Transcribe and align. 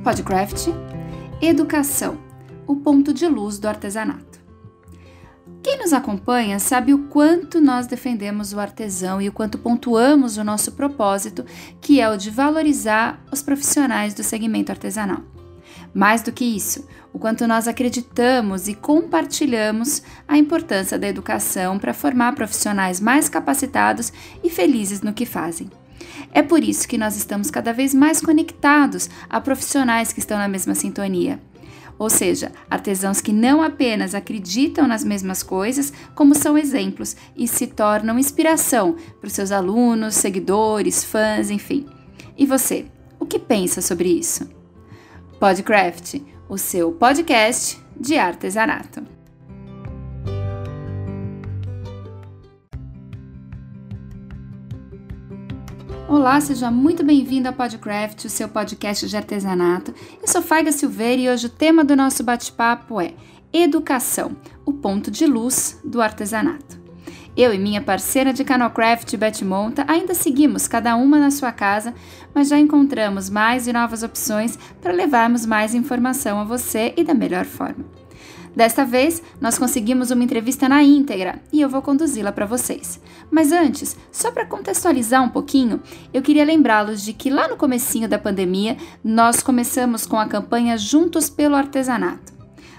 Podcraft, 0.00 0.68
Educação, 1.40 2.18
o 2.66 2.74
ponto 2.74 3.14
de 3.14 3.28
luz 3.28 3.58
do 3.58 3.68
artesanato. 3.68 4.40
Quem 5.62 5.78
nos 5.78 5.92
acompanha 5.92 6.58
sabe 6.58 6.92
o 6.92 7.06
quanto 7.06 7.60
nós 7.60 7.86
defendemos 7.86 8.52
o 8.52 8.58
artesão 8.58 9.22
e 9.22 9.28
o 9.28 9.32
quanto 9.32 9.58
pontuamos 9.58 10.36
o 10.36 10.42
nosso 10.42 10.72
propósito, 10.72 11.44
que 11.80 12.00
é 12.00 12.10
o 12.10 12.16
de 12.16 12.30
valorizar 12.30 13.22
os 13.30 13.42
profissionais 13.42 14.12
do 14.12 14.24
segmento 14.24 14.72
artesanal. 14.72 15.20
Mais 15.94 16.20
do 16.20 16.32
que 16.32 16.44
isso, 16.44 16.84
o 17.12 17.18
quanto 17.18 17.46
nós 17.46 17.68
acreditamos 17.68 18.66
e 18.66 18.74
compartilhamos 18.74 20.02
a 20.26 20.36
importância 20.36 20.98
da 20.98 21.06
educação 21.06 21.78
para 21.78 21.94
formar 21.94 22.34
profissionais 22.34 22.98
mais 22.98 23.28
capacitados 23.28 24.12
e 24.42 24.50
felizes 24.50 25.00
no 25.00 25.12
que 25.12 25.26
fazem. 25.26 25.70
É 26.32 26.42
por 26.42 26.62
isso 26.62 26.88
que 26.88 26.98
nós 26.98 27.16
estamos 27.16 27.50
cada 27.50 27.72
vez 27.72 27.94
mais 27.94 28.20
conectados 28.20 29.08
a 29.28 29.40
profissionais 29.40 30.12
que 30.12 30.20
estão 30.20 30.38
na 30.38 30.48
mesma 30.48 30.74
sintonia. 30.74 31.40
Ou 31.98 32.10
seja, 32.10 32.50
artesãos 32.68 33.20
que 33.20 33.32
não 33.32 33.62
apenas 33.62 34.14
acreditam 34.14 34.88
nas 34.88 35.04
mesmas 35.04 35.42
coisas, 35.42 35.92
como 36.14 36.34
são 36.34 36.58
exemplos 36.58 37.16
e 37.36 37.46
se 37.46 37.66
tornam 37.66 38.18
inspiração 38.18 38.96
para 39.20 39.28
os 39.28 39.32
seus 39.32 39.52
alunos, 39.52 40.14
seguidores, 40.14 41.04
fãs, 41.04 41.50
enfim. 41.50 41.86
E 42.36 42.46
você, 42.46 42.86
o 43.20 43.26
que 43.26 43.38
pensa 43.38 43.80
sobre 43.80 44.08
isso? 44.08 44.48
Podcraft, 45.38 46.20
o 46.48 46.58
seu 46.58 46.92
podcast 46.92 47.78
de 47.96 48.16
artesanato. 48.18 49.21
Olá, 56.12 56.38
seja 56.42 56.70
muito 56.70 57.02
bem-vindo 57.02 57.48
ao 57.48 57.54
Podcraft, 57.54 58.26
o 58.26 58.28
seu 58.28 58.46
podcast 58.46 59.08
de 59.08 59.16
artesanato. 59.16 59.94
Eu 60.20 60.28
sou 60.28 60.42
Faiga 60.42 60.70
Silveira 60.70 61.22
e 61.22 61.30
hoje 61.30 61.46
o 61.46 61.48
tema 61.48 61.82
do 61.82 61.96
nosso 61.96 62.22
bate-papo 62.22 63.00
é 63.00 63.14
Educação, 63.50 64.36
o 64.66 64.74
ponto 64.74 65.10
de 65.10 65.24
luz 65.24 65.80
do 65.82 66.02
artesanato. 66.02 66.78
Eu 67.34 67.54
e 67.54 67.58
minha 67.58 67.80
parceira 67.80 68.30
de 68.30 68.44
Canocraft, 68.44 69.16
Beth 69.16 69.42
Monta, 69.42 69.86
ainda 69.88 70.12
seguimos 70.12 70.68
cada 70.68 70.94
uma 70.96 71.18
na 71.18 71.30
sua 71.30 71.50
casa, 71.50 71.94
mas 72.34 72.50
já 72.50 72.58
encontramos 72.58 73.30
mais 73.30 73.66
e 73.66 73.72
novas 73.72 74.02
opções 74.02 74.58
para 74.82 74.92
levarmos 74.92 75.46
mais 75.46 75.74
informação 75.74 76.38
a 76.38 76.44
você 76.44 76.92
e 76.94 77.04
da 77.04 77.14
melhor 77.14 77.46
forma. 77.46 77.86
Desta 78.54 78.84
vez, 78.84 79.22
nós 79.40 79.58
conseguimos 79.58 80.10
uma 80.10 80.22
entrevista 80.22 80.68
na 80.68 80.82
íntegra 80.82 81.40
e 81.52 81.60
eu 81.60 81.68
vou 81.68 81.80
conduzi-la 81.80 82.32
para 82.32 82.44
vocês. 82.44 83.00
Mas 83.30 83.50
antes, 83.50 83.96
só 84.10 84.30
para 84.30 84.44
contextualizar 84.44 85.22
um 85.22 85.28
pouquinho, 85.28 85.80
eu 86.12 86.20
queria 86.20 86.44
lembrá-los 86.44 87.02
de 87.02 87.14
que 87.14 87.30
lá 87.30 87.48
no 87.48 87.56
comecinho 87.56 88.08
da 88.08 88.18
pandemia, 88.18 88.76
nós 89.02 89.42
começamos 89.42 90.06
com 90.06 90.18
a 90.18 90.26
campanha 90.26 90.76
Juntos 90.76 91.30
pelo 91.30 91.56
Artesanato. 91.56 92.32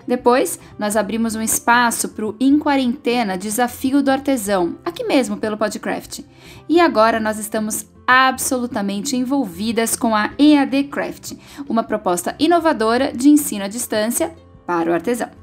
Depois, 0.08 0.60
nós 0.78 0.96
abrimos 0.96 1.34
um 1.34 1.42
espaço 1.42 2.10
para 2.10 2.26
o 2.26 2.36
Em 2.40 2.60
Quarentena 2.60 3.38
Desafio 3.38 4.04
do 4.04 4.12
Artesão, 4.12 4.76
aqui 4.84 5.04
mesmo 5.06 5.38
pelo 5.38 5.58
Podcraft. 5.58 6.20
E 6.68 6.80
agora 6.80 7.20
nós 7.20 7.40
estamos 7.40 7.86
absolutamente 8.06 9.16
envolvidas 9.16 9.96
com 9.96 10.14
a 10.14 10.32
EAD 10.38 10.84
Craft, 10.86 11.34
uma 11.68 11.84
proposta 11.84 12.36
inovadora 12.38 13.14
de 13.14 13.30
ensino 13.30 13.64
à 13.64 13.68
distância 13.68 14.36
para 14.68 14.92
o 14.92 14.94
artesão. 14.94 15.43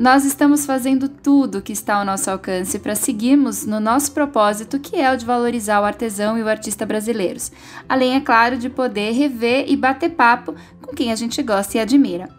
Nós 0.00 0.24
estamos 0.24 0.64
fazendo 0.64 1.10
tudo 1.10 1.58
o 1.58 1.62
que 1.62 1.74
está 1.74 1.96
ao 1.96 2.06
nosso 2.06 2.30
alcance 2.30 2.78
para 2.78 2.94
seguirmos 2.94 3.66
no 3.66 3.78
nosso 3.78 4.12
propósito, 4.12 4.80
que 4.80 4.96
é 4.96 5.12
o 5.12 5.16
de 5.18 5.26
valorizar 5.26 5.78
o 5.78 5.84
artesão 5.84 6.38
e 6.38 6.42
o 6.42 6.48
artista 6.48 6.86
brasileiros, 6.86 7.52
além, 7.86 8.14
é 8.14 8.20
claro, 8.22 8.56
de 8.56 8.70
poder 8.70 9.12
rever 9.12 9.66
e 9.68 9.76
bater 9.76 10.08
papo 10.12 10.54
com 10.80 10.96
quem 10.96 11.12
a 11.12 11.14
gente 11.14 11.42
gosta 11.42 11.76
e 11.76 11.80
admira. 11.82 12.30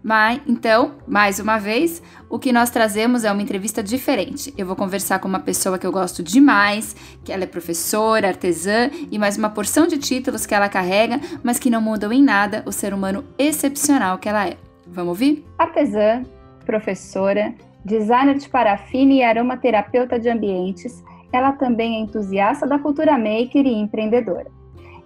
Mas, 0.00 0.42
então, 0.46 0.92
mais 1.04 1.40
uma 1.40 1.58
vez, 1.58 2.00
o 2.30 2.38
que 2.38 2.52
nós 2.52 2.70
trazemos 2.70 3.24
é 3.24 3.32
uma 3.32 3.42
entrevista 3.42 3.82
diferente. 3.82 4.54
Eu 4.56 4.64
vou 4.64 4.76
conversar 4.76 5.18
com 5.18 5.26
uma 5.26 5.40
pessoa 5.40 5.80
que 5.80 5.86
eu 5.86 5.90
gosto 5.90 6.22
demais, 6.22 6.94
que 7.24 7.32
ela 7.32 7.42
é 7.42 7.48
professora, 7.48 8.28
artesã 8.28 8.88
e 9.10 9.18
mais 9.18 9.36
uma 9.36 9.50
porção 9.50 9.88
de 9.88 9.98
títulos 9.98 10.46
que 10.46 10.54
ela 10.54 10.68
carrega, 10.68 11.20
mas 11.42 11.58
que 11.58 11.68
não 11.68 11.80
mudam 11.80 12.12
em 12.12 12.22
nada 12.22 12.62
o 12.64 12.70
ser 12.70 12.94
humano 12.94 13.24
excepcional 13.36 14.18
que 14.18 14.28
ela 14.28 14.46
é. 14.46 14.56
Vamos 14.86 15.08
ouvir? 15.08 15.44
Artesã, 15.58 16.22
professora, 16.62 17.54
designer 17.84 18.36
de 18.36 18.48
parafina 18.48 19.12
e 19.12 19.22
aromaterapeuta 19.22 20.18
de 20.18 20.28
ambientes, 20.28 21.02
ela 21.32 21.52
também 21.52 21.96
é 21.96 22.00
entusiasta 22.00 22.66
da 22.66 22.78
cultura 22.78 23.18
maker 23.18 23.66
e 23.66 23.74
empreendedora. 23.74 24.46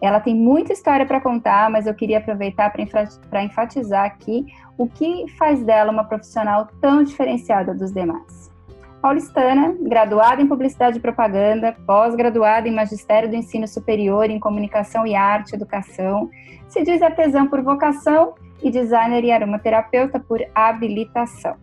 Ela 0.02 0.20
tem 0.20 0.34
muita 0.34 0.72
história 0.72 1.06
para 1.06 1.20
contar, 1.20 1.70
mas 1.70 1.86
eu 1.86 1.94
queria 1.94 2.18
aproveitar 2.18 2.70
para 2.70 3.42
enfatizar 3.42 4.04
aqui 4.04 4.44
o 4.76 4.86
que 4.86 5.26
faz 5.38 5.62
dela 5.62 5.90
uma 5.90 6.04
profissional 6.04 6.68
tão 6.80 7.02
diferenciada 7.02 7.72
dos 7.74 7.92
demais. 7.92 8.50
Paulistana, 9.00 9.74
graduada 9.80 10.42
em 10.42 10.46
Publicidade 10.46 10.98
e 10.98 11.00
Propaganda, 11.00 11.76
pós-graduada 11.86 12.68
em 12.68 12.74
Magistério 12.74 13.28
do 13.28 13.36
Ensino 13.36 13.66
Superior 13.66 14.28
em 14.28 14.40
Comunicação 14.40 15.06
e 15.06 15.14
Arte 15.14 15.52
e 15.52 15.54
Educação, 15.54 16.28
se 16.68 16.82
diz 16.82 17.00
artesã 17.00 17.46
por 17.46 17.62
vocação 17.62 18.34
e 18.62 18.70
designer 18.70 19.24
e 19.24 19.30
aromaterapeuta 19.30 20.18
por 20.18 20.40
habilitação. 20.54 21.56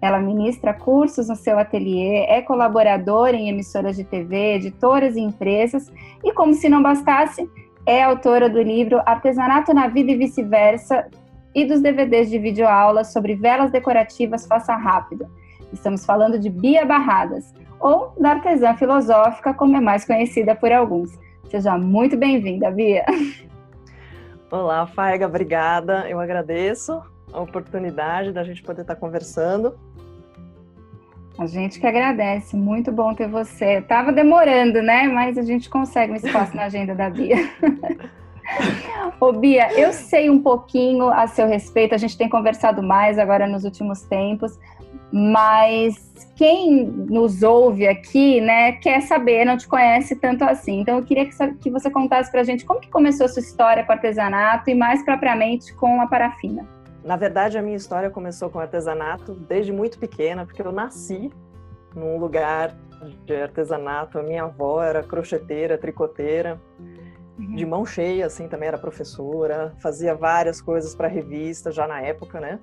Ela 0.00 0.20
ministra 0.20 0.72
cursos 0.72 1.28
no 1.28 1.34
seu 1.34 1.58
ateliê, 1.58 2.24
é 2.28 2.40
colaboradora 2.40 3.36
em 3.36 3.48
emissoras 3.48 3.96
de 3.96 4.04
TV, 4.04 4.54
editoras 4.54 5.16
e 5.16 5.20
empresas, 5.20 5.92
e 6.22 6.32
como 6.32 6.54
se 6.54 6.68
não 6.68 6.82
bastasse, 6.82 7.48
é 7.84 8.02
autora 8.02 8.48
do 8.48 8.62
livro 8.62 9.00
Artesanato 9.04 9.74
na 9.74 9.88
Vida 9.88 10.12
e 10.12 10.16
Vice-Versa 10.16 11.08
e 11.54 11.64
dos 11.64 11.80
DVDs 11.80 12.30
de 12.30 12.38
videoaulas 12.38 13.12
sobre 13.12 13.34
velas 13.34 13.72
decorativas 13.72 14.46
Faça 14.46 14.76
Rápido. 14.76 15.26
Estamos 15.72 16.04
falando 16.04 16.38
de 16.38 16.48
Bia 16.48 16.84
Barradas, 16.84 17.52
ou 17.80 18.12
da 18.20 18.30
artesã 18.30 18.74
filosófica, 18.74 19.54
como 19.54 19.76
é 19.76 19.80
mais 19.80 20.04
conhecida 20.04 20.54
por 20.54 20.72
alguns. 20.72 21.10
Seja 21.50 21.76
muito 21.78 22.16
bem-vinda, 22.16 22.70
Bia. 22.70 23.04
Olá, 24.50 24.86
Faiga, 24.86 25.26
obrigada. 25.26 26.08
Eu 26.08 26.18
agradeço 26.18 27.02
a 27.30 27.38
oportunidade 27.38 28.32
da 28.32 28.42
gente 28.42 28.62
poder 28.62 28.80
estar 28.80 28.96
conversando. 28.96 29.78
A 31.38 31.46
gente 31.46 31.78
que 31.78 31.86
agradece, 31.86 32.56
muito 32.56 32.90
bom 32.90 33.14
ter 33.14 33.28
você. 33.28 33.82
Tava 33.82 34.10
demorando, 34.10 34.80
né? 34.80 35.06
Mas 35.06 35.36
a 35.36 35.42
gente 35.42 35.68
consegue 35.68 36.12
um 36.12 36.16
espaço 36.16 36.56
na 36.56 36.64
agenda 36.64 36.94
da 36.94 37.10
Bia. 37.10 37.36
Ô 39.20 39.32
Bia, 39.34 39.70
eu 39.78 39.92
sei 39.92 40.30
um 40.30 40.42
pouquinho 40.42 41.10
a 41.10 41.26
seu 41.26 41.46
respeito, 41.46 41.94
a 41.94 41.98
gente 41.98 42.16
tem 42.16 42.26
conversado 42.26 42.82
mais 42.82 43.18
agora 43.18 43.46
nos 43.46 43.64
últimos 43.64 44.00
tempos, 44.00 44.58
mas 45.12 46.08
quem 46.36 46.84
nos 46.84 47.42
ouve 47.42 47.86
aqui, 47.86 48.40
né, 48.40 48.72
quer 48.72 49.00
saber, 49.02 49.44
não 49.44 49.56
te 49.56 49.66
conhece 49.66 50.14
tanto 50.16 50.44
assim. 50.44 50.80
Então 50.80 50.98
eu 50.98 51.04
queria 51.04 51.26
que 51.26 51.70
você 51.70 51.90
contasse 51.90 52.30
pra 52.30 52.44
gente 52.44 52.64
como 52.64 52.80
que 52.80 52.90
começou 52.90 53.26
a 53.26 53.28
sua 53.28 53.40
história 53.40 53.84
com 53.84 53.92
artesanato 53.92 54.70
e 54.70 54.74
mais 54.74 55.02
propriamente 55.04 55.74
com 55.74 56.00
a 56.00 56.06
parafina. 56.06 56.66
Na 57.04 57.16
verdade, 57.16 57.56
a 57.56 57.62
minha 57.62 57.76
história 57.76 58.10
começou 58.10 58.50
com 58.50 58.58
artesanato 58.58 59.34
desde 59.34 59.72
muito 59.72 59.98
pequena, 59.98 60.44
porque 60.44 60.60
eu 60.60 60.70
nasci 60.70 61.30
num 61.94 62.18
lugar 62.18 62.74
de 63.24 63.34
artesanato. 63.34 64.18
A 64.18 64.22
minha 64.22 64.44
avó 64.44 64.82
era 64.82 65.02
crocheteira, 65.02 65.78
tricoteira, 65.78 66.60
uhum. 67.38 67.54
de 67.54 67.64
mão 67.64 67.86
cheia, 67.86 68.26
assim, 68.26 68.46
também 68.46 68.68
era 68.68 68.76
professora, 68.76 69.72
fazia 69.80 70.14
várias 70.14 70.60
coisas 70.60 70.94
para 70.94 71.08
revista 71.08 71.72
já 71.72 71.86
na 71.86 72.00
época, 72.02 72.40
né? 72.40 72.58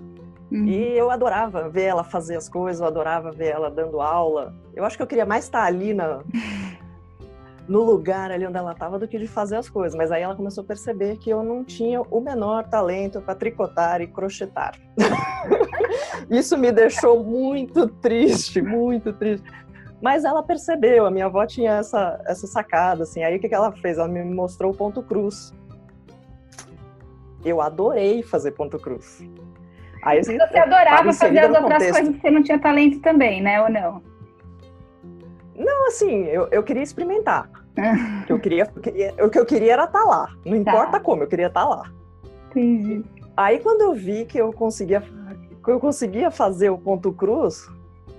Uhum. 0.52 0.66
E 0.66 0.98
eu 0.98 1.10
adorava 1.10 1.70
ver 1.70 1.84
ela 1.84 2.04
fazer 2.04 2.36
as 2.36 2.48
coisas, 2.48 2.80
eu 2.80 2.88
adorava 2.88 3.32
ver 3.32 3.48
ela 3.48 3.70
dando 3.70 4.00
aula. 4.00 4.54
Eu 4.76 4.86
acho 4.86 4.96
que 4.96 5.04
eu 5.04 5.08
queria 5.08 5.26
mais 5.26 5.46
estar 5.46 5.64
ali 5.64 5.94
na, 5.94 6.22
no 7.68 7.84
lugar 7.84 8.32
ali 8.32 8.46
onde 8.46 8.58
ela 8.58 8.72
estava 8.72 9.00
do 9.00 9.08
que 9.08 9.18
de 9.18 9.28
fazer 9.28 9.58
as 9.58 9.70
coisas. 9.70 9.98
Mas 9.98 10.12
aí 10.12 10.22
ela 10.22 10.36
começou 10.36 10.64
a 10.64 10.68
perceber 10.68 11.18
que 11.18 11.30
eu 11.30 11.44
não 11.44 11.64
tinha 11.64 12.02
o 12.02 12.22
menor 12.22 12.68
talento 12.68 13.22
para 13.22 13.36
tricotar 13.36 14.02
e 14.02 14.08
crochetar. 14.08 14.74
Isso 16.30 16.58
me 16.58 16.72
deixou 16.72 17.24
muito 17.24 17.88
triste, 17.88 18.62
muito 18.62 19.14
triste. 19.14 19.46
Mas 20.02 20.24
ela 20.24 20.44
percebeu, 20.44 21.06
a 21.06 21.12
minha 21.12 21.26
avó 21.26 21.46
tinha 21.46 21.74
essa, 21.74 22.22
essa 22.26 22.46
sacada, 22.46 23.04
assim. 23.04 23.24
Aí 23.24 23.38
o 23.38 23.40
que, 23.40 23.50
que 23.50 23.56
ela 23.56 23.72
fez? 23.72 23.98
Ela 23.98 24.08
me 24.08 24.24
mostrou 24.24 24.72
o 24.72 24.76
ponto 24.76 25.02
cruz. 25.02 25.54
Eu 27.44 27.62
adorei 27.62 28.22
fazer 28.22 28.52
ponto 28.52 28.78
cruz. 28.78 29.24
Aí, 30.06 30.20
assim, 30.20 30.38
você 30.38 30.60
adorava 30.60 31.12
fazer 31.12 31.40
as 31.40 31.48
outras 31.48 31.64
contexto. 31.64 31.92
coisas 31.94 32.16
que 32.16 32.22
você 32.22 32.30
não 32.30 32.44
tinha 32.44 32.60
talento 32.60 33.00
também, 33.00 33.42
né? 33.42 33.60
Ou 33.64 33.70
não? 33.70 34.04
Não, 35.58 35.88
assim, 35.88 36.26
eu, 36.26 36.48
eu 36.52 36.62
queria 36.62 36.84
experimentar. 36.84 37.50
o, 38.22 38.26
que 38.26 38.32
eu 38.32 38.40
queria, 38.40 38.72
eu 38.76 38.82
queria, 38.82 39.14
o 39.26 39.30
que 39.30 39.40
eu 39.40 39.46
queria 39.46 39.74
era 39.74 39.86
estar 39.86 40.00
tá 40.00 40.06
lá. 40.06 40.30
Não 40.46 40.64
tá. 40.64 40.72
importa 40.72 41.00
como, 41.00 41.24
eu 41.24 41.28
queria 41.28 41.48
estar 41.48 41.64
tá 41.64 41.68
lá. 41.68 41.92
Entendi. 42.52 43.04
Aí 43.36 43.60
quando 43.60 43.82
eu 43.82 43.94
vi 43.94 44.26
que 44.26 44.38
eu 44.38 44.54
conseguia, 44.54 45.02
que 45.02 45.72
eu 45.72 45.80
conseguia 45.80 46.30
fazer 46.30 46.70
o 46.70 46.78
ponto 46.78 47.12
cruz, 47.12 47.68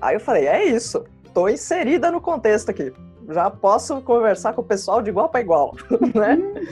aí 0.01 0.17
eu 0.17 0.21
falei, 0.21 0.47
é 0.47 0.65
isso, 0.65 1.05
tô 1.33 1.49
inserida 1.49 2.11
no 2.11 2.21
contexto 2.21 2.71
aqui. 2.71 2.93
Já 3.29 3.49
posso 3.49 4.03
conversar 4.03 4.53
com 4.55 4.61
o 4.61 4.65
pessoal 4.65 5.01
de 5.01 5.11
igual 5.11 5.29
para 5.29 5.41
igual, 5.41 5.75
né? 6.15 6.35
Uhum. 6.35 6.67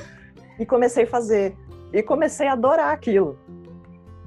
e 0.58 0.66
comecei 0.66 1.04
a 1.04 1.06
fazer 1.06 1.56
e 1.92 2.02
comecei 2.02 2.48
a 2.48 2.52
adorar 2.52 2.92
aquilo. 2.92 3.38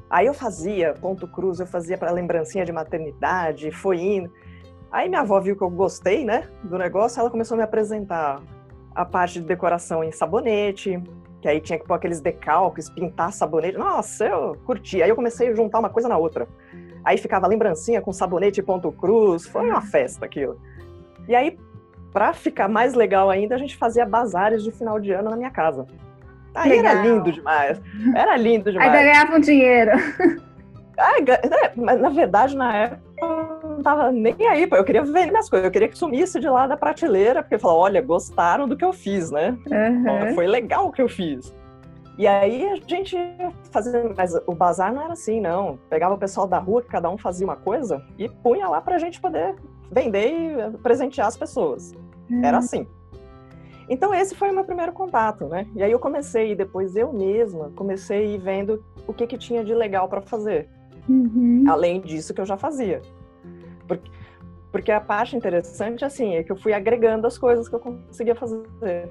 Aí 0.10 0.26
eu 0.26 0.34
fazia 0.34 0.94
ponto 0.94 1.28
cruz, 1.28 1.60
eu 1.60 1.68
fazia 1.68 1.98
para 1.98 2.12
lembrancinha 2.12 2.66
de 2.66 2.72
maternidade, 2.72 3.72
foi 3.72 4.00
indo. 4.00 4.32
Aí 4.92 5.10
minha 5.10 5.22
avó 5.22 5.40
viu 5.40 5.56
que 5.56 5.62
eu 5.62 5.70
gostei, 5.70 6.24
né, 6.24 6.50
do 6.64 6.78
negócio, 6.78 7.20
ela 7.20 7.30
começou 7.30 7.56
a 7.56 7.58
me 7.58 7.64
apresentar 7.64 8.42
a 8.96 9.06
parte 9.06 9.40
de 9.40 9.46
decoração 9.46 10.04
em 10.04 10.12
sabonete, 10.12 11.02
que 11.42 11.48
aí 11.48 11.60
tinha 11.60 11.78
que 11.78 11.86
pôr 11.86 11.94
aqueles 11.94 12.20
decalques, 12.22 12.90
pintar 12.90 13.32
sabonete. 13.32 13.78
Nossa, 13.78 14.26
eu 14.26 14.58
curti. 14.66 15.04
Aí 15.04 15.10
eu 15.10 15.16
comecei 15.16 15.50
a 15.50 15.54
juntar 15.54 15.80
uma 15.80 15.90
coisa 15.90 16.08
na 16.08 16.18
outra. 16.18 16.48
Aí 17.04 17.18
ficava 17.18 17.48
lembrancinha 17.48 18.02
com 18.02 18.12
sabonete 18.12 18.64
ponto 18.64 18.92
cruz, 18.92 19.46
foi 19.46 19.70
uma 19.70 19.82
festa 19.82 20.26
aquilo. 20.26 20.60
E 21.28 21.36
aí, 21.36 21.60
para 22.12 22.34
ficar 22.34 22.68
mais 22.68 22.94
legal 22.96 23.30
ainda, 23.30 23.56
a 23.56 23.58
gente 23.58 23.78
fazia 23.78 24.06
bazares 24.06 24.64
de 24.64 24.72
final 24.72 25.00
de 25.00 25.12
ano 25.12 25.30
na 25.30 25.36
minha 25.36 25.52
casa. 25.52 25.86
Aí 26.58 26.70
Legal. 26.70 26.92
era 26.92 27.02
lindo 27.04 27.32
demais. 27.32 27.82
Era 28.16 28.36
lindo 28.36 28.72
demais. 28.72 28.92
Ainda 28.92 29.04
ganhava 29.04 29.36
um 29.36 29.40
dinheiro. 29.40 29.92
É, 31.00 31.72
mas 31.76 32.02
na 32.02 32.10
verdade, 32.10 32.56
na 32.58 32.76
época, 32.76 33.02
eu 33.22 33.70
não 33.70 33.84
tava 33.84 34.12
nem 34.12 34.36
aí, 34.48 34.68
eu 34.70 34.84
queria 34.84 35.04
ver 35.04 35.28
minhas 35.28 35.48
coisas, 35.48 35.66
eu 35.66 35.72
queria 35.72 35.88
que 35.88 35.98
sumisse 35.98 36.40
de 36.40 36.50
lá 36.50 36.66
da 36.66 36.76
prateleira, 36.76 37.44
porque 37.44 37.60
falou, 37.60 37.82
olha, 37.82 38.02
gostaram 38.02 38.68
do 38.68 38.76
que 38.76 38.84
eu 38.84 38.92
fiz, 38.92 39.30
né? 39.30 39.56
Uhum. 39.70 40.34
Foi 40.34 40.48
legal 40.48 40.88
o 40.88 40.92
que 40.92 41.02
eu 41.02 41.08
fiz. 41.08 41.54
E 42.18 42.26
aí 42.26 42.68
a 42.68 42.76
gente 42.88 43.16
fazia, 43.72 44.12
mas 44.18 44.34
o 44.48 44.56
bazar 44.56 44.92
não 44.92 45.04
era 45.04 45.14
assim, 45.14 45.40
não. 45.40 45.78
Pegava 45.88 46.16
o 46.16 46.18
pessoal 46.18 46.48
da 46.48 46.58
rua, 46.58 46.82
que 46.82 46.88
cada 46.88 47.12
um 47.12 47.18
fazia 47.18 47.46
uma 47.46 47.58
coisa, 47.58 48.04
e 48.18 48.28
punha 48.28 48.68
lá 48.68 48.82
pra 48.82 48.98
gente 48.98 49.22
poder 49.22 49.54
vender 49.92 50.32
e 50.32 50.78
presentear 50.80 51.28
as 51.28 51.38
pessoas. 51.38 51.94
Uhum. 52.28 52.44
Era 52.44 52.58
assim. 52.58 52.88
Então 53.90 54.14
esse 54.14 54.36
foi 54.36 54.50
o 54.50 54.54
meu 54.54 54.66
primeiro 54.66 54.92
contato, 54.92 55.46
né? 55.46 55.66
E 55.76 55.82
aí 55.82 55.92
eu 55.92 56.00
comecei, 56.00 56.56
depois 56.56 56.96
eu 56.96 57.14
mesma 57.14 57.72
comecei 57.76 58.36
ir 58.36 58.38
vendo 58.38 58.84
o 59.08 59.14
que, 59.14 59.26
que 59.26 59.38
tinha 59.38 59.64
de 59.64 59.74
legal 59.74 60.10
para 60.10 60.22
fazer, 60.22 60.68
uhum. 61.08 61.64
além 61.68 62.02
disso 62.02 62.34
que 62.34 62.42
eu 62.42 62.46
já 62.46 62.58
fazia. 62.58 63.02
Porque, 63.88 64.12
porque 64.72 64.92
a 64.92 65.00
parte 65.00 65.36
interessante, 65.36 66.04
assim, 66.04 66.36
é 66.36 66.44
que 66.44 66.52
eu 66.52 66.58
fui 66.58 66.74
agregando 66.74 67.26
as 67.26 67.38
coisas 67.38 67.70
que 67.70 67.76
eu 67.76 67.80
conseguia 67.80 68.36
fazer. 68.36 69.10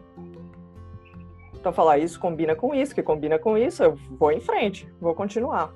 Então 1.54 1.72
falar 1.72 1.94
ah, 1.94 1.98
isso 1.98 2.20
combina 2.20 2.54
com 2.54 2.74
isso, 2.74 2.94
que 2.94 3.02
combina 3.02 3.38
com 3.38 3.58
isso, 3.58 3.82
eu 3.82 3.96
vou 4.18 4.30
em 4.30 4.40
frente, 4.40 4.88
vou 5.00 5.14
continuar. 5.14 5.72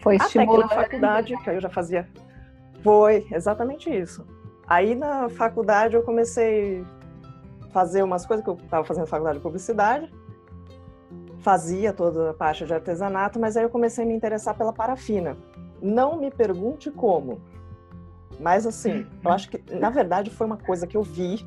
Foi 0.00 0.16
Até 0.16 0.46
que 0.46 0.56
na 0.56 0.68
faculdade, 0.68 1.36
que 1.38 1.50
eu 1.50 1.60
já 1.60 1.70
fazia. 1.70 2.06
Foi, 2.82 3.26
exatamente 3.32 3.88
isso. 3.88 4.26
Aí 4.66 4.94
na 4.94 5.28
faculdade 5.30 5.96
eu 5.96 6.02
comecei 6.02 6.84
fazer 7.70 8.02
umas 8.02 8.26
coisas 8.26 8.44
que 8.44 8.50
eu 8.50 8.54
estava 8.54 8.84
fazendo 8.84 9.06
faculdade 9.06 9.38
de 9.38 9.42
publicidade, 9.42 10.12
fazia 11.40 11.92
toda 11.92 12.30
a 12.30 12.34
parte 12.34 12.64
de 12.64 12.74
artesanato, 12.74 13.38
mas 13.38 13.56
aí 13.56 13.64
eu 13.64 13.70
comecei 13.70 14.04
a 14.04 14.06
me 14.06 14.14
interessar 14.14 14.56
pela 14.56 14.72
parafina. 14.72 15.36
Não 15.80 16.18
me 16.18 16.30
pergunte 16.30 16.90
como, 16.90 17.40
mas 18.40 18.66
assim, 18.66 19.06
eu 19.24 19.30
acho 19.30 19.48
que 19.48 19.62
na 19.74 19.90
verdade 19.90 20.30
foi 20.30 20.46
uma 20.46 20.56
coisa 20.56 20.86
que 20.86 20.96
eu 20.96 21.02
vi, 21.02 21.46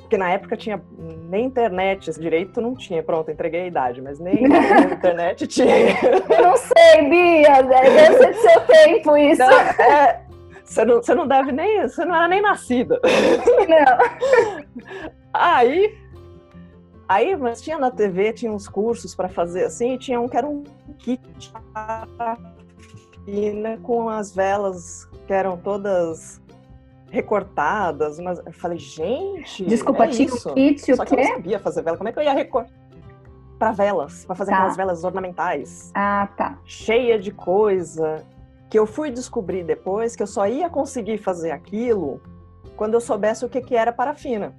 porque 0.00 0.18
na 0.18 0.30
época 0.30 0.56
tinha 0.56 0.82
nem 1.28 1.46
internet 1.46 2.10
direito, 2.18 2.60
não 2.60 2.74
tinha. 2.74 3.02
Pronto, 3.02 3.30
entreguei 3.30 3.62
a 3.62 3.66
idade, 3.66 4.02
mas 4.02 4.18
nem 4.18 4.42
internet 4.92 5.46
tinha. 5.46 5.74
Eu 6.28 6.42
não 6.42 6.56
sei, 6.56 7.08
Bia, 7.08 7.62
deve 7.62 8.18
ser 8.18 8.32
do 8.32 8.40
seu 8.40 8.60
tempo 8.62 9.16
isso. 9.16 9.40
Não, 9.40 9.50
é, 9.52 10.20
você 10.64 10.84
não, 10.84 10.96
você 10.96 11.14
não 11.14 11.28
deve 11.28 11.52
nem. 11.52 11.82
Você 11.82 12.04
não 12.04 12.16
era 12.16 12.26
nem 12.26 12.42
nascida. 12.42 13.00
Não. 13.68 15.10
Aí. 15.32 15.98
Aí, 17.08 17.34
mas 17.36 17.60
tinha 17.60 17.78
na 17.78 17.90
TV, 17.90 18.32
tinha 18.32 18.52
uns 18.52 18.68
cursos 18.68 19.14
para 19.14 19.28
fazer 19.28 19.64
assim, 19.64 19.94
e 19.94 19.98
tinha 19.98 20.20
um 20.20 20.28
que 20.28 20.36
era 20.36 20.46
um 20.46 20.62
kit 20.98 21.20
fina 23.24 23.78
com 23.82 24.08
as 24.08 24.32
velas 24.32 25.08
que 25.26 25.32
eram 25.32 25.56
todas 25.56 26.40
recortadas, 27.10 28.20
mas 28.20 28.40
eu 28.44 28.52
falei, 28.52 28.78
gente, 28.78 29.64
desculpa, 29.64 30.04
é 30.04 30.08
tinha 30.08 30.28
isso. 30.28 30.50
um 30.50 30.54
kit, 30.54 30.94
Só 30.94 31.02
o 31.02 31.06
quê? 31.06 31.16
que 31.16 31.20
eu 31.20 31.24
não 31.24 31.34
sabia 31.34 31.58
fazer 31.58 31.82
vela. 31.82 31.96
Como 31.96 32.08
é 32.08 32.12
que 32.12 32.18
eu 32.18 32.22
ia 32.22 32.32
recortar? 32.32 32.72
Para 33.58 33.72
velas, 33.72 34.24
para 34.24 34.36
fazer 34.36 34.52
tá. 34.52 34.56
aquelas 34.56 34.76
velas 34.76 35.04
ornamentais. 35.04 35.90
Ah, 35.94 36.28
tá. 36.36 36.58
Cheia 36.64 37.18
de 37.18 37.30
coisa 37.30 38.24
que 38.70 38.78
eu 38.78 38.86
fui 38.86 39.10
descobrir 39.10 39.64
depois 39.64 40.16
que 40.16 40.22
eu 40.22 40.26
só 40.26 40.46
ia 40.46 40.70
conseguir 40.70 41.18
fazer 41.18 41.50
aquilo 41.50 42.22
quando 42.76 42.94
eu 42.94 43.00
soubesse 43.00 43.44
o 43.44 43.48
que, 43.48 43.60
que 43.60 43.74
era 43.74 43.92
parafina. 43.92 44.54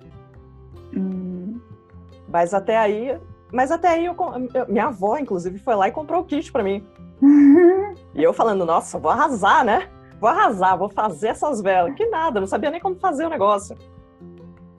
Mas 2.32 2.54
até 2.54 2.78
aí, 2.78 3.20
mas 3.52 3.72
até 3.72 3.90
aí 3.90 4.06
eu, 4.06 4.16
minha 4.68 4.88
avó 4.88 5.18
inclusive 5.18 5.60
foi 5.60 5.76
lá 5.76 5.88
e 5.88 5.92
comprou 5.92 6.22
o 6.22 6.26
kit 6.26 6.52
para 6.52 6.64
mim. 6.64 6.86
e 8.16 8.24
eu 8.24 8.34
falando, 8.34 8.66
nossa, 8.66 8.98
vou 8.98 9.12
arrasar, 9.12 9.66
né? 9.66 9.90
Vou 10.20 10.30
arrasar, 10.30 10.78
vou 10.78 10.90
fazer 10.90 11.30
essas 11.30 11.62
velas. 11.62 11.96
Que 11.96 12.06
nada, 12.08 12.40
não 12.40 12.48
sabia 12.48 12.70
nem 12.70 12.80
como 12.80 12.96
fazer 12.96 13.26
o 13.26 13.30
negócio. 13.30 13.76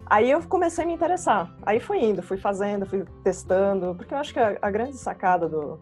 Aí 0.07 0.31
eu 0.31 0.43
comecei 0.43 0.85
a 0.85 0.87
me 0.87 0.93
interessar. 0.93 1.55
Aí 1.65 1.81
fui 1.81 1.99
indo, 2.05 2.23
fui 2.23 2.37
fazendo, 2.37 2.87
fui 2.87 3.05
testando, 3.25 3.95
porque 3.95 4.13
eu 4.15 4.19
acho 4.19 4.33
que 4.33 4.39
a, 4.39 4.57
a 4.61 4.71
grande 4.71 4.97
sacada 4.97 5.49
do, 5.49 5.81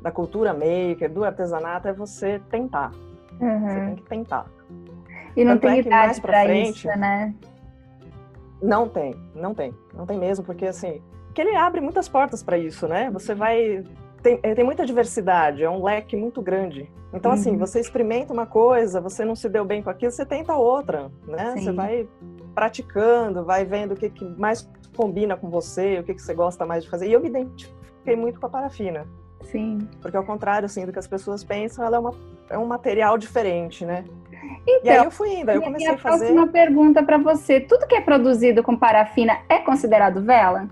da 0.00 0.10
cultura 0.10 0.52
maker, 0.52 1.10
do 1.10 1.24
artesanato, 1.24 1.88
é 1.88 1.92
você 1.92 2.40
tentar. 2.50 2.92
Uhum. 3.40 3.68
Você 3.68 3.80
tem 3.80 3.96
que 3.96 4.02
tentar. 4.02 4.46
E 5.36 5.44
não 5.44 5.52
Tanto 5.52 5.62
tem 5.62 5.78
é 5.78 5.80
idade 5.80 6.20
para 6.20 6.44
isso, 6.54 6.86
né? 6.88 7.34
Não 8.62 8.88
tem, 8.88 9.14
não 9.34 9.54
tem, 9.54 9.74
não 9.92 10.06
tem 10.06 10.18
mesmo, 10.18 10.44
porque 10.44 10.66
assim, 10.66 11.02
que 11.34 11.40
ele 11.40 11.56
abre 11.56 11.80
muitas 11.80 12.08
portas 12.08 12.42
para 12.42 12.56
isso, 12.56 12.86
né? 12.86 13.10
Você 13.10 13.34
vai 13.34 13.84
tem, 14.22 14.38
é, 14.42 14.54
tem 14.54 14.64
muita 14.64 14.86
diversidade, 14.86 15.64
é 15.64 15.68
um 15.68 15.82
leque 15.82 16.16
muito 16.16 16.40
grande. 16.40 16.88
Então, 17.12 17.32
assim, 17.32 17.50
uhum. 17.50 17.56
assim, 17.56 17.58
você 17.58 17.80
experimenta 17.80 18.32
uma 18.32 18.46
coisa, 18.46 19.00
você 19.00 19.24
não 19.24 19.34
se 19.34 19.48
deu 19.48 19.64
bem 19.64 19.82
com 19.82 19.90
aquilo, 19.90 20.12
você 20.12 20.24
tenta 20.24 20.54
outra, 20.54 21.10
né? 21.26 21.54
Sim. 21.56 21.64
Você 21.64 21.72
vai 21.72 22.08
praticando, 22.54 23.44
vai 23.44 23.64
vendo 23.64 23.92
o 23.92 23.96
que, 23.96 24.08
que 24.08 24.24
mais 24.24 24.70
combina 24.96 25.36
com 25.36 25.50
você, 25.50 25.98
o 25.98 26.04
que, 26.04 26.14
que 26.14 26.22
você 26.22 26.32
gosta 26.32 26.64
mais 26.64 26.84
de 26.84 26.90
fazer. 26.90 27.08
E 27.08 27.12
eu 27.12 27.20
me 27.20 27.28
identifiquei 27.28 28.16
muito 28.16 28.40
com 28.40 28.46
a 28.46 28.50
parafina. 28.50 29.06
Sim. 29.42 29.78
Porque 30.00 30.16
ao 30.16 30.24
contrário, 30.24 30.66
assim, 30.66 30.86
do 30.86 30.92
que 30.92 30.98
as 30.98 31.08
pessoas 31.08 31.42
pensam, 31.42 31.84
ela 31.84 31.96
é, 31.96 32.00
uma, 32.00 32.14
é 32.50 32.58
um 32.58 32.66
material 32.66 33.18
diferente, 33.18 33.84
né? 33.84 34.04
Então, 34.66 34.80
e 34.84 34.88
aí 34.88 35.04
eu 35.04 35.10
fui 35.10 35.34
indo, 35.34 35.50
aí 35.50 35.56
eu 35.56 35.62
comecei 35.62 35.88
a 35.88 35.96
fazer... 35.96 36.26
próxima 36.26 36.46
pergunta 36.48 37.02
para 37.02 37.18
você. 37.18 37.60
Tudo 37.60 37.86
que 37.86 37.94
é 37.94 38.00
produzido 38.00 38.62
com 38.62 38.76
parafina 38.76 39.38
é 39.48 39.58
considerado 39.58 40.22
vela? 40.22 40.68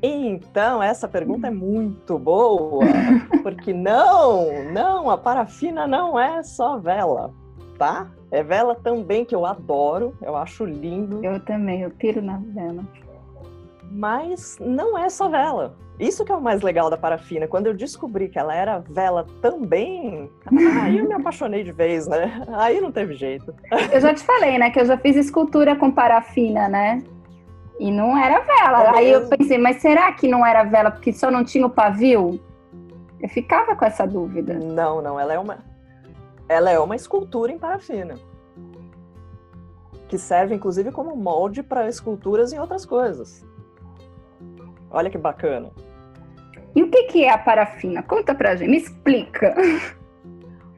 Então, 0.00 0.82
essa 0.82 1.08
pergunta 1.08 1.48
é 1.48 1.50
muito 1.50 2.18
boa, 2.18 2.84
porque 3.42 3.72
não, 3.72 4.64
não, 4.72 5.10
a 5.10 5.18
parafina 5.18 5.86
não 5.86 6.18
é 6.18 6.42
só 6.42 6.78
vela, 6.78 7.32
tá? 7.76 8.08
É 8.30 8.42
vela 8.42 8.76
também 8.76 9.24
que 9.24 9.34
eu 9.34 9.44
adoro, 9.44 10.14
eu 10.22 10.36
acho 10.36 10.64
lindo. 10.64 11.24
Eu 11.24 11.40
também, 11.40 11.80
eu 11.80 11.90
tiro 11.90 12.22
na 12.22 12.38
vela. 12.38 12.84
Mas 13.90 14.56
não 14.60 14.96
é 14.98 15.08
só 15.08 15.28
vela. 15.28 15.76
Isso 15.98 16.24
que 16.24 16.30
é 16.30 16.34
o 16.34 16.40
mais 16.40 16.62
legal 16.62 16.88
da 16.88 16.96
parafina. 16.96 17.48
Quando 17.48 17.66
eu 17.66 17.74
descobri 17.74 18.28
que 18.28 18.38
ela 18.38 18.54
era 18.54 18.78
vela 18.78 19.26
também, 19.42 20.30
aí 20.82 20.98
eu 20.98 21.08
me 21.08 21.14
apaixonei 21.14 21.64
de 21.64 21.72
vez, 21.72 22.06
né? 22.06 22.44
Aí 22.52 22.80
não 22.80 22.92
teve 22.92 23.14
jeito. 23.14 23.52
Eu 23.92 24.00
já 24.00 24.14
te 24.14 24.22
falei, 24.22 24.58
né, 24.58 24.70
que 24.70 24.80
eu 24.80 24.84
já 24.84 24.96
fiz 24.96 25.16
escultura 25.16 25.74
com 25.74 25.90
parafina, 25.90 26.68
né? 26.68 27.02
E 27.80 27.90
não 27.90 28.16
era 28.16 28.40
vela. 28.40 28.84
É 28.84 28.98
aí 28.98 29.10
eu 29.10 29.28
pensei, 29.28 29.58
mas 29.58 29.76
será 29.76 30.12
que 30.12 30.28
não 30.28 30.44
era 30.44 30.64
vela 30.64 30.90
porque 30.90 31.12
só 31.12 31.30
não 31.30 31.44
tinha 31.44 31.66
o 31.66 31.70
pavio? 31.70 32.40
Eu 33.20 33.28
ficava 33.28 33.74
com 33.74 33.84
essa 33.84 34.06
dúvida. 34.06 34.54
Não, 34.54 35.02
não, 35.02 35.18
ela 35.18 35.32
é 35.32 35.38
uma 35.38 35.58
ela 36.48 36.70
é 36.70 36.78
uma 36.78 36.96
escultura 36.96 37.52
em 37.52 37.58
parafina. 37.58 38.14
Que 40.08 40.16
serve 40.16 40.54
inclusive 40.54 40.90
como 40.90 41.14
molde 41.14 41.62
para 41.62 41.88
esculturas 41.88 42.52
em 42.52 42.58
outras 42.58 42.86
coisas. 42.86 43.44
Olha 44.90 45.10
que 45.10 45.18
bacana. 45.18 45.70
E 46.74 46.82
o 46.82 46.90
que, 46.90 47.04
que 47.04 47.24
é 47.24 47.30
a 47.30 47.38
parafina? 47.38 48.02
Conta 48.02 48.34
pra 48.34 48.54
gente, 48.54 48.70
me 48.70 48.76
explica. 48.76 49.54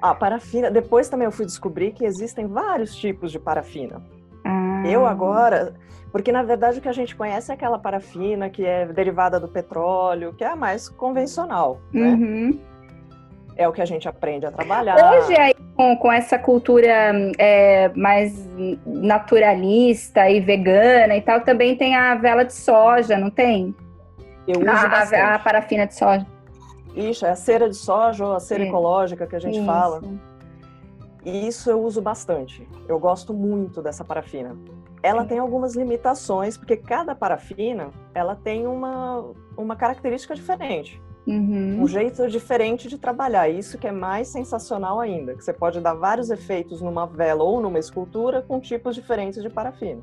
A 0.00 0.14
parafina, 0.14 0.70
depois 0.70 1.08
também 1.08 1.26
eu 1.26 1.32
fui 1.32 1.44
descobrir 1.44 1.92
que 1.92 2.04
existem 2.04 2.46
vários 2.46 2.96
tipos 2.96 3.30
de 3.30 3.38
parafina. 3.38 4.00
Ah. 4.44 4.82
Eu 4.86 5.04
agora, 5.04 5.74
porque 6.10 6.32
na 6.32 6.42
verdade 6.42 6.78
o 6.78 6.82
que 6.82 6.88
a 6.88 6.92
gente 6.92 7.14
conhece 7.14 7.50
é 7.50 7.54
aquela 7.54 7.78
parafina 7.78 8.48
que 8.48 8.64
é 8.64 8.86
derivada 8.86 9.38
do 9.38 9.46
petróleo, 9.46 10.32
que 10.32 10.42
é 10.42 10.48
a 10.48 10.56
mais 10.56 10.88
convencional, 10.88 11.80
né? 11.92 12.08
Uhum. 12.12 12.60
É 13.56 13.68
o 13.68 13.72
que 13.72 13.82
a 13.82 13.84
gente 13.84 14.08
aprende 14.08 14.46
a 14.46 14.50
trabalhar. 14.50 14.96
Hoje, 14.96 15.38
aí, 15.38 15.52
com, 15.76 15.94
com 15.96 16.10
essa 16.10 16.38
cultura 16.38 17.12
é, 17.36 17.90
mais 17.94 18.48
naturalista 18.86 20.30
e 20.30 20.40
vegana 20.40 21.14
e 21.14 21.20
tal, 21.20 21.42
também 21.42 21.76
tem 21.76 21.94
a 21.94 22.14
vela 22.14 22.42
de 22.42 22.54
soja, 22.54 23.18
não 23.18 23.28
tem? 23.28 23.74
Eu 24.52 24.60
uso 24.60 24.86
a, 24.86 24.88
bastante. 24.88 25.22
A, 25.22 25.38
parafina 25.38 25.86
de 25.86 25.94
soja. 25.94 26.26
Isso, 26.94 27.24
é 27.24 27.30
a 27.30 27.36
cera 27.36 27.68
de 27.68 27.76
soja 27.76 28.26
ou 28.26 28.34
a 28.34 28.40
cera 28.40 28.64
é. 28.64 28.66
ecológica 28.66 29.26
que 29.26 29.36
a 29.36 29.38
gente 29.38 29.56
Isso. 29.56 29.66
fala. 29.66 30.02
E 31.24 31.46
isso 31.46 31.70
eu 31.70 31.82
uso 31.82 32.00
bastante. 32.00 32.66
Eu 32.88 32.98
gosto 32.98 33.34
muito 33.34 33.82
dessa 33.82 34.04
parafina. 34.04 34.56
ela 35.02 35.24
tem 35.24 35.38
algumas 35.38 35.74
limitações, 35.74 36.56
porque 36.56 36.76
cada 36.76 37.14
parafina 37.14 37.90
ela 38.14 38.34
tem 38.34 38.66
uma, 38.66 39.32
uma 39.56 39.76
característica 39.76 40.34
diferente. 40.34 41.00
Uhum. 41.26 41.82
Um 41.82 41.86
jeito 41.86 42.26
diferente 42.28 42.88
de 42.88 42.98
trabalhar. 42.98 43.48
Isso 43.48 43.78
que 43.78 43.86
é 43.86 43.92
mais 43.92 44.28
sensacional 44.28 44.98
ainda, 44.98 45.34
que 45.34 45.44
você 45.44 45.52
pode 45.52 45.80
dar 45.80 45.94
vários 45.94 46.30
efeitos 46.30 46.80
numa 46.80 47.06
vela 47.06 47.44
ou 47.44 47.60
numa 47.60 47.78
escultura 47.78 48.42
com 48.42 48.58
tipos 48.58 48.94
diferentes 48.94 49.42
de 49.42 49.48
parafina. 49.48 50.02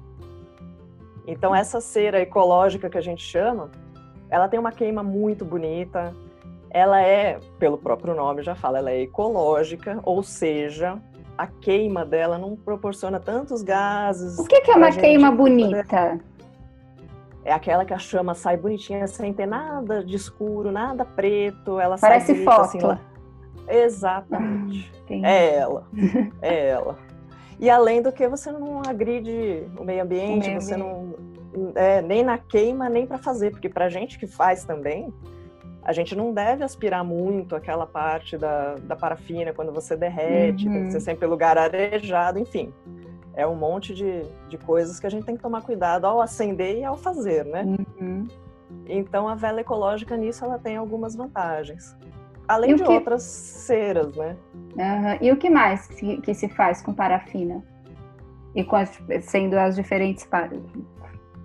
Então 1.25 1.53
essa 1.53 1.81
cera 1.81 2.21
ecológica 2.21 2.89
que 2.89 2.97
a 2.97 3.01
gente 3.01 3.23
chama, 3.23 3.69
ela 4.29 4.47
tem 4.47 4.59
uma 4.59 4.71
queima 4.71 5.03
muito 5.03 5.45
bonita. 5.45 6.13
Ela 6.69 7.01
é, 7.01 7.39
pelo 7.57 7.77
próprio 7.77 8.13
nome 8.13 8.43
já 8.43 8.55
fala, 8.55 8.77
ela 8.77 8.91
é 8.91 9.01
ecológica, 9.01 9.99
ou 10.03 10.21
seja, 10.21 10.99
a 11.37 11.47
queima 11.47 12.05
dela 12.05 12.37
não 12.37 12.55
proporciona 12.55 13.19
tantos 13.19 13.61
gases. 13.61 14.37
O 14.37 14.45
que, 14.45 14.61
que 14.61 14.71
é 14.71 14.75
uma 14.75 14.91
queima 14.91 15.31
bonita? 15.31 15.83
Poder... 15.83 16.21
É 17.45 17.53
aquela 17.53 17.85
que 17.85 17.93
a 17.93 17.97
chama 17.97 18.33
sai 18.33 18.57
bonitinha, 18.57 19.07
sem 19.07 19.33
ter 19.33 19.45
nada 19.45 20.03
de 20.03 20.17
escuro, 20.17 20.69
nada 20.69 21.05
preto. 21.05 21.79
Ela 21.79 21.97
Parece 21.97 22.27
sai 22.27 22.35
bonita, 22.35 22.61
assim, 22.61 22.79
foto. 22.79 22.91
Assim, 22.91 23.01
lá. 23.01 23.01
Exatamente. 23.69 24.91
Ah, 25.23 25.29
é 25.29 25.55
ela. 25.55 25.87
É 26.41 26.67
ela. 26.67 26.97
E 27.59 27.69
além 27.69 28.01
do 28.01 28.11
que 28.11 28.27
você 28.27 28.51
não 28.51 28.81
agride 28.85 29.63
o 29.77 29.83
meio 29.83 30.03
ambiente, 30.03 30.45
o 30.45 30.49
meio 30.49 30.61
você 30.61 30.73
ambiente. 30.75 30.93
não 30.93 31.36
é, 31.75 32.01
nem 32.01 32.23
na 32.23 32.37
queima 32.37 32.89
nem 32.89 33.05
para 33.05 33.17
fazer, 33.17 33.51
porque 33.51 33.69
para 33.69 33.89
gente 33.89 34.17
que 34.17 34.27
faz 34.27 34.63
também, 34.63 35.13
a 35.87 35.93
gente 35.93 36.15
não 36.15 36.33
deve 36.33 36.65
aspirar 36.65 37.03
muito 37.03 37.55
aquela 37.55 37.85
parte 37.85 38.37
da, 38.37 38.75
da 38.75 38.95
parafina 38.95 39.53
quando 39.53 39.71
você 39.71 39.95
derrete, 39.95 40.67
uhum. 40.67 40.73
tem 40.73 40.85
que 40.85 40.91
ser 40.91 40.99
sempre 40.99 41.25
lugar 41.25 41.57
arejado, 41.57 42.37
enfim. 42.37 42.73
É 43.33 43.47
um 43.47 43.55
monte 43.55 43.93
de, 43.93 44.23
de 44.49 44.57
coisas 44.57 44.99
que 44.99 45.07
a 45.07 45.09
gente 45.09 45.25
tem 45.25 45.37
que 45.37 45.41
tomar 45.41 45.61
cuidado 45.61 46.05
ao 46.05 46.21
acender 46.21 46.79
e 46.79 46.83
ao 46.83 46.97
fazer, 46.97 47.45
né? 47.45 47.63
Uhum. 48.01 48.27
Então 48.85 49.29
a 49.29 49.35
vela 49.35 49.61
ecológica 49.61 50.17
nisso 50.17 50.43
ela 50.43 50.59
tem 50.59 50.75
algumas 50.75 51.15
vantagens. 51.15 51.95
Além 52.47 52.75
de 52.75 52.83
que... 52.83 52.91
outras 52.91 53.23
ceras, 53.23 54.15
né? 54.15 54.35
Uhum. 54.75 55.17
E 55.21 55.31
o 55.31 55.37
que 55.37 55.49
mais 55.49 55.87
que, 55.87 56.21
que, 56.21 56.33
se 56.33 56.49
faz 56.49 56.81
com 56.81 56.93
parafina? 56.93 57.63
E 58.55 58.63
com 58.63 58.75
as, 58.75 58.99
sendo 59.21 59.55
as 59.55 59.75
diferentes 59.75 60.25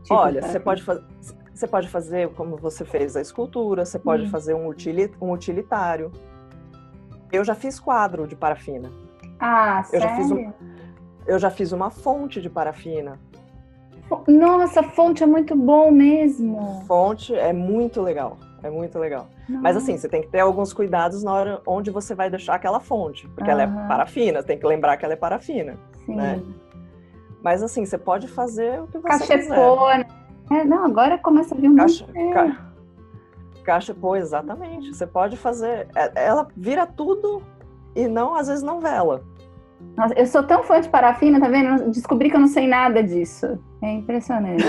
para... 0.06 0.16
Olha, 0.16 0.42
você 0.42 0.60
pode 0.60 0.82
fazer 0.82 1.04
você 1.54 1.68
pode 1.68 1.88
fazer 1.88 2.30
como 2.30 2.56
você 2.56 2.84
fez 2.84 3.16
a 3.16 3.20
escultura, 3.20 3.84
você 3.84 3.98
pode 3.98 4.24
hum. 4.24 4.30
fazer 4.30 4.54
um, 4.54 4.74
um 5.20 5.32
utilitário. 5.32 6.10
Eu 7.30 7.44
já 7.44 7.54
fiz 7.54 7.78
quadro 7.78 8.26
de 8.26 8.34
parafina. 8.34 8.90
Ah, 9.38 9.80
eu 9.92 10.00
sério? 10.00 10.08
Já 10.08 10.16
fiz 10.16 10.30
um, 10.30 10.52
eu 11.26 11.38
já 11.38 11.50
fiz 11.50 11.72
uma 11.72 11.90
fonte 11.90 12.40
de 12.40 12.48
parafina. 12.48 13.18
Nossa, 14.26 14.82
fonte 14.82 15.22
é 15.22 15.26
muito 15.26 15.54
bom 15.54 15.90
mesmo. 15.90 16.84
Fonte 16.86 17.34
é 17.34 17.52
muito 17.52 18.02
legal. 18.02 18.38
É 18.62 18.70
muito 18.70 18.98
legal. 18.98 19.26
Mas 19.48 19.76
assim, 19.76 19.96
você 19.96 20.08
tem 20.08 20.22
que 20.22 20.28
ter 20.28 20.40
alguns 20.40 20.72
cuidados 20.72 21.22
na 21.24 21.32
hora 21.32 21.62
onde 21.66 21.90
você 21.90 22.14
vai 22.14 22.30
deixar 22.30 22.54
aquela 22.54 22.78
fonte. 22.78 23.26
Porque 23.28 23.50
uhum. 23.50 23.60
ela 23.60 23.62
é 23.62 23.88
parafina, 23.88 24.42
tem 24.42 24.58
que 24.58 24.66
lembrar 24.66 24.96
que 24.96 25.04
ela 25.04 25.14
é 25.14 25.16
parafina. 25.16 25.76
Sim. 26.06 26.14
Né? 26.14 26.42
Mas 27.42 27.62
assim, 27.62 27.84
você 27.84 27.98
pode 27.98 28.28
fazer 28.28 28.80
o 28.80 28.86
que 28.86 28.98
você 28.98 29.08
Cachepô, 29.08 29.38
quiser. 29.38 29.98
Né? 29.98 30.06
É, 30.50 30.64
não, 30.64 30.84
agora 30.84 31.18
começa 31.18 31.54
a 31.54 31.58
vir 31.58 31.68
um 31.68 31.74
monte. 31.74 32.04
Ca... 32.32 32.72
Caixa, 33.64 33.94
pô, 33.94 34.16
exatamente. 34.16 34.94
Você 34.94 35.06
pode 35.06 35.36
fazer. 35.36 35.88
É, 35.94 36.26
ela 36.26 36.48
vira 36.56 36.86
tudo 36.86 37.42
e 37.94 38.06
não, 38.08 38.34
às 38.34 38.48
vezes, 38.48 38.62
não 38.62 38.80
vela. 38.80 39.22
Nossa, 39.96 40.14
eu 40.14 40.26
sou 40.26 40.42
tão 40.42 40.62
fã 40.62 40.80
de 40.80 40.88
parafina, 40.88 41.40
tá 41.40 41.48
vendo? 41.48 41.90
Descobri 41.90 42.30
que 42.30 42.36
eu 42.36 42.40
não 42.40 42.46
sei 42.48 42.66
nada 42.66 43.02
disso. 43.02 43.58
É 43.82 43.92
impressionante. 43.92 44.64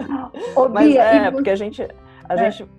Ô, 0.56 0.68
Mas 0.68 0.88
Bia, 0.88 1.02
é, 1.02 1.30
porque 1.30 1.50
a 1.50 1.56
gente. 1.56 1.82
A 2.28 2.34
é. 2.34 2.50
gente... 2.50 2.70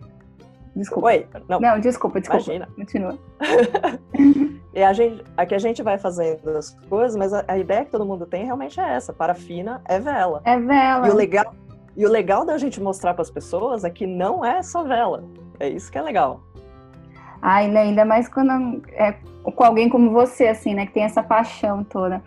Desculpa. 0.76 1.08
Oi, 1.08 1.28
não. 1.48 1.60
Não, 1.60 1.80
desculpa, 1.80 2.20
desculpa. 2.20 2.44
Imagina. 2.44 2.68
Continua. 2.76 3.18
e 4.76 4.84
a 4.84 4.92
gente, 4.92 5.24
aqui 5.38 5.56
a 5.56 5.58
gente 5.58 5.82
vai 5.82 5.98
fazendo 5.98 6.50
as 6.50 6.78
coisas, 6.90 7.16
mas 7.16 7.34
a, 7.34 7.46
a, 7.48 7.58
ideia 7.58 7.86
que 7.86 7.92
todo 7.92 8.06
mundo 8.06 8.26
tem 8.26 8.44
realmente 8.44 8.78
é 8.78 8.94
essa: 8.94 9.14
parafina 9.14 9.82
é 9.86 9.98
vela. 10.00 10.42
É 10.44 10.60
vela. 10.60 11.08
E 11.08 11.12
o 11.12 11.16
legal, 11.16 11.56
e 11.96 12.06
o 12.06 12.10
legal 12.10 12.46
da 12.46 12.58
gente 12.58 12.82
mostrar 12.82 13.14
para 13.14 13.22
as 13.22 13.32
pessoas 13.32 13.86
é 13.86 13.90
que 13.90 14.06
não 14.06 14.44
é 14.44 14.62
só 14.62 14.84
vela. 14.84 15.24
É 15.62 15.70
isso 15.70 15.90
que 15.90 15.98
é 15.98 16.02
legal. 16.02 16.42
Ai, 17.42 17.70
né? 17.70 17.84
ainda 17.84 18.04
mais 18.04 18.28
quando 18.28 18.82
é 18.92 19.16
com 19.44 19.64
alguém 19.64 19.88
como 19.88 20.12
você, 20.12 20.48
assim, 20.48 20.74
né? 20.74 20.86
Que 20.88 20.94
tem 20.94 21.04
essa 21.04 21.24
paixão 21.24 21.82
toda. 21.82 22.22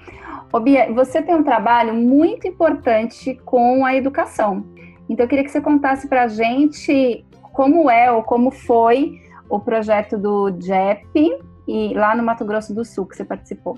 Ô, 0.51 0.59
Bia, 0.59 0.91
você 0.91 1.21
tem 1.21 1.35
um 1.35 1.43
trabalho 1.43 1.93
muito 1.93 2.49
importante 2.49 3.35
com 3.45 3.85
a 3.85 3.95
educação. 3.95 4.65
Então, 5.07 5.25
eu 5.25 5.29
queria 5.29 5.45
que 5.45 5.51
você 5.51 5.61
contasse 5.61 6.09
para 6.09 6.23
a 6.23 6.29
gente 6.29 7.27
como 7.53 7.91
é 7.91 8.11
ou 8.11 8.23
como 8.23 8.51
foi 8.51 9.21
o 9.51 9.59
projeto 9.59 10.17
do 10.17 10.51
JEP 10.59 11.37
e 11.69 11.93
lá 11.93 12.17
no 12.17 12.23
Mato 12.23 12.47
Grosso 12.47 12.75
do 12.75 12.83
Sul 12.83 13.05
que 13.05 13.15
você 13.15 13.27
participou. 13.27 13.77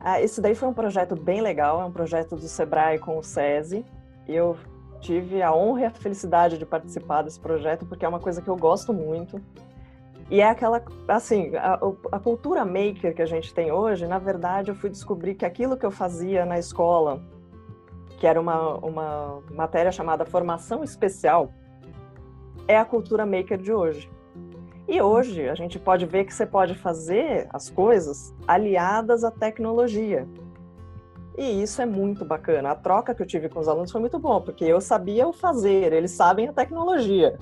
Ah, 0.00 0.22
esse 0.22 0.40
daí 0.40 0.54
foi 0.54 0.66
um 0.66 0.72
projeto 0.72 1.14
bem 1.14 1.42
legal, 1.42 1.82
é 1.82 1.84
um 1.84 1.92
projeto 1.92 2.34
do 2.34 2.48
Sebrae 2.48 2.98
com 2.98 3.18
o 3.18 3.22
SESI, 3.22 3.84
eu 4.26 4.56
tive 5.00 5.42
a 5.42 5.54
honra 5.54 5.82
e 5.82 5.84
a 5.84 5.90
felicidade 5.90 6.56
de 6.56 6.64
participar 6.64 7.20
desse 7.20 7.38
projeto 7.38 7.84
porque 7.84 8.06
é 8.06 8.08
uma 8.08 8.18
coisa 8.18 8.40
que 8.40 8.48
eu 8.48 8.56
gosto 8.56 8.94
muito. 8.94 9.38
E 10.30 10.40
é 10.40 10.48
aquela, 10.48 10.82
assim, 11.08 11.54
a, 11.56 11.74
a, 12.12 12.18
cultura 12.18 12.64
maker 12.64 13.14
que 13.14 13.20
a 13.20 13.26
gente 13.26 13.52
tem 13.52 13.70
hoje, 13.72 14.06
na 14.06 14.18
verdade, 14.18 14.70
eu 14.70 14.74
fui 14.74 14.88
descobrir 14.88 15.34
que 15.34 15.44
aquilo 15.44 15.76
que 15.76 15.84
eu 15.84 15.90
fazia 15.90 16.46
na 16.46 16.56
escola, 16.58 17.20
que 18.18 18.26
era 18.26 18.40
uma, 18.40 18.76
uma 18.78 19.42
matéria 19.50 19.90
chamada 19.90 20.24
formação 20.24 20.84
especial, 20.84 21.52
é 22.68 22.78
a 22.78 22.84
cultura 22.84 23.26
maker 23.26 23.58
de 23.58 23.72
hoje. 23.72 24.08
E 24.90 25.00
hoje 25.00 25.48
a 25.48 25.54
gente 25.54 25.78
pode 25.78 26.04
ver 26.04 26.24
que 26.24 26.34
você 26.34 26.44
pode 26.44 26.74
fazer 26.74 27.46
as 27.50 27.70
coisas 27.70 28.34
aliadas 28.48 29.22
à 29.22 29.30
tecnologia. 29.30 30.26
E 31.38 31.62
isso 31.62 31.80
é 31.80 31.86
muito 31.86 32.24
bacana. 32.24 32.72
A 32.72 32.74
troca 32.74 33.14
que 33.14 33.22
eu 33.22 33.26
tive 33.26 33.48
com 33.48 33.60
os 33.60 33.68
alunos 33.68 33.92
foi 33.92 34.00
muito 34.00 34.18
bom, 34.18 34.40
porque 34.40 34.64
eu 34.64 34.80
sabia 34.80 35.28
o 35.28 35.32
fazer, 35.32 35.92
eles 35.92 36.10
sabem 36.10 36.48
a 36.48 36.52
tecnologia. 36.52 37.38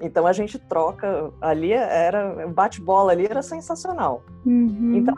Então 0.00 0.26
a 0.26 0.32
gente 0.32 0.58
troca 0.58 1.30
ali 1.40 1.72
era 1.72 2.48
bate-bola 2.48 3.12
ali 3.12 3.26
era 3.26 3.40
sensacional. 3.40 4.24
Uhum. 4.44 4.96
Então 4.96 5.14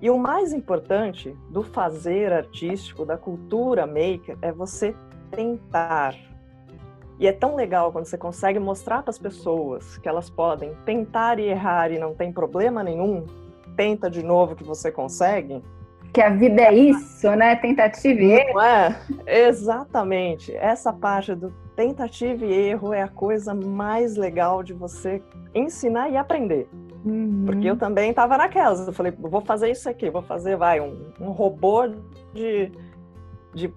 e 0.00 0.08
o 0.08 0.18
mais 0.18 0.54
importante 0.54 1.36
do 1.50 1.62
fazer 1.62 2.32
artístico, 2.32 3.04
da 3.04 3.18
cultura 3.18 3.86
maker, 3.86 4.38
é 4.40 4.50
você 4.52 4.96
tentar. 5.30 6.14
E 7.18 7.26
é 7.26 7.32
tão 7.32 7.54
legal 7.54 7.92
quando 7.92 8.04
você 8.04 8.18
consegue 8.18 8.58
mostrar 8.58 9.02
para 9.02 9.10
as 9.10 9.18
pessoas 9.18 9.96
que 9.98 10.08
elas 10.08 10.28
podem 10.28 10.74
tentar 10.84 11.38
e 11.38 11.44
errar 11.44 11.90
e 11.90 11.98
não 11.98 12.14
tem 12.14 12.32
problema 12.32 12.82
nenhum. 12.82 13.24
Tenta 13.76 14.10
de 14.10 14.22
novo 14.22 14.54
que 14.54 14.64
você 14.64 14.90
consegue 14.90 15.62
que 16.16 16.22
a 16.22 16.30
vida 16.30 16.62
é 16.62 16.74
isso, 16.74 17.30
né? 17.36 17.56
Tentativa 17.56 18.18
e 18.18 18.32
erro. 18.32 18.58
é, 18.60 19.48
exatamente. 19.48 20.50
Essa 20.56 20.90
parte 20.90 21.34
do 21.34 21.52
tentativa 21.76 22.42
e 22.46 22.52
erro 22.52 22.94
é 22.94 23.02
a 23.02 23.08
coisa 23.08 23.52
mais 23.52 24.16
legal 24.16 24.62
de 24.62 24.72
você 24.72 25.22
ensinar 25.54 26.08
e 26.08 26.16
aprender. 26.16 26.70
Uhum. 27.04 27.44
Porque 27.44 27.68
eu 27.68 27.76
também 27.76 28.08
estava 28.08 28.38
naquelas. 28.38 28.86
Eu 28.86 28.94
falei, 28.94 29.12
vou 29.12 29.42
fazer 29.42 29.70
isso 29.70 29.90
aqui, 29.90 30.08
vou 30.08 30.22
fazer, 30.22 30.56
vai, 30.56 30.80
um, 30.80 31.12
um 31.20 31.32
robô 31.32 31.86
de, 32.32 32.72
de, 33.54 33.70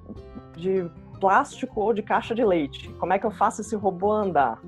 de 0.55 0.89
plástico 1.19 1.81
ou 1.81 1.93
de 1.93 2.01
caixa 2.01 2.33
de 2.33 2.43
leite. 2.43 2.89
Como 2.99 3.13
é 3.13 3.19
que 3.19 3.25
eu 3.25 3.31
faço 3.31 3.61
esse 3.61 3.75
robô 3.75 4.11
andar? 4.11 4.59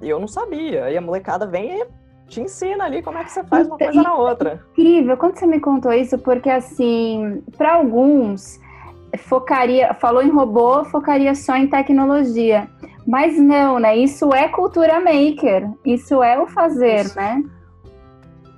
E 0.00 0.08
eu 0.08 0.18
não 0.18 0.28
sabia. 0.28 0.90
E 0.90 0.96
a 0.96 1.00
molecada 1.00 1.46
vem 1.46 1.80
e 1.80 1.86
te 2.26 2.40
ensina 2.40 2.84
ali 2.84 3.02
como 3.02 3.18
é 3.18 3.24
que 3.24 3.30
você 3.30 3.44
faz 3.44 3.66
uma 3.66 3.78
coisa 3.78 4.02
na 4.02 4.14
outra. 4.14 4.64
Incrível, 4.72 5.16
quando 5.16 5.38
você 5.38 5.46
me 5.46 5.60
contou 5.60 5.92
isso, 5.92 6.18
porque 6.18 6.50
assim, 6.50 7.42
para 7.56 7.74
alguns 7.74 8.60
focaria, 9.18 9.92
falou 9.94 10.22
em 10.22 10.30
robô, 10.30 10.84
focaria 10.86 11.34
só 11.34 11.56
em 11.56 11.68
tecnologia. 11.68 12.68
Mas 13.06 13.38
não, 13.38 13.78
né? 13.78 13.96
Isso 13.96 14.32
é 14.32 14.48
cultura 14.48 15.00
maker, 15.00 15.70
isso 15.84 16.22
é 16.22 16.38
o 16.40 16.46
fazer, 16.46 17.06
isso. 17.06 17.16
né? 17.16 17.42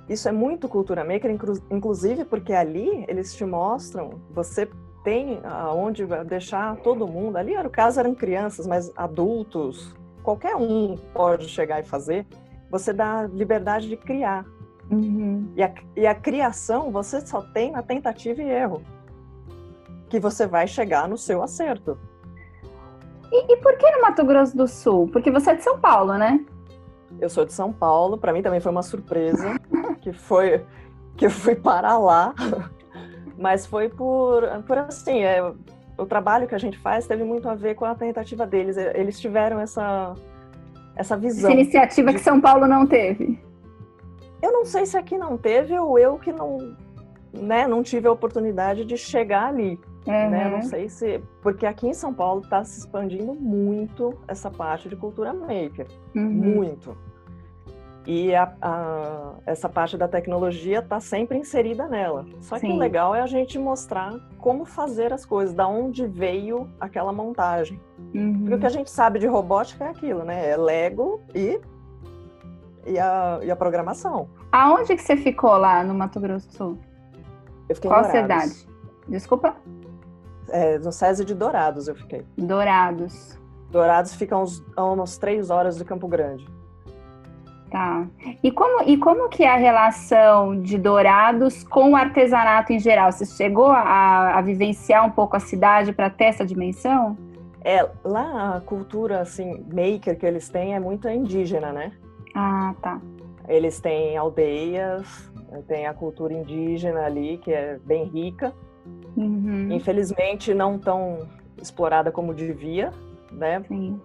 Isso 0.07 0.29
é 0.29 0.31
muito 0.31 0.69
cultura 0.69 1.03
maker, 1.03 1.35
inclusive 1.71 2.25
porque 2.25 2.53
ali 2.53 3.03
eles 3.07 3.33
te 3.33 3.43
mostram, 3.43 4.21
você 4.31 4.69
tem 5.05 5.39
aonde 5.45 6.05
deixar 6.27 6.75
todo 6.77 7.07
mundo. 7.07 7.37
Ali 7.37 7.53
era 7.53 7.65
o 7.65 7.71
caso 7.71 7.99
eram 8.01 8.13
crianças, 8.13 8.67
mas 8.67 8.91
adultos, 8.97 9.95
qualquer 10.21 10.57
um 10.57 10.97
pode 11.13 11.47
chegar 11.47 11.79
e 11.79 11.83
fazer 11.83 12.27
você 12.69 12.91
dá 12.91 13.23
liberdade 13.23 13.87
de 13.87 13.95
criar. 13.95 14.45
Uhum. 14.91 15.51
E, 15.55 15.63
a, 15.63 15.73
e 15.95 16.05
a 16.05 16.13
criação 16.13 16.91
você 16.91 17.25
só 17.25 17.41
tem 17.41 17.71
na 17.71 17.81
tentativa 17.81 18.41
e 18.41 18.49
erro. 18.49 18.81
Que 20.09 20.19
você 20.19 20.45
vai 20.45 20.67
chegar 20.67 21.07
no 21.07 21.17
seu 21.17 21.41
acerto. 21.41 21.97
E, 23.31 23.53
e 23.53 23.57
por 23.57 23.77
que 23.77 23.89
no 23.91 24.01
Mato 24.01 24.25
Grosso 24.25 24.55
do 24.55 24.67
Sul? 24.67 25.09
Porque 25.11 25.31
você 25.31 25.51
é 25.51 25.55
de 25.55 25.63
São 25.63 25.79
Paulo, 25.79 26.17
né? 26.17 26.45
Eu 27.19 27.29
sou 27.29 27.45
de 27.45 27.53
São 27.53 27.71
Paulo, 27.71 28.17
para 28.17 28.33
mim 28.33 28.41
também 28.41 28.59
foi 28.59 28.71
uma 28.71 28.83
surpresa 28.83 29.57
que 30.01 30.11
foi 30.11 30.65
que 31.15 31.25
eu 31.27 31.31
fui 31.31 31.55
para 31.55 31.97
lá. 31.97 32.33
Mas 33.37 33.65
foi 33.65 33.89
por, 33.89 34.43
por 34.65 34.77
assim, 34.77 35.23
é, 35.23 35.41
o 35.97 36.05
trabalho 36.05 36.47
que 36.47 36.55
a 36.55 36.57
gente 36.57 36.77
faz 36.77 37.07
teve 37.07 37.23
muito 37.23 37.49
a 37.49 37.55
ver 37.55 37.75
com 37.75 37.85
a 37.85 37.95
tentativa 37.95 38.45
deles. 38.45 38.77
Eles 38.77 39.19
tiveram 39.19 39.59
essa, 39.59 40.13
essa 40.95 41.17
visão. 41.17 41.49
Essa 41.49 41.59
iniciativa 41.59 42.11
de... 42.11 42.17
que 42.17 42.23
São 42.23 42.39
Paulo 42.39 42.67
não 42.67 42.85
teve. 42.85 43.39
Eu 44.41 44.51
não 44.51 44.65
sei 44.65 44.85
se 44.85 44.97
aqui 44.97 45.17
não 45.17 45.37
teve 45.37 45.77
ou 45.77 45.97
eu 45.97 46.17
que 46.17 46.31
não, 46.31 46.75
né, 47.33 47.67
não 47.67 47.81
tive 47.81 48.07
a 48.07 48.11
oportunidade 48.11 48.85
de 48.85 48.97
chegar 48.97 49.47
ali. 49.47 49.79
Uhum. 50.05 50.29
Né? 50.29 50.49
Não 50.49 50.61
sei 50.61 50.87
se. 50.87 51.21
Porque 51.41 51.65
aqui 51.65 51.87
em 51.87 51.93
São 51.93 52.13
Paulo 52.13 52.41
está 52.41 52.63
se 52.63 52.79
expandindo 52.79 53.33
muito 53.33 54.13
essa 54.27 54.51
parte 54.51 54.87
de 54.87 54.95
cultura 54.95 55.33
maker. 55.33 55.87
Uhum. 56.15 56.29
Muito. 56.29 56.95
E 58.05 58.35
a, 58.35 58.53
a, 58.61 59.33
essa 59.45 59.67
parte 59.67 59.97
da 59.97 60.07
tecnologia 60.07 60.79
está 60.79 60.99
sempre 60.99 61.37
inserida 61.37 61.87
nela. 61.87 62.25
Só 62.39 62.57
Sim. 62.57 62.67
que 62.67 62.73
o 62.73 62.77
legal 62.77 63.15
é 63.15 63.21
a 63.21 63.25
gente 63.25 63.57
mostrar 63.57 64.13
como 64.37 64.63
fazer 64.63 65.11
as 65.11 65.25
coisas, 65.25 65.55
da 65.55 65.67
onde 65.67 66.05
veio 66.05 66.69
aquela 66.79 67.11
montagem. 67.11 67.81
Uhum. 68.13 68.41
Porque 68.41 68.55
o 68.55 68.59
que 68.59 68.65
a 68.65 68.69
gente 68.69 68.91
sabe 68.91 69.17
de 69.17 69.25
robótica 69.25 69.85
é 69.85 69.89
aquilo, 69.89 70.23
né? 70.23 70.51
É 70.51 70.55
Lego 70.55 71.21
e, 71.33 71.59
e, 72.85 72.99
a, 72.99 73.39
e 73.41 73.49
a 73.49 73.55
programação. 73.55 74.29
Aonde 74.51 74.95
que 74.95 75.01
você 75.01 75.17
ficou 75.17 75.57
lá 75.57 75.83
no 75.83 75.95
Mato 75.95 76.19
Grosso 76.19 76.47
do 76.47 76.53
Sul? 76.53 76.77
Eu 77.67 77.75
fiquei 77.75 77.89
Qual 77.89 78.01
em 78.01 78.11
cidade? 78.11 78.67
Desculpa? 79.07 79.55
É, 80.49 80.77
no 80.77 80.91
SESI 80.91 81.25
de 81.25 81.33
Dourados 81.33 81.87
eu 81.87 81.95
fiquei. 81.95 82.23
Dourados. 82.37 83.37
Dourados 83.71 84.13
fica 84.13 84.37
uns, 84.37 84.63
a 84.75 84.83
umas 84.85 85.17
três 85.17 85.49
horas 85.49 85.75
de 85.75 85.83
Campo 85.83 86.07
Grande. 86.07 86.47
Tá. 87.75 88.07
E 88.41 88.51
como, 88.51 88.89
e 88.89 88.95
como 88.95 89.27
que 89.27 89.43
é 89.43 89.49
a 89.49 89.57
relação 89.57 90.61
de 90.61 90.77
Dourados 90.77 91.61
com 91.65 91.91
o 91.91 91.95
artesanato 91.97 92.71
em 92.71 92.79
geral? 92.79 93.11
Você 93.11 93.25
chegou 93.25 93.67
a, 93.67 94.37
a 94.37 94.41
vivenciar 94.41 95.05
um 95.05 95.11
pouco 95.11 95.35
a 95.35 95.41
cidade 95.41 95.91
para 95.91 96.09
ter 96.09 96.23
essa 96.23 96.45
dimensão? 96.45 97.17
É, 97.65 97.85
lá 98.01 98.55
a 98.55 98.61
cultura 98.61 99.19
assim, 99.19 99.65
maker 99.67 100.17
que 100.17 100.25
eles 100.25 100.47
têm 100.47 100.73
é 100.73 100.79
muito 100.79 101.09
indígena, 101.09 101.73
né? 101.73 101.91
Ah, 102.33 102.73
tá. 102.81 103.01
Eles 103.45 103.77
têm 103.81 104.15
aldeias, 104.15 105.29
tem 105.67 105.85
a 105.85 105.93
cultura 105.93 106.33
indígena 106.33 107.01
ali, 107.01 107.39
que 107.39 107.51
é 107.51 107.77
bem 107.83 108.05
rica. 108.05 108.53
Uhum. 109.17 109.67
Infelizmente 109.69 110.53
não 110.53 110.79
tão 110.79 111.27
explorada 111.61 112.09
como 112.09 112.33
devia, 112.33 112.93
né? 113.33 113.61
Sim. 113.67 113.99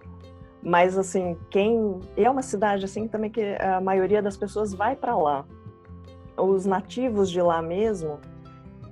Mas 0.62 0.99
assim, 0.99 1.37
quem 1.49 2.00
é 2.17 2.29
uma 2.29 2.43
cidade 2.43 2.85
assim 2.85 3.09
também 3.09 3.31
que 3.31 3.40
a 3.61 3.81
maioria 3.81 4.23
das 4.23 4.37
pessoas 4.37 4.75
vai 4.75 4.95
para 4.95 5.17
lá. 5.17 5.45
Os 6.37 6.67
nativos 6.67 7.31
de 7.31 7.40
lá 7.40 7.62
mesmo, 7.62 8.19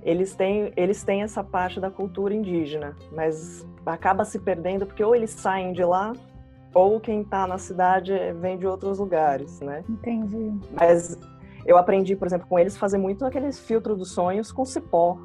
eles 0.01 0.35
têm 0.35 0.73
eles 0.75 1.03
têm 1.03 1.21
essa 1.21 1.43
parte 1.43 1.79
da 1.79 1.91
cultura 1.91 2.33
indígena, 2.33 2.95
mas 3.11 3.67
acaba 3.85 4.25
se 4.25 4.39
perdendo 4.39 4.85
porque 4.85 5.03
ou 5.03 5.15
eles 5.15 5.31
saem 5.31 5.71
de 5.71 5.83
lá 5.83 6.13
ou 6.73 6.99
quem 6.99 7.21
está 7.21 7.47
na 7.47 7.57
cidade 7.57 8.13
vem 8.39 8.57
de 8.57 8.67
outros 8.67 8.99
lugares, 8.99 9.59
né? 9.61 9.83
Entendi. 9.89 10.53
Mas 10.71 11.17
eu 11.65 11.77
aprendi, 11.77 12.15
por 12.15 12.27
exemplo, 12.27 12.47
com 12.47 12.57
eles 12.59 12.77
fazer 12.77 12.97
muito 12.97 13.25
aqueles 13.25 13.59
filtros 13.59 13.97
dos 13.97 14.11
sonhos 14.11 14.51
com 14.51 14.65
cipó. 14.65 15.17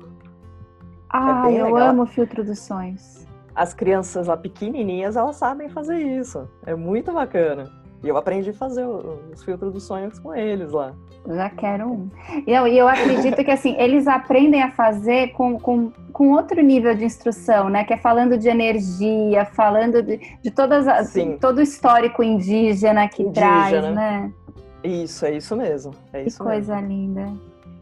Ah, 1.08 1.50
é 1.50 1.60
eu 1.60 1.66
legal. 1.66 1.88
amo 1.90 2.06
filtro 2.06 2.42
dos 2.42 2.58
sonhos 2.58 3.24
as 3.54 3.72
crianças 3.72 4.26
lá 4.26 4.36
pequenininhas, 4.36 5.16
elas 5.16 5.36
sabem 5.36 5.68
fazer 5.68 5.98
isso. 5.98 6.48
É 6.66 6.74
muito 6.74 7.12
bacana. 7.12 7.70
E 8.02 8.08
eu 8.08 8.18
aprendi 8.18 8.50
a 8.50 8.54
fazer 8.54 8.84
os 8.84 9.42
filtros 9.42 9.72
dos 9.72 9.84
sonhos 9.84 10.18
com 10.18 10.34
eles 10.34 10.72
lá. 10.72 10.92
Já 11.26 11.48
quero 11.48 11.88
um. 11.88 12.10
E 12.46 12.52
eu, 12.52 12.66
eu 12.66 12.86
acredito 12.86 13.42
que 13.42 13.50
assim, 13.50 13.74
eles 13.78 14.06
aprendem 14.06 14.62
a 14.62 14.70
fazer 14.70 15.28
com, 15.28 15.58
com, 15.58 15.90
com 16.12 16.32
outro 16.32 16.62
nível 16.62 16.94
de 16.94 17.02
instrução, 17.02 17.70
né? 17.70 17.82
Que 17.82 17.94
é 17.94 17.96
falando 17.96 18.36
de 18.36 18.46
energia, 18.46 19.46
falando 19.46 20.02
de, 20.02 20.18
de 20.42 20.50
todas 20.50 20.86
as, 20.86 21.08
Sim. 21.08 21.38
todo 21.40 21.58
o 21.58 21.62
histórico 21.62 22.22
indígena 22.22 23.08
que 23.08 23.22
indígena. 23.22 23.40
traz, 23.70 23.94
né? 23.94 24.32
Isso, 24.82 25.24
é 25.24 25.34
isso 25.38 25.56
mesmo. 25.56 25.94
É 26.12 26.24
que 26.24 26.36
coisa 26.36 26.76
mesmo. 26.76 26.88
linda. 26.88 27.32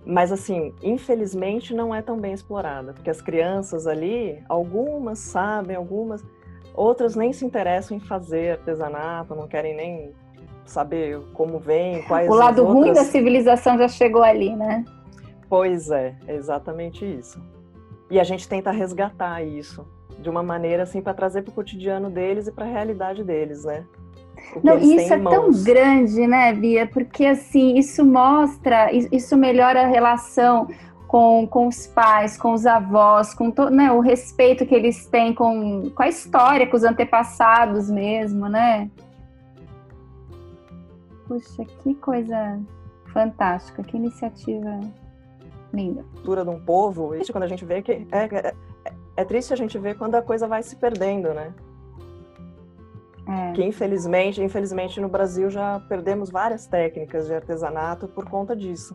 Mas 0.05 0.33
assim, 0.33 0.75
infelizmente 0.83 1.75
não 1.75 1.95
é 1.95 2.03
tão 2.03 2.19
bem 2.19 2.33
explorada, 2.33 2.93
porque 2.93 3.11
as 3.11 3.23
crianças 3.23 3.87
ali, 3.87 4.43
algumas 4.49 5.21
sabem, 5.21 5.77
algumas, 5.77 6.25
outras 6.75 7.15
nem 7.15 7.33
se 7.33 7.45
interessam 7.45 7.97
em 7.97 8.01
fazer 8.01 8.59
artesanato, 8.59 9.35
não 9.35 9.47
querem 9.47 9.77
nem 9.77 10.13
saber 10.65 11.21
como 11.33 11.59
vem, 11.59 12.03
quais 12.03 12.29
O 12.29 12.35
lado 12.35 12.61
outras... 12.63 12.77
ruim 12.77 12.93
da 12.93 13.05
civilização 13.05 13.79
já 13.79 13.89
chegou 13.89 14.23
ali, 14.23 14.55
né? 14.57 14.85
Pois 15.49 15.91
é, 15.91 16.17
é 16.27 16.35
exatamente 16.35 17.05
isso. 17.05 17.41
E 18.11 18.19
a 18.19 18.25
gente 18.25 18.49
tenta 18.49 18.71
resgatar 18.71 19.43
isso 19.43 19.87
de 20.19 20.29
uma 20.29 20.43
maneira 20.43 20.83
assim 20.83 21.01
para 21.01 21.15
trazer 21.15 21.43
para 21.43 21.51
o 21.51 21.55
cotidiano 21.55 22.11
deles 22.11 22.47
e 22.47 22.53
para 22.53 22.65
a 22.65 22.69
realidade 22.69 23.23
deles, 23.23 23.65
né? 23.65 23.85
Não, 24.63 24.79
isso 24.79 25.13
é 25.13 25.19
tão 25.19 25.51
grande, 25.63 26.27
né, 26.27 26.53
Bia? 26.53 26.87
Porque 26.87 27.25
assim, 27.27 27.77
isso 27.77 28.05
mostra, 28.05 28.91
isso 28.93 29.37
melhora 29.37 29.83
a 29.83 29.87
relação 29.87 30.69
com, 31.13 31.47
com 31.47 31.69
os 31.69 31.87
pais, 31.87 32.39
com 32.39 32.53
os 32.53 32.65
avós, 32.65 33.35
com 33.35 33.51
to, 33.51 33.69
né, 33.69 33.93
o 33.93 34.01
respeito 34.01 34.65
que 34.65 34.75
eles 34.75 35.07
têm 35.07 35.35
com, 35.35 35.91
com 35.91 36.03
a 36.03 36.09
história, 36.09 36.67
com 36.67 36.75
os 36.75 36.85
antepassados 36.85 37.91
mesmo, 37.91 38.49
né? 38.49 38.91
Puxa, 41.29 41.65
que 41.83 41.95
coisa 41.95 42.59
fantástica, 43.13 43.83
que 43.83 43.97
iniciativa 43.97 44.81
linda. 45.73 46.03
Cultura 46.15 46.45
de 46.45 46.51
um 46.51 46.61
povo, 46.61 47.15
isso 47.15 47.31
quando 47.31 47.45
a 47.45 47.49
gente 47.49 47.65
vê 47.65 47.83
que 47.83 47.93
é, 47.93 48.25
é, 48.25 48.55
é 49.17 49.25
triste 49.25 49.53
a 49.53 49.57
gente 49.57 49.79
ver 49.79 49.97
quando 49.97 50.15
a 50.15 50.23
coisa 50.23 50.47
vai 50.47 50.63
se 50.63 50.77
perdendo, 50.77 51.33
né? 51.35 51.53
É. 53.33 53.53
Que 53.53 53.65
infelizmente, 53.65 54.43
infelizmente 54.43 55.01
no 55.01 55.09
Brasil 55.09 55.49
já 55.49 55.81
perdemos 55.89 56.31
várias 56.31 56.67
técnicas 56.67 57.27
de 57.27 57.35
artesanato 57.35 58.07
por 58.07 58.29
conta 58.29 58.55
disso. 58.55 58.95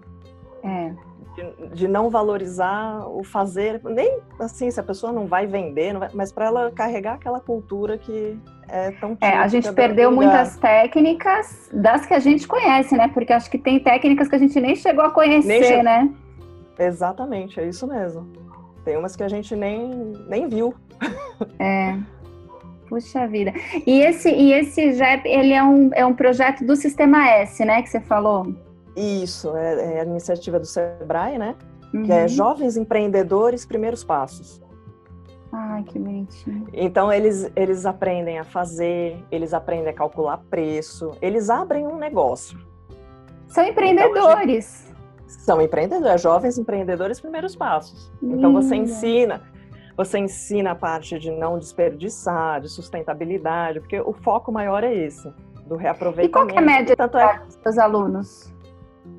É. 0.63 0.93
De, 1.35 1.69
de, 1.69 1.87
não 1.87 2.09
valorizar 2.09 3.07
o 3.07 3.23
fazer, 3.23 3.79
nem 3.83 4.19
assim, 4.39 4.71
se 4.71 4.79
a 4.79 4.83
pessoa 4.83 5.11
não 5.13 5.27
vai 5.27 5.45
vender, 5.45 5.93
não 5.93 5.99
vai, 5.99 6.09
mas 6.13 6.31
para 6.31 6.45
ela 6.45 6.71
carregar 6.71 7.13
aquela 7.13 7.39
cultura 7.39 7.97
que 7.97 8.39
é 8.67 8.91
tão 8.91 9.15
É, 9.21 9.37
a 9.37 9.47
gente 9.47 9.71
perdeu 9.71 10.11
muitas 10.11 10.57
técnicas 10.57 11.69
das 11.71 12.05
que 12.05 12.13
a 12.13 12.19
gente 12.19 12.47
conhece, 12.47 12.95
né? 12.97 13.07
Porque 13.07 13.31
acho 13.31 13.49
que 13.51 13.57
tem 13.57 13.79
técnicas 13.79 14.27
que 14.27 14.35
a 14.35 14.39
gente 14.39 14.59
nem 14.59 14.75
chegou 14.75 15.05
a 15.05 15.11
conhecer, 15.11 15.63
che... 15.63 15.83
né? 15.83 16.11
Exatamente, 16.79 17.59
é 17.59 17.67
isso 17.67 17.87
mesmo. 17.87 18.27
Tem 18.83 18.97
umas 18.97 19.15
que 19.15 19.23
a 19.23 19.27
gente 19.27 19.55
nem, 19.55 20.13
nem 20.27 20.47
viu. 20.47 20.73
É. 21.59 21.97
Puxa 22.87 23.27
vida. 23.27 23.53
E 23.85 24.01
esse, 24.01 24.29
e 24.29 24.53
esse 24.53 24.93
JEP, 24.93 25.27
ele 25.27 25.53
é 25.53 25.63
um, 25.63 25.89
é 25.93 26.05
um 26.05 26.13
projeto 26.13 26.65
do 26.65 26.75
Sistema 26.75 27.27
S, 27.29 27.63
né, 27.65 27.81
que 27.81 27.89
você 27.89 27.99
falou? 27.99 28.53
Isso, 28.95 29.55
é, 29.55 29.97
é 29.97 30.01
a 30.01 30.03
iniciativa 30.03 30.59
do 30.59 30.65
Sebrae, 30.65 31.37
né? 31.37 31.55
Uhum. 31.93 32.03
Que 32.03 32.11
é 32.11 32.27
Jovens 32.27 32.77
Empreendedores 32.77 33.65
Primeiros 33.65 34.03
Passos. 34.03 34.61
Ai, 35.51 35.83
que 35.83 35.97
bonitinho. 35.97 36.67
Então, 36.73 37.11
eles, 37.11 37.49
eles 37.55 37.85
aprendem 37.85 38.39
a 38.39 38.43
fazer, 38.43 39.23
eles 39.31 39.53
aprendem 39.53 39.89
a 39.89 39.93
calcular 39.93 40.37
preço, 40.49 41.11
eles 41.21 41.49
abrem 41.49 41.87
um 41.87 41.97
negócio. 41.97 42.59
São 43.47 43.65
empreendedores. 43.65 44.17
Então, 44.17 44.45
gente, 44.45 44.87
são 45.27 45.61
empreendedores, 45.61 46.21
jovens 46.21 46.57
empreendedores 46.57 47.19
primeiros 47.19 47.55
passos. 47.55 48.11
Então, 48.21 48.51
você 48.53 48.75
ensina 48.75 49.41
você 49.97 50.19
ensina 50.19 50.71
a 50.71 50.75
parte 50.75 51.17
de 51.17 51.31
não 51.31 51.57
desperdiçar, 51.57 52.61
de 52.61 52.69
sustentabilidade, 52.69 53.79
porque 53.79 53.99
o 53.99 54.13
foco 54.13 54.51
maior 54.51 54.83
é 54.83 54.93
esse, 54.93 55.27
do 55.65 55.75
reaproveitamento. 55.75 56.51
E 56.51 56.53
qual 56.53 56.59
é 56.59 56.59
a 56.59 56.61
média 56.61 56.95
Tanto 56.95 57.17
é... 57.17 57.41
dos 57.65 57.77
alunos? 57.79 58.53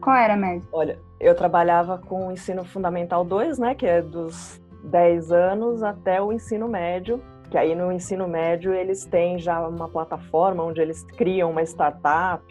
Qual 0.01 0.15
era 0.15 0.35
a 0.35 0.37
média? 0.37 0.67
Olha, 0.71 1.01
eu 1.19 1.35
trabalhava 1.35 1.99
com 1.99 2.29
o 2.29 2.33
ensino 2.33 2.65
fundamental 2.65 3.25
2, 3.25 3.59
né, 3.59 3.75
que 3.75 3.87
é 3.87 4.01
dos 4.01 4.61
10 4.85 5.33
anos 5.33 5.83
até 5.83 6.23
o 6.23 6.33
ensino 6.33 6.69
médio, 6.69 7.21
que 7.51 7.59
aí 7.59 7.75
no 7.75 7.91
ensino 7.91 8.29
médio 8.29 8.73
eles 8.73 9.05
têm 9.05 9.37
já 9.39 9.67
uma 9.67 9.89
plataforma 9.89 10.63
onde 10.63 10.81
eles 10.81 11.03
criam 11.03 11.51
uma 11.51 11.63
startup. 11.63 12.47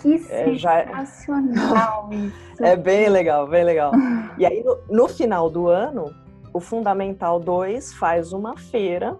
Que 0.00 0.14
é, 0.14 0.54
sensacional 0.54 2.08
já... 2.12 2.14
isso! 2.14 2.64
é 2.64 2.76
bem 2.76 3.08
legal, 3.08 3.48
bem 3.48 3.64
legal. 3.64 3.90
E 4.38 4.46
aí 4.46 4.62
no, 4.62 4.78
no 4.88 5.08
final 5.08 5.50
do 5.50 5.66
ano 5.66 6.14
o 6.52 6.60
Fundamental 6.60 7.38
2 7.38 7.94
faz 7.94 8.32
uma 8.32 8.56
feira 8.56 9.16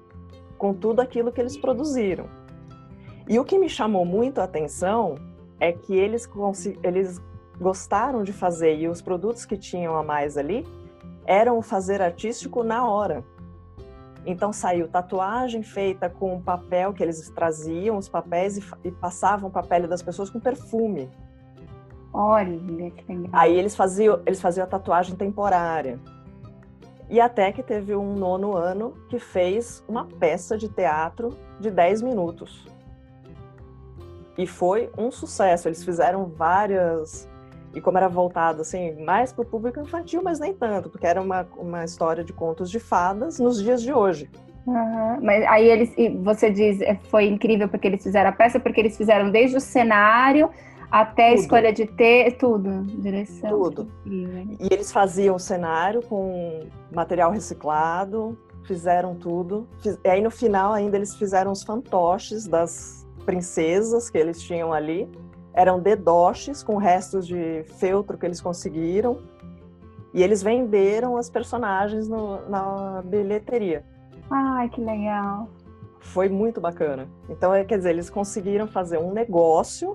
com 0.58 0.74
tudo 0.74 1.00
aquilo 1.00 1.32
que 1.32 1.40
eles 1.40 1.56
produziram. 1.56 2.26
E 3.28 3.38
o 3.38 3.44
que 3.44 3.58
me 3.58 3.68
chamou 3.68 4.04
muito 4.04 4.40
a 4.40 4.44
atenção 4.44 5.14
é 5.58 5.72
que 5.72 5.94
eles, 5.94 6.28
eles 6.82 7.20
gostaram 7.60 8.22
de 8.22 8.32
fazer, 8.32 8.76
e 8.78 8.88
os 8.88 9.00
produtos 9.00 9.44
que 9.44 9.56
tinham 9.56 9.96
a 9.96 10.02
mais 10.02 10.36
ali 10.36 10.66
eram 11.24 11.58
o 11.58 11.62
fazer 11.62 12.02
artístico 12.02 12.64
na 12.64 12.88
hora. 12.88 13.24
Então 14.26 14.52
saiu 14.52 14.88
tatuagem 14.88 15.62
feita 15.62 16.10
com 16.10 16.40
papel 16.40 16.92
que 16.92 17.02
eles 17.02 17.30
traziam, 17.30 17.96
os 17.96 18.08
papéis 18.08 18.58
e, 18.58 18.64
e 18.84 18.90
passavam 18.90 19.50
a 19.54 19.62
pele 19.62 19.86
das 19.86 20.02
pessoas 20.02 20.28
com 20.28 20.40
perfume. 20.40 21.08
Olha, 22.12 22.90
que 22.90 23.04
legal. 23.08 23.30
Aí 23.32 23.56
eles 23.56 23.76
faziam, 23.76 24.20
eles 24.26 24.40
faziam 24.40 24.64
a 24.64 24.66
tatuagem 24.66 25.14
temporária. 25.14 25.98
E 27.10 27.20
até 27.20 27.50
que 27.50 27.62
teve 27.62 27.94
um 27.96 28.14
nono 28.14 28.56
ano 28.56 28.94
que 29.08 29.18
fez 29.18 29.84
uma 29.88 30.06
peça 30.06 30.56
de 30.56 30.68
teatro 30.68 31.36
de 31.58 31.68
10 31.68 32.02
minutos. 32.02 32.64
E 34.38 34.46
foi 34.46 34.88
um 34.96 35.10
sucesso. 35.10 35.66
Eles 35.66 35.84
fizeram 35.84 36.26
várias. 36.26 37.28
E 37.74 37.80
como 37.80 37.98
era 37.98 38.08
voltado 38.08 38.62
assim, 38.62 38.92
mais 39.04 39.32
para 39.32 39.42
o 39.42 39.44
público 39.44 39.80
infantil, 39.80 40.22
mas 40.22 40.40
nem 40.40 40.54
tanto, 40.54 40.88
porque 40.88 41.06
era 41.06 41.20
uma, 41.20 41.46
uma 41.56 41.84
história 41.84 42.24
de 42.24 42.32
contos 42.32 42.70
de 42.70 42.80
fadas 42.80 43.38
nos 43.38 43.62
dias 43.62 43.82
de 43.82 43.92
hoje. 43.92 44.30
Uhum. 44.66 45.20
Mas 45.22 45.44
aí 45.46 45.68
eles, 45.68 45.94
você 46.22 46.50
diz, 46.50 46.80
é, 46.80 46.96
foi 47.10 47.26
incrível 47.26 47.68
porque 47.68 47.86
eles 47.86 48.02
fizeram 48.02 48.30
a 48.30 48.32
peça, 48.32 48.58
porque 48.58 48.80
eles 48.80 48.96
fizeram 48.96 49.30
desde 49.30 49.56
o 49.56 49.60
cenário 49.60 50.50
até 50.90 51.28
a 51.28 51.34
escolha 51.34 51.72
de 51.72 51.86
ter 51.86 52.36
tudo, 52.36 52.82
direção. 52.84 53.50
Tudo. 53.50 53.88
E 54.04 54.68
eles 54.70 54.90
faziam 54.90 55.36
o 55.36 55.38
cenário 55.38 56.02
com 56.02 56.66
material 56.92 57.30
reciclado, 57.30 58.36
fizeram 58.64 59.14
tudo. 59.14 59.68
E 60.04 60.08
aí 60.08 60.20
no 60.20 60.30
final 60.30 60.72
ainda 60.72 60.96
eles 60.96 61.14
fizeram 61.14 61.52
os 61.52 61.62
fantoches 61.62 62.46
das 62.46 63.06
princesas 63.24 64.10
que 64.10 64.18
eles 64.18 64.42
tinham 64.42 64.72
ali. 64.72 65.08
Eram 65.54 65.80
dedoches 65.80 66.62
com 66.62 66.76
restos 66.76 67.26
de 67.26 67.64
feltro 67.78 68.18
que 68.18 68.26
eles 68.26 68.40
conseguiram. 68.40 69.18
E 70.12 70.22
eles 70.22 70.42
venderam 70.42 71.16
as 71.16 71.30
personagens 71.30 72.08
no, 72.08 72.48
na 72.48 73.02
bilheteria. 73.04 73.84
Ai, 74.28 74.68
que 74.68 74.80
legal. 74.80 75.48
Foi 76.00 76.28
muito 76.28 76.60
bacana. 76.60 77.08
Então, 77.28 77.54
é, 77.54 77.64
quer 77.64 77.76
dizer, 77.76 77.90
eles 77.90 78.10
conseguiram 78.10 78.66
fazer 78.66 78.98
um 78.98 79.12
negócio 79.12 79.94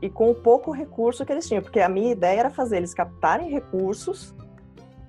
e 0.00 0.08
com 0.10 0.30
o 0.30 0.34
pouco 0.34 0.70
recurso 0.70 1.24
que 1.24 1.32
eles 1.32 1.48
tinham, 1.48 1.62
porque 1.62 1.80
a 1.80 1.88
minha 1.88 2.12
ideia 2.12 2.40
era 2.40 2.50
fazer 2.50 2.78
eles 2.78 2.92
captarem 2.92 3.50
recursos 3.50 4.34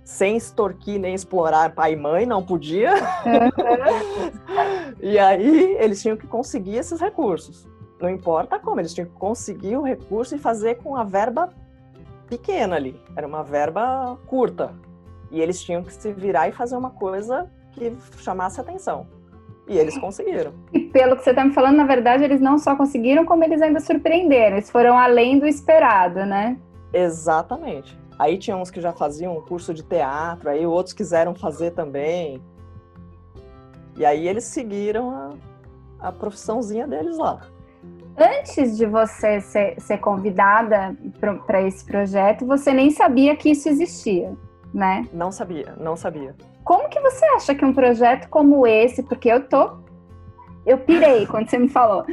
sem 0.07 0.37
extorquir 0.37 0.97
nem 0.97 1.13
explorar 1.13 1.75
pai 1.75 1.91
e 1.91 1.95
mãe, 1.97 2.25
não 2.25 2.41
podia. 2.41 2.93
e 5.01 5.19
aí 5.19 5.75
eles 5.79 6.01
tinham 6.01 6.15
que 6.15 6.25
conseguir 6.25 6.77
esses 6.77 7.01
recursos. 7.01 7.67
Não 7.99 8.09
importa 8.09 8.57
como, 8.57 8.79
eles 8.79 8.93
tinham 8.93 9.09
que 9.09 9.15
conseguir 9.15 9.75
o 9.75 9.81
recurso 9.81 10.33
e 10.33 10.39
fazer 10.39 10.75
com 10.75 10.95
a 10.95 11.03
verba 11.03 11.49
pequena 12.29 12.77
ali. 12.77 12.97
Era 13.17 13.27
uma 13.27 13.43
verba 13.43 14.17
curta. 14.27 14.73
E 15.29 15.41
eles 15.41 15.61
tinham 15.61 15.83
que 15.83 15.93
se 15.93 16.13
virar 16.13 16.47
e 16.47 16.53
fazer 16.53 16.77
uma 16.77 16.91
coisa 16.91 17.51
que 17.73 17.93
chamasse 18.19 18.61
atenção. 18.61 19.07
E 19.67 19.77
eles 19.77 19.97
conseguiram. 19.97 20.53
Pelo 20.97 21.15
que 21.15 21.23
você 21.23 21.29
está 21.29 21.45
me 21.45 21.53
falando, 21.53 21.75
na 21.75 21.85
verdade, 21.85 22.23
eles 22.23 22.41
não 22.41 22.57
só 22.57 22.75
conseguiram, 22.75 23.23
como 23.23 23.43
eles 23.43 23.61
ainda 23.61 23.79
surpreenderam. 23.79 24.55
Eles 24.55 24.71
foram 24.71 24.97
além 24.97 25.37
do 25.37 25.45
esperado, 25.45 26.25
né? 26.25 26.57
Exatamente. 26.91 27.95
Aí 28.17 28.35
tinha 28.39 28.57
uns 28.57 28.71
que 28.71 28.81
já 28.81 28.91
faziam 28.91 29.37
um 29.37 29.41
curso 29.41 29.75
de 29.75 29.83
teatro, 29.83 30.49
aí 30.49 30.65
outros 30.65 30.95
quiseram 30.95 31.35
fazer 31.35 31.69
também. 31.69 32.41
E 33.95 34.03
aí 34.03 34.27
eles 34.27 34.45
seguiram 34.45 35.11
a, 35.11 36.07
a 36.07 36.11
profissãozinha 36.11 36.87
deles 36.87 37.15
lá. 37.19 37.41
Antes 38.17 38.75
de 38.75 38.87
você 38.87 39.39
ser, 39.39 39.79
ser 39.79 39.99
convidada 39.99 40.97
para 41.45 41.61
esse 41.61 41.85
projeto, 41.85 42.43
você 42.43 42.73
nem 42.73 42.89
sabia 42.89 43.35
que 43.35 43.51
isso 43.51 43.69
existia, 43.69 44.33
né? 44.73 45.07
Não 45.13 45.31
sabia, 45.31 45.75
não 45.79 45.95
sabia. 45.95 46.35
Como 46.63 46.89
que 46.89 46.99
você 46.99 47.23
acha 47.35 47.53
que 47.53 47.63
um 47.63 47.71
projeto 47.71 48.27
como 48.29 48.65
esse, 48.65 49.03
porque 49.03 49.29
eu 49.29 49.47
tô 49.47 49.85
eu 50.67 50.77
pirei 50.77 51.25
quando 51.25 51.49
você 51.49 51.57
me 51.57 51.69
falou. 51.69 52.05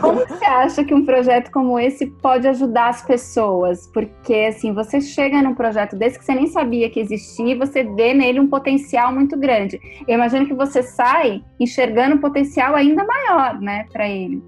Como 0.00 0.20
você 0.28 0.44
acha 0.44 0.84
que 0.84 0.92
um 0.92 1.06
projeto 1.06 1.50
como 1.50 1.80
esse 1.80 2.06
pode 2.06 2.46
ajudar 2.46 2.90
as 2.90 3.02
pessoas? 3.02 3.86
Porque 3.86 4.34
assim, 4.50 4.74
você 4.74 5.00
chega 5.00 5.40
num 5.40 5.54
projeto 5.54 5.96
desse 5.96 6.18
que 6.18 6.24
você 6.24 6.34
nem 6.34 6.46
sabia 6.46 6.90
que 6.90 7.00
existia, 7.00 7.54
e 7.54 7.58
você 7.58 7.82
vê 7.82 8.12
nele 8.12 8.38
um 8.38 8.48
potencial 8.48 9.10
muito 9.12 9.38
grande. 9.38 9.80
Eu 10.06 10.14
imagino 10.14 10.46
que 10.46 10.52
você 10.52 10.82
sai 10.82 11.42
enxergando 11.58 12.16
um 12.16 12.20
potencial 12.20 12.74
ainda 12.74 13.02
maior, 13.02 13.58
né, 13.60 13.86
para 13.90 14.06
ele. 14.06 14.44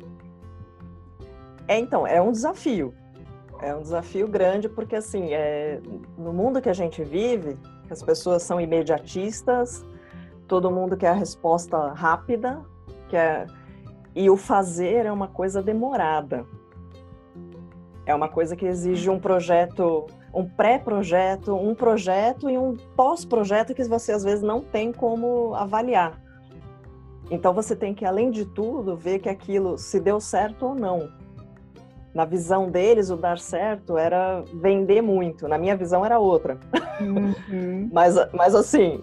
É, 1.66 1.78
então, 1.78 2.06
é 2.06 2.20
um 2.20 2.30
desafio. 2.30 2.92
É 3.62 3.74
um 3.74 3.80
desafio 3.80 4.28
grande 4.28 4.68
porque 4.68 4.94
assim, 4.94 5.32
é, 5.32 5.80
no 6.18 6.32
mundo 6.34 6.60
que 6.60 6.68
a 6.68 6.74
gente 6.74 7.02
vive, 7.02 7.56
as 7.90 8.02
pessoas 8.02 8.42
são 8.42 8.60
imediatistas, 8.60 9.84
todo 10.46 10.70
mundo 10.70 10.96
quer 10.96 11.08
a 11.08 11.14
resposta 11.14 11.92
rápida, 11.92 12.62
quer... 13.08 13.46
e 14.14 14.28
o 14.30 14.36
fazer 14.36 15.06
é 15.06 15.12
uma 15.12 15.28
coisa 15.28 15.62
demorada. 15.62 16.46
É 18.06 18.14
uma 18.14 18.28
coisa 18.28 18.56
que 18.56 18.64
exige 18.64 19.10
um 19.10 19.18
projeto, 19.18 20.06
um 20.32 20.48
pré-projeto, 20.48 21.54
um 21.54 21.74
projeto 21.74 22.48
e 22.48 22.56
um 22.56 22.74
pós-projeto 22.96 23.74
que 23.74 23.84
você 23.84 24.12
às 24.12 24.24
vezes 24.24 24.42
não 24.42 24.60
tem 24.60 24.92
como 24.92 25.54
avaliar. 25.54 26.20
Então 27.30 27.52
você 27.52 27.76
tem 27.76 27.94
que, 27.94 28.06
além 28.06 28.30
de 28.30 28.46
tudo, 28.46 28.96
ver 28.96 29.18
que 29.18 29.28
aquilo 29.28 29.76
se 29.76 30.00
deu 30.00 30.18
certo 30.18 30.66
ou 30.66 30.74
não 30.74 31.10
na 32.18 32.24
visão 32.24 32.68
deles, 32.68 33.10
o 33.10 33.16
dar 33.16 33.38
certo 33.38 33.96
era 33.96 34.42
vender 34.54 35.00
muito. 35.00 35.46
Na 35.46 35.56
minha 35.56 35.76
visão 35.76 36.04
era 36.04 36.18
outra. 36.18 36.58
Uhum. 37.00 37.88
mas, 37.92 38.16
mas 38.32 38.56
assim, 38.56 39.00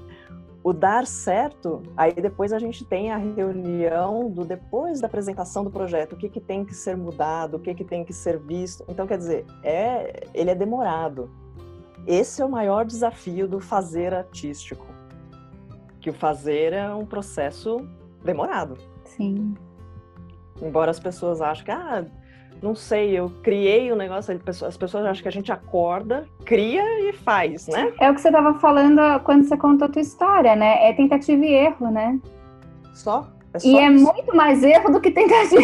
o 0.65 0.73
dar 0.73 1.05
certo, 1.05 1.83
aí 1.95 2.11
depois 2.11 2.51
a 2.51 2.57
gente 2.57 2.83
tem 2.83 3.11
a 3.11 3.17
reunião 3.17 4.31
do 4.31 4.43
depois 4.43 4.99
da 4.99 5.05
apresentação 5.05 5.63
do 5.63 5.69
projeto, 5.69 6.13
o 6.13 6.17
que, 6.17 6.27
que 6.27 6.41
tem 6.41 6.65
que 6.65 6.73
ser 6.73 6.97
mudado, 6.97 7.57
o 7.57 7.59
que, 7.59 7.75
que 7.75 7.83
tem 7.83 8.03
que 8.03 8.11
ser 8.11 8.39
visto. 8.39 8.83
Então, 8.89 9.05
quer 9.05 9.19
dizer, 9.19 9.45
é, 9.61 10.23
ele 10.33 10.49
é 10.49 10.55
demorado. 10.55 11.29
Esse 12.07 12.41
é 12.41 12.45
o 12.45 12.49
maior 12.49 12.83
desafio 12.83 13.47
do 13.47 13.59
fazer 13.59 14.11
artístico. 14.11 14.87
Que 16.01 16.09
o 16.09 16.13
fazer 16.13 16.73
é 16.73 16.91
um 16.91 17.05
processo 17.05 17.87
demorado. 18.23 18.75
Sim. 19.03 19.53
Embora 20.59 20.89
as 20.89 20.99
pessoas 20.99 21.41
achem 21.41 21.65
que 21.65 21.71
ah, 21.71 22.03
não 22.61 22.73
sei, 22.73 23.11
eu 23.11 23.31
criei 23.43 23.91
um 23.91 23.95
negócio, 23.95 24.39
as 24.65 24.77
pessoas 24.77 25.05
acham 25.05 25.21
que 25.21 25.27
a 25.27 25.31
gente 25.31 25.51
acorda, 25.51 26.27
cria 26.45 27.09
e 27.09 27.13
faz, 27.13 27.67
né? 27.67 27.93
É 27.99 28.09
o 28.09 28.15
que 28.15 28.21
você 28.21 28.29
estava 28.29 28.57
falando 28.59 29.01
quando 29.23 29.47
você 29.47 29.57
contou 29.57 29.87
a 29.87 29.91
tua 29.91 30.01
história, 30.01 30.55
né? 30.55 30.89
É 30.89 30.93
tentativa 30.93 31.45
e 31.45 31.53
erro, 31.53 31.91
né? 31.91 32.19
Só? 32.93 33.27
É 33.53 33.59
só 33.59 33.67
e 33.67 33.77
é 33.77 33.91
isso. 33.91 34.09
é 34.09 34.13
muito 34.13 34.35
mais 34.35 34.63
erro 34.63 34.91
do 34.91 34.99
que 34.99 35.11
tentativa, 35.11 35.61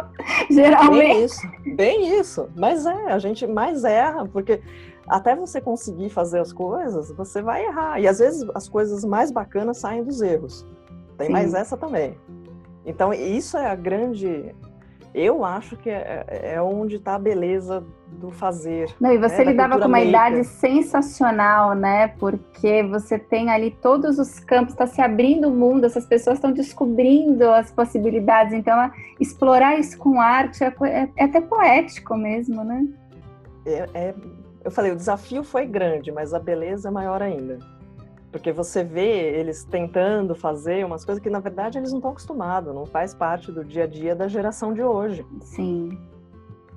geralmente. 0.50 1.06
Bem 1.06 1.24
isso, 1.24 1.48
bem 1.76 2.20
isso. 2.20 2.48
Mas 2.56 2.86
é, 2.86 3.12
a 3.12 3.18
gente 3.18 3.46
mais 3.46 3.84
erra, 3.84 4.26
porque 4.26 4.60
até 5.08 5.36
você 5.36 5.60
conseguir 5.60 6.08
fazer 6.10 6.40
as 6.40 6.52
coisas, 6.52 7.10
você 7.12 7.42
vai 7.42 7.64
errar. 7.66 8.00
E 8.00 8.06
às 8.06 8.18
vezes 8.18 8.48
as 8.54 8.68
coisas 8.68 9.04
mais 9.04 9.30
bacanas 9.30 9.78
saem 9.78 10.02
dos 10.02 10.22
erros. 10.22 10.66
Tem 11.18 11.26
Sim. 11.26 11.32
mais 11.32 11.54
essa 11.54 11.76
também. 11.76 12.16
Então, 12.86 13.12
isso 13.12 13.56
é 13.56 13.66
a 13.66 13.74
grande 13.74 14.54
eu 15.14 15.44
acho 15.44 15.76
que 15.76 15.88
é, 15.88 16.24
é 16.28 16.60
onde 16.60 16.96
está 16.96 17.14
a 17.14 17.18
beleza 17.18 17.84
do 18.08 18.32
fazer. 18.32 18.92
Não, 19.00 19.12
e 19.12 19.18
você 19.18 19.44
né, 19.44 19.52
lidava 19.52 19.78
com 19.78 19.86
uma 19.86 19.88
maker. 19.88 20.08
idade 20.08 20.44
sensacional, 20.44 21.74
né? 21.74 22.08
Porque 22.08 22.82
você 22.82 23.16
tem 23.18 23.50
ali 23.50 23.70
todos 23.70 24.18
os 24.18 24.40
campos, 24.40 24.74
está 24.74 24.86
se 24.86 25.00
abrindo 25.00 25.48
o 25.48 25.50
mundo, 25.52 25.86
essas 25.86 26.04
pessoas 26.04 26.38
estão 26.38 26.52
descobrindo 26.52 27.48
as 27.50 27.70
possibilidades. 27.70 28.52
Então, 28.52 28.90
explorar 29.20 29.78
isso 29.78 29.96
com 29.98 30.20
arte 30.20 30.64
é, 30.64 30.74
é, 30.82 31.08
é 31.16 31.24
até 31.24 31.40
poético 31.40 32.16
mesmo, 32.16 32.64
né? 32.64 32.84
É, 33.64 33.88
é, 33.94 34.14
eu 34.64 34.70
falei, 34.70 34.90
o 34.90 34.96
desafio 34.96 35.44
foi 35.44 35.64
grande, 35.64 36.10
mas 36.10 36.34
a 36.34 36.40
beleza 36.40 36.88
é 36.88 36.90
maior 36.90 37.22
ainda. 37.22 37.58
Porque 38.34 38.50
você 38.50 38.82
vê 38.82 39.38
eles 39.38 39.62
tentando 39.62 40.34
fazer 40.34 40.84
umas 40.84 41.04
coisas 41.04 41.22
que, 41.22 41.30
na 41.30 41.38
verdade, 41.38 41.78
eles 41.78 41.92
não 41.92 41.98
estão 41.98 42.10
acostumados, 42.10 42.74
não 42.74 42.84
faz 42.84 43.14
parte 43.14 43.52
do 43.52 43.64
dia 43.64 43.84
a 43.84 43.86
dia 43.86 44.12
da 44.12 44.26
geração 44.26 44.74
de 44.74 44.82
hoje. 44.82 45.24
Sim. 45.40 45.96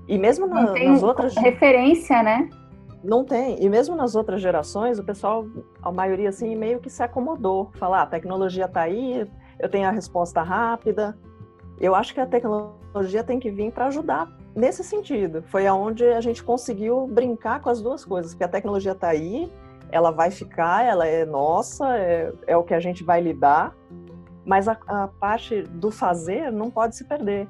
E 0.07 0.19
mesmo 0.19 0.45
na, 0.45 0.71
nas 0.71 1.01
outras. 1.01 1.35
Referência, 1.35 2.21
né? 2.21 2.47
Não 3.03 3.25
tem. 3.25 3.59
E 3.59 3.67
mesmo 3.67 3.95
nas 3.95 4.13
outras 4.13 4.39
gerações, 4.39 4.99
o 4.99 5.03
pessoal, 5.03 5.47
a 5.81 5.91
maioria, 5.91 6.29
assim, 6.29 6.55
meio 6.55 6.79
que 6.79 6.91
se 6.91 7.01
acomodou. 7.01 7.71
Falar, 7.73 8.01
ah, 8.01 8.03
a 8.03 8.05
tecnologia 8.05 8.65
está 8.65 8.81
aí, 8.81 9.27
eu 9.59 9.67
tenho 9.67 9.87
a 9.87 9.91
resposta 9.91 10.43
rápida. 10.43 11.17
Eu 11.81 11.95
acho 11.95 12.13
que 12.13 12.19
a 12.19 12.27
tecnologia 12.27 13.23
tem 13.23 13.39
que 13.39 13.49
vir 13.49 13.71
para 13.71 13.87
ajudar 13.87 14.31
nesse 14.55 14.83
sentido. 14.83 15.41
Foi 15.47 15.65
aonde 15.65 16.05
a 16.05 16.21
gente 16.21 16.43
conseguiu 16.43 17.07
brincar 17.07 17.61
com 17.61 17.69
as 17.71 17.81
duas 17.81 18.05
coisas, 18.05 18.35
porque 18.35 18.43
a 18.43 18.47
tecnologia 18.47 18.91
está 18.91 19.07
aí 19.07 19.51
ela 19.91 20.11
vai 20.11 20.31
ficar, 20.31 20.85
ela 20.85 21.07
é 21.07 21.25
nossa, 21.25 21.97
é, 21.97 22.33
é 22.47 22.57
o 22.57 22.63
que 22.63 22.73
a 22.73 22.79
gente 22.79 23.03
vai 23.03 23.21
lidar, 23.21 23.75
mas 24.45 24.67
a, 24.67 24.77
a, 24.87 25.07
parte 25.07 25.61
do 25.63 25.91
fazer 25.91 26.51
não 26.51 26.69
pode 26.69 26.95
se 26.95 27.03
perder. 27.03 27.47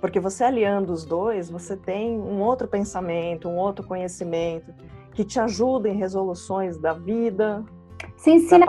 Porque 0.00 0.18
você 0.18 0.44
aliando 0.44 0.92
os 0.92 1.04
dois, 1.04 1.50
você 1.50 1.76
tem 1.76 2.18
um 2.18 2.40
outro 2.40 2.66
pensamento, 2.66 3.48
um 3.48 3.56
outro 3.56 3.86
conhecimento 3.86 4.72
que 5.12 5.24
te 5.24 5.38
ajuda 5.38 5.88
em 5.88 5.96
resoluções 5.96 6.78
da 6.78 6.94
vida. 6.94 7.64
Se 8.16 8.30
ensina 8.30 8.66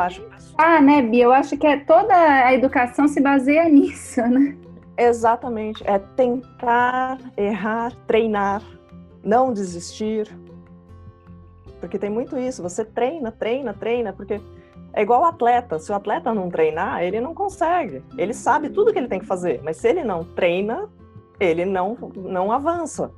ah, 0.57 0.81
né, 0.81 1.01
Bia? 1.01 1.23
Eu 1.23 1.31
acho 1.31 1.57
que 1.57 1.65
é, 1.65 1.77
toda 1.77 2.13
a 2.13 2.53
educação 2.53 3.07
se 3.07 3.21
baseia 3.21 3.67
nisso, 3.69 4.21
né? 4.21 4.57
Exatamente. 4.97 5.83
É 5.87 5.97
tentar, 5.97 7.17
errar, 7.37 7.93
treinar, 8.05 8.61
não 9.23 9.53
desistir, 9.53 10.27
porque 11.81 11.99
tem 11.99 12.09
muito 12.09 12.37
isso, 12.37 12.61
você 12.61 12.85
treina, 12.85 13.31
treina, 13.31 13.73
treina, 13.73 14.13
porque 14.13 14.39
É 14.93 15.01
igual 15.01 15.21
o 15.21 15.25
atleta. 15.25 15.79
Se 15.79 15.91
o 15.91 15.95
atleta 15.95 16.33
não 16.33 16.49
treinar, 16.49 17.01
ele 17.01 17.19
não 17.21 17.33
consegue. 17.33 18.03
Ele 18.17 18.33
sabe 18.33 18.69
tudo 18.69 18.91
que 18.91 18.99
ele 18.99 19.07
tem 19.07 19.19
que 19.19 19.25
fazer, 19.25 19.61
mas 19.63 19.77
se 19.77 19.87
ele 19.87 20.03
não 20.03 20.23
treina, 20.23 20.89
ele 21.39 21.65
não, 21.65 21.97
não 22.15 22.51
avança. 22.51 23.11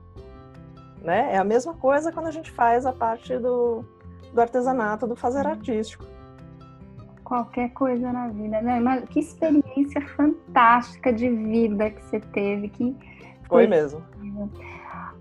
Né? 1.02 1.34
É 1.34 1.38
a 1.38 1.44
mesma 1.44 1.74
coisa 1.74 2.12
quando 2.12 2.28
a 2.28 2.32
gente 2.32 2.52
faz 2.52 2.86
a 2.86 2.94
parte 2.94 3.38
do, 3.38 3.84
do 4.32 4.40
artesanato, 4.40 5.08
do 5.08 5.16
fazer 5.16 5.46
artístico. 5.46 6.06
Qualquer 7.24 7.70
coisa 7.74 8.12
na 8.14 8.28
vida, 8.28 8.62
né? 8.62 8.80
Mas 8.80 9.04
que 9.10 9.20
experiência 9.20 10.02
fantástica 10.16 11.12
de 11.12 11.28
vida 11.30 11.90
que 11.90 12.04
você 12.04 12.20
teve. 12.20 12.70
Que 12.70 12.96
Foi 13.48 13.66
mesmo. 13.66 14.04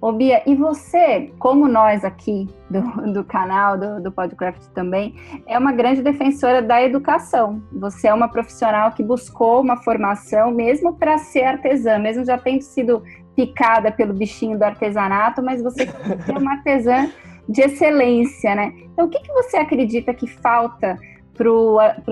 Ô 0.03 0.11
Bia, 0.11 0.43
e 0.45 0.57
você, 0.57 1.31
como 1.39 1.69
nós 1.69 2.05
aqui 2.05 2.49
do, 2.69 3.13
do 3.13 3.23
canal, 3.23 3.79
do, 3.79 4.03
do 4.03 4.11
Podcraft 4.11 4.67
também, 4.75 5.15
é 5.47 5.57
uma 5.57 5.71
grande 5.71 6.03
defensora 6.03 6.61
da 6.61 6.83
educação. 6.83 7.63
Você 7.71 8.09
é 8.09 8.13
uma 8.13 8.27
profissional 8.27 8.91
que 8.91 9.01
buscou 9.05 9.61
uma 9.61 9.77
formação, 9.77 10.51
mesmo 10.51 10.95
para 10.95 11.19
ser 11.19 11.45
artesã, 11.45 12.01
mesmo 12.01 12.25
já 12.25 12.37
tendo 12.37 12.63
sido 12.63 13.01
picada 13.37 13.93
pelo 13.93 14.13
bichinho 14.13 14.59
do 14.59 14.65
artesanato, 14.65 15.41
mas 15.41 15.63
você 15.63 15.85
é 16.29 16.37
uma 16.37 16.55
artesã 16.55 17.09
de 17.49 17.61
excelência, 17.61 18.57
né? 18.57 18.73
Então, 18.93 19.07
o 19.07 19.09
que, 19.09 19.21
que 19.21 19.33
você 19.33 19.57
acredita 19.57 20.13
que 20.13 20.27
falta 20.27 20.99
para 21.33 21.49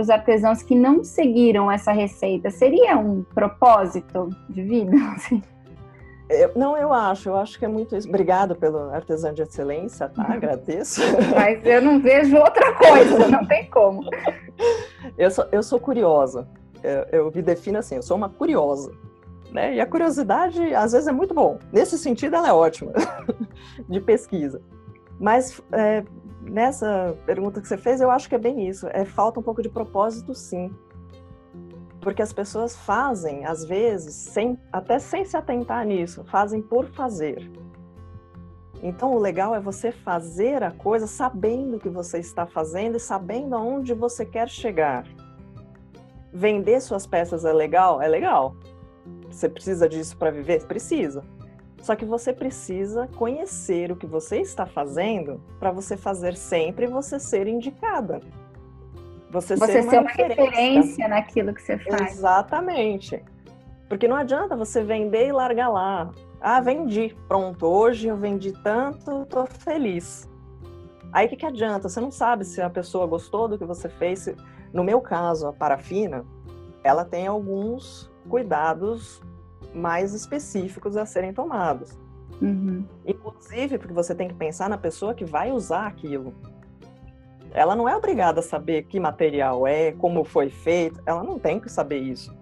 os 0.01 0.09
artesãos 0.09 0.63
que 0.63 0.77
não 0.77 1.03
seguiram 1.03 1.69
essa 1.69 1.91
receita? 1.91 2.53
Seria 2.53 2.97
um 2.97 3.25
propósito 3.35 4.29
de 4.49 4.63
vida? 4.63 4.97
Assim? 5.17 5.43
Eu, 6.31 6.53
não, 6.55 6.77
eu 6.77 6.93
acho, 6.93 7.29
eu 7.29 7.37
acho 7.37 7.59
que 7.59 7.65
é 7.65 7.69
muito 7.69 7.97
isso. 7.97 8.09
Obrigada 8.09 8.55
pelo 8.55 8.79
artesão 8.91 9.33
de 9.33 9.43
excelência, 9.43 10.09
tá? 10.09 10.23
Agradeço. 10.33 11.01
Mas 11.35 11.65
eu 11.67 11.83
não 11.83 12.01
vejo 12.01 12.37
outra 12.37 12.73
coisa, 12.75 13.29
não 13.29 13.45
tem 13.45 13.69
como. 13.69 14.09
Eu 15.19 15.31
sou, 15.31 15.47
eu 15.51 15.63
sou 15.63 15.81
curiosa. 15.81 16.47
Eu, 16.83 17.25
eu 17.25 17.33
me 17.35 17.43
defino 17.43 17.79
assim, 17.79 17.97
eu 17.97 18.03
sou 18.03 18.17
uma 18.17 18.29
curiosa. 18.29 18.93
Né? 19.51 19.75
E 19.75 19.81
a 19.81 19.87
curiosidade, 19.87 20.73
às 20.73 20.93
vezes, 20.93 21.09
é 21.09 21.13
muito 21.13 21.35
bom. 21.35 21.59
Nesse 21.73 21.99
sentido, 21.99 22.37
ela 22.37 22.49
é 22.49 22.53
ótima, 22.53 22.93
de 23.89 24.01
pesquisa. 24.01 24.63
Mas 25.19 25.61
é, 25.73 26.05
nessa 26.43 27.17
pergunta 27.27 27.61
que 27.61 27.67
você 27.67 27.77
fez, 27.77 28.01
eu 28.01 28.09
acho 28.09 28.29
que 28.29 28.37
é 28.37 28.39
bem 28.39 28.69
isso. 28.69 28.87
É 28.93 29.05
falta 29.05 29.41
um 29.41 29.43
pouco 29.43 29.61
de 29.61 29.69
propósito, 29.69 30.33
sim 30.33 30.73
porque 32.01 32.23
as 32.23 32.33
pessoas 32.33 32.77
fazem, 32.77 33.45
às 33.45 33.65
vezes, 33.65 34.15
sem, 34.15 34.59
até 34.73 34.99
sem 34.99 35.25
se 35.25 35.37
atentar 35.37 35.85
nisso, 35.85 36.25
fazem 36.25 36.63
por 36.63 36.87
fazer. 36.87 37.51
Então, 38.83 39.15
o 39.15 39.19
legal 39.19 39.55
é 39.55 39.61
você 39.61 39.93
fazer 39.93 40.63
a 40.63 40.71
coisa 40.71 41.07
sabendo 41.07 41.77
o 41.77 41.81
que 41.81 41.91
você 41.91 42.19
está 42.19 42.47
fazendo 42.47 42.97
e 42.97 43.01
sabendo 43.01 43.55
aonde 43.55 43.93
você 43.93 44.25
quer 44.25 44.49
chegar. 44.49 45.07
Vender 46.33 46.81
suas 46.81 47.07
peças 47.07 47.45
é 47.45 47.53
legal? 47.53 48.01
É 48.01 48.09
legal. 48.09 48.57
Você 49.31 49.49
precisa 49.49 49.89
disso 49.89 50.17
para 50.17 50.31
viver? 50.31 50.65
Precisa. 50.67 51.23
Só 51.83 51.95
que 51.95 52.05
você 52.05 52.33
precisa 52.33 53.07
conhecer 53.17 53.91
o 53.91 53.97
que 53.97 54.07
você 54.07 54.41
está 54.41 54.65
fazendo 54.67 55.41
para 55.59 55.71
você 55.71 55.97
fazer 55.97 56.37
sempre 56.37 56.87
você 56.87 57.19
ser 57.19 57.47
indicada. 57.47 58.21
Você, 59.31 59.57
você 59.57 59.73
ser, 59.73 59.83
uma, 59.83 59.91
ser 59.91 59.99
uma 60.01 60.11
referência. 60.11 60.45
referência 60.45 61.09
naquilo 61.09 61.55
que 61.55 61.63
você 61.63 61.79
faz. 61.79 62.13
Exatamente. 62.13 63.23
Porque 63.89 64.09
não 64.09 64.17
adianta 64.17 64.57
você 64.57 64.83
vender 64.83 65.29
e 65.29 65.33
largar 65.33 65.69
lá. 65.69 66.11
Ah, 66.41 66.61
vendi, 66.61 67.17
pronto, 67.29 67.67
hoje 67.67 68.09
eu 68.09 68.17
vendi 68.17 68.53
tanto, 68.63 69.27
tô 69.27 69.47
feliz. 69.47 70.29
Aí 71.13 71.27
o 71.27 71.29
que, 71.29 71.37
que 71.37 71.47
adianta? 71.47 71.89
Você 71.89 72.01
não 72.01 72.11
sabe 72.11 72.45
se 72.45 72.63
a 72.63 72.71
pessoa 72.71 73.07
gostou 73.07 73.49
do 73.49 73.59
que 73.59 73.65
você 73.65 73.89
fez. 73.89 74.29
No 74.73 74.83
meu 74.83 75.01
caso, 75.01 75.49
a 75.49 75.53
parafina, 75.53 76.25
ela 76.83 77.05
tem 77.05 77.27
alguns 77.27 78.11
cuidados 78.29 79.21
mais 79.75 80.15
específicos 80.15 80.97
a 80.97 81.05
serem 81.05 81.33
tomados. 81.33 81.99
Uhum. 82.41 82.85
Inclusive, 83.05 83.79
porque 83.79 83.93
você 83.93 84.15
tem 84.15 84.29
que 84.29 84.35
pensar 84.35 84.69
na 84.69 84.79
pessoa 84.79 85.15
que 85.15 85.25
vai 85.25 85.51
usar 85.51 85.87
aquilo 85.87 86.33
ela 87.53 87.75
não 87.75 87.89
é 87.89 87.97
obrigada 87.97 88.41
a 88.41 88.43
saber 88.43 88.85
que 88.85 89.01
material 89.01 89.67
é, 89.67 89.93
como 89.93 90.25
foi 90.25 90.51
feito, 90.51 91.01
ela 91.05 91.23
não 91.23 91.39
tem 91.39 91.59
que 91.59 91.71
saber 91.71 91.99
isso. 91.99 92.35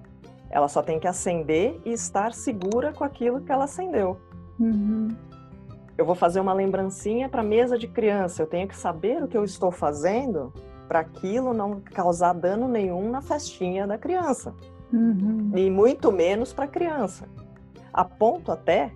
Ela 0.50 0.68
só 0.68 0.82
tem 0.82 0.98
que 0.98 1.06
acender 1.06 1.80
e 1.84 1.92
estar 1.92 2.32
segura 2.32 2.92
com 2.92 3.04
aquilo 3.04 3.40
que 3.40 3.52
ela 3.52 3.64
acendeu. 3.64 4.18
Uhum. 4.58 5.08
Eu 5.96 6.04
vou 6.04 6.14
fazer 6.14 6.40
uma 6.40 6.52
lembrancinha 6.52 7.28
para 7.28 7.42
mesa 7.42 7.76
de 7.76 7.88
criança, 7.88 8.42
eu 8.42 8.46
tenho 8.46 8.68
que 8.68 8.76
saber 8.76 9.22
o 9.22 9.28
que 9.28 9.36
eu 9.36 9.44
estou 9.44 9.70
fazendo 9.70 10.52
para 10.86 11.00
aquilo 11.00 11.52
não 11.52 11.80
causar 11.80 12.32
dano 12.32 12.66
nenhum 12.66 13.10
na 13.10 13.20
festinha 13.20 13.86
da 13.86 13.98
criança. 13.98 14.54
Uhum. 14.92 15.52
E 15.54 15.70
muito 15.70 16.10
menos 16.10 16.52
para 16.52 16.64
a 16.64 16.68
criança. 16.68 17.28
A 17.92 18.04
ponto 18.04 18.50
até 18.50 18.92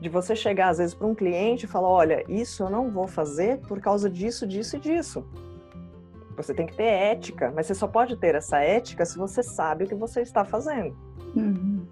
de 0.00 0.08
você 0.08 0.34
chegar 0.34 0.70
às 0.70 0.78
vezes 0.78 0.94
para 0.94 1.06
um 1.06 1.14
cliente 1.14 1.66
e 1.66 1.68
falar, 1.68 1.88
olha, 1.88 2.24
isso 2.26 2.62
eu 2.62 2.70
não 2.70 2.90
vou 2.90 3.06
fazer 3.06 3.58
por 3.58 3.80
causa 3.80 4.08
disso, 4.08 4.46
disso 4.46 4.76
e 4.76 4.80
disso. 4.80 5.24
Você 6.34 6.54
tem 6.54 6.66
que 6.66 6.74
ter 6.74 6.84
ética, 6.84 7.52
mas 7.54 7.66
você 7.66 7.74
só 7.74 7.86
pode 7.86 8.16
ter 8.16 8.34
essa 8.34 8.58
ética 8.60 9.04
se 9.04 9.18
você 9.18 9.42
sabe 9.42 9.84
o 9.84 9.86
que 9.86 9.94
você 9.94 10.22
está 10.22 10.42
fazendo. 10.42 10.96
Uhum. 11.36 11.86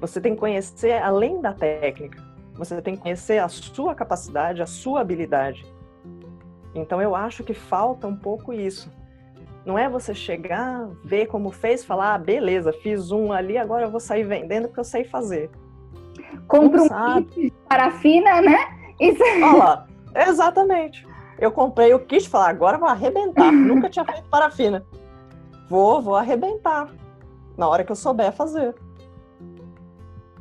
Você 0.00 0.20
tem 0.20 0.34
que 0.34 0.40
conhecer 0.40 1.02
além 1.02 1.40
da 1.40 1.54
técnica. 1.54 2.22
Você 2.56 2.80
tem 2.82 2.94
que 2.94 3.00
conhecer 3.00 3.38
a 3.38 3.48
sua 3.48 3.94
capacidade, 3.94 4.60
a 4.60 4.66
sua 4.66 5.00
habilidade. 5.00 5.64
Então 6.74 7.00
eu 7.00 7.16
acho 7.16 7.42
que 7.42 7.54
falta 7.54 8.06
um 8.06 8.16
pouco 8.16 8.52
isso. 8.52 8.92
Não 9.64 9.78
é 9.78 9.88
você 9.88 10.14
chegar, 10.14 10.90
ver 11.02 11.26
como 11.26 11.50
fez, 11.50 11.82
falar, 11.82 12.14
ah, 12.14 12.18
beleza, 12.18 12.70
fiz 12.70 13.10
um 13.10 13.32
ali, 13.32 13.56
agora 13.56 13.86
eu 13.86 13.90
vou 13.90 13.98
sair 13.98 14.24
vendendo 14.24 14.66
porque 14.66 14.80
eu 14.80 14.84
sei 14.84 15.04
fazer 15.04 15.50
compra 16.46 16.82
um 16.82 16.88
kit 17.24 17.40
de 17.40 17.52
parafina, 17.68 18.40
né? 18.40 18.58
Isso... 19.00 19.22
Olha 19.22 19.54
lá, 19.54 19.86
exatamente. 20.14 21.06
Eu 21.38 21.50
comprei 21.50 21.92
o 21.92 21.98
kit 21.98 22.24
e 22.24 22.28
falei, 22.28 22.50
agora 22.50 22.78
vou 22.78 22.88
arrebentar. 22.88 23.50
Nunca 23.52 23.88
tinha 23.88 24.04
feito 24.04 24.28
parafina. 24.28 24.84
Vou, 25.68 26.00
vou 26.00 26.16
arrebentar. 26.16 26.88
Na 27.56 27.68
hora 27.68 27.84
que 27.84 27.92
eu 27.92 27.96
souber 27.96 28.32
fazer. 28.32 28.74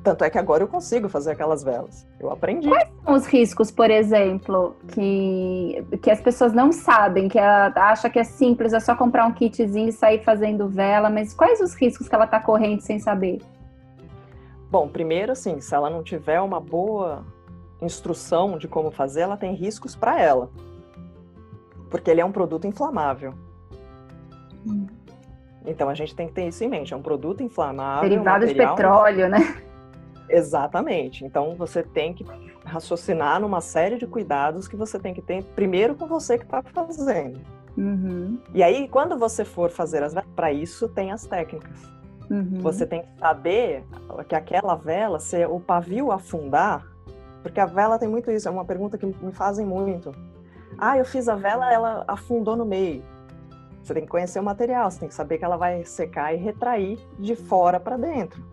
Tanto 0.04 0.26
é 0.26 0.30
que 0.30 0.38
agora 0.38 0.62
eu 0.62 0.68
consigo 0.68 1.08
fazer 1.08 1.32
aquelas 1.32 1.64
velas. 1.64 2.06
Eu 2.20 2.30
aprendi. 2.30 2.68
Quais 2.68 2.90
são 3.06 3.14
os 3.14 3.26
riscos, 3.26 3.72
por 3.72 3.90
exemplo, 3.90 4.76
que, 4.90 5.82
que 6.02 6.12
as 6.12 6.20
pessoas 6.20 6.52
não 6.52 6.74
sabem, 6.74 7.30
que 7.30 7.40
acha 7.40 8.10
que 8.10 8.20
é 8.20 8.24
simples, 8.26 8.74
é 8.74 8.82
só 8.82 8.96
comprar 8.96 9.26
um 9.26 9.32
kitzinho 9.32 9.88
e 9.88 9.94
sair 9.94 10.22
fazendo 10.22 10.68
vela, 10.68 11.10
mas 11.10 11.34
quais 11.34 11.62
os 11.62 11.74
riscos 11.74 12.10
que 12.10 12.16
ela 12.16 12.26
está 12.26 12.40
correndo 12.40 12.82
sem 12.82 13.00
saber? 13.00 13.40
Bom, 14.74 14.88
primeiro, 14.88 15.34
assim, 15.34 15.62
se 15.62 15.76
ela 15.76 15.88
não 15.88 16.02
tiver 16.02 16.42
uma 16.42 16.60
boa 16.60 17.24
instrução 17.80 18.58
de 18.58 18.68
como 18.68 18.90
fazer, 18.90 19.22
ela 19.22 19.38
tem 19.38 19.54
riscos 19.54 19.96
para 19.96 20.20
ela. 20.20 20.50
Porque 21.92 22.10
ele 22.10 22.20
é 22.20 22.26
um 22.26 22.32
produto 22.32 22.66
inflamável. 22.66 23.36
Hum. 24.66 24.88
Então 25.64 25.90
a 25.90 25.94
gente 25.94 26.16
tem 26.16 26.26
que 26.26 26.34
ter 26.34 26.48
isso 26.48 26.64
em 26.64 26.70
mente. 26.70 26.92
É 26.92 26.98
um 26.98 27.04
produto 27.04 27.44
inflamável. 27.44 28.10
Derivado 28.10 28.48
de 28.48 28.56
petróleo, 28.56 29.30
né? 29.30 29.62
Exatamente. 30.28 31.24
Então 31.24 31.54
você 31.54 31.84
tem 31.84 32.12
que 32.12 32.26
raciocinar 32.66 33.40
numa 33.40 33.62
série 33.62 34.00
de 34.00 34.08
cuidados 34.08 34.68
que 34.68 34.76
você 34.76 34.98
tem 34.98 35.14
que 35.14 35.22
ter 35.22 35.44
primeiro 35.44 35.94
com 35.94 36.08
você 36.08 36.36
que 36.36 36.46
está 36.46 36.64
fazendo. 36.64 37.40
Uhum. 37.78 38.40
E 38.56 38.64
aí, 38.64 38.88
quando 38.88 39.20
você 39.20 39.46
for 39.46 39.70
fazer 39.70 40.02
as 40.02 40.16
para 40.36 40.52
isso 40.52 40.90
tem 40.90 41.12
as 41.12 41.28
técnicas. 41.28 41.93
Uhum. 42.30 42.60
Você 42.62 42.86
tem 42.86 43.02
que 43.02 43.20
saber 43.20 43.84
que 44.28 44.36
aquela 44.36 44.76
vela, 44.76 45.20
se 45.20 45.46
o 45.46 45.60
pavio 45.60 46.12
afundar, 46.12 46.86
porque 47.42 47.60
a 47.60 47.66
vela 47.66 48.00
tem 48.00 48.08
muito 48.08 48.32
isso, 48.32 48.48
é 48.48 48.52
uma 48.52 48.66
pergunta 48.66 48.98
que 48.98 49.06
me 49.06 49.32
fazem 49.32 49.66
muito. 49.66 50.12
Ah, 50.78 50.98
eu 50.98 51.06
fiz 51.06 51.28
a 51.28 51.36
vela, 51.36 51.72
ela 51.72 52.04
afundou 52.08 52.56
no 52.56 52.66
meio. 52.66 53.04
Você 53.84 53.94
tem 53.94 54.04
que 54.04 54.10
conhecer 54.10 54.40
o 54.40 54.44
material, 54.44 54.90
você 54.90 55.02
tem 55.02 55.10
que 55.10 55.14
saber 55.14 55.38
que 55.38 55.46
ela 55.46 55.58
vai 55.58 55.84
secar 55.84 56.34
e 56.34 56.38
retrair 56.38 56.98
de 57.20 57.36
fora 57.36 57.80
para 57.80 57.98
dentro. 57.98 58.44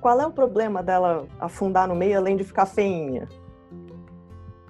Qual 0.00 0.20
é 0.20 0.26
o 0.26 0.32
problema 0.32 0.82
dela 0.82 1.26
afundar 1.38 1.86
no 1.86 1.94
meio 1.94 2.18
além 2.18 2.36
de 2.36 2.42
ficar 2.42 2.66
feinha? 2.66 3.28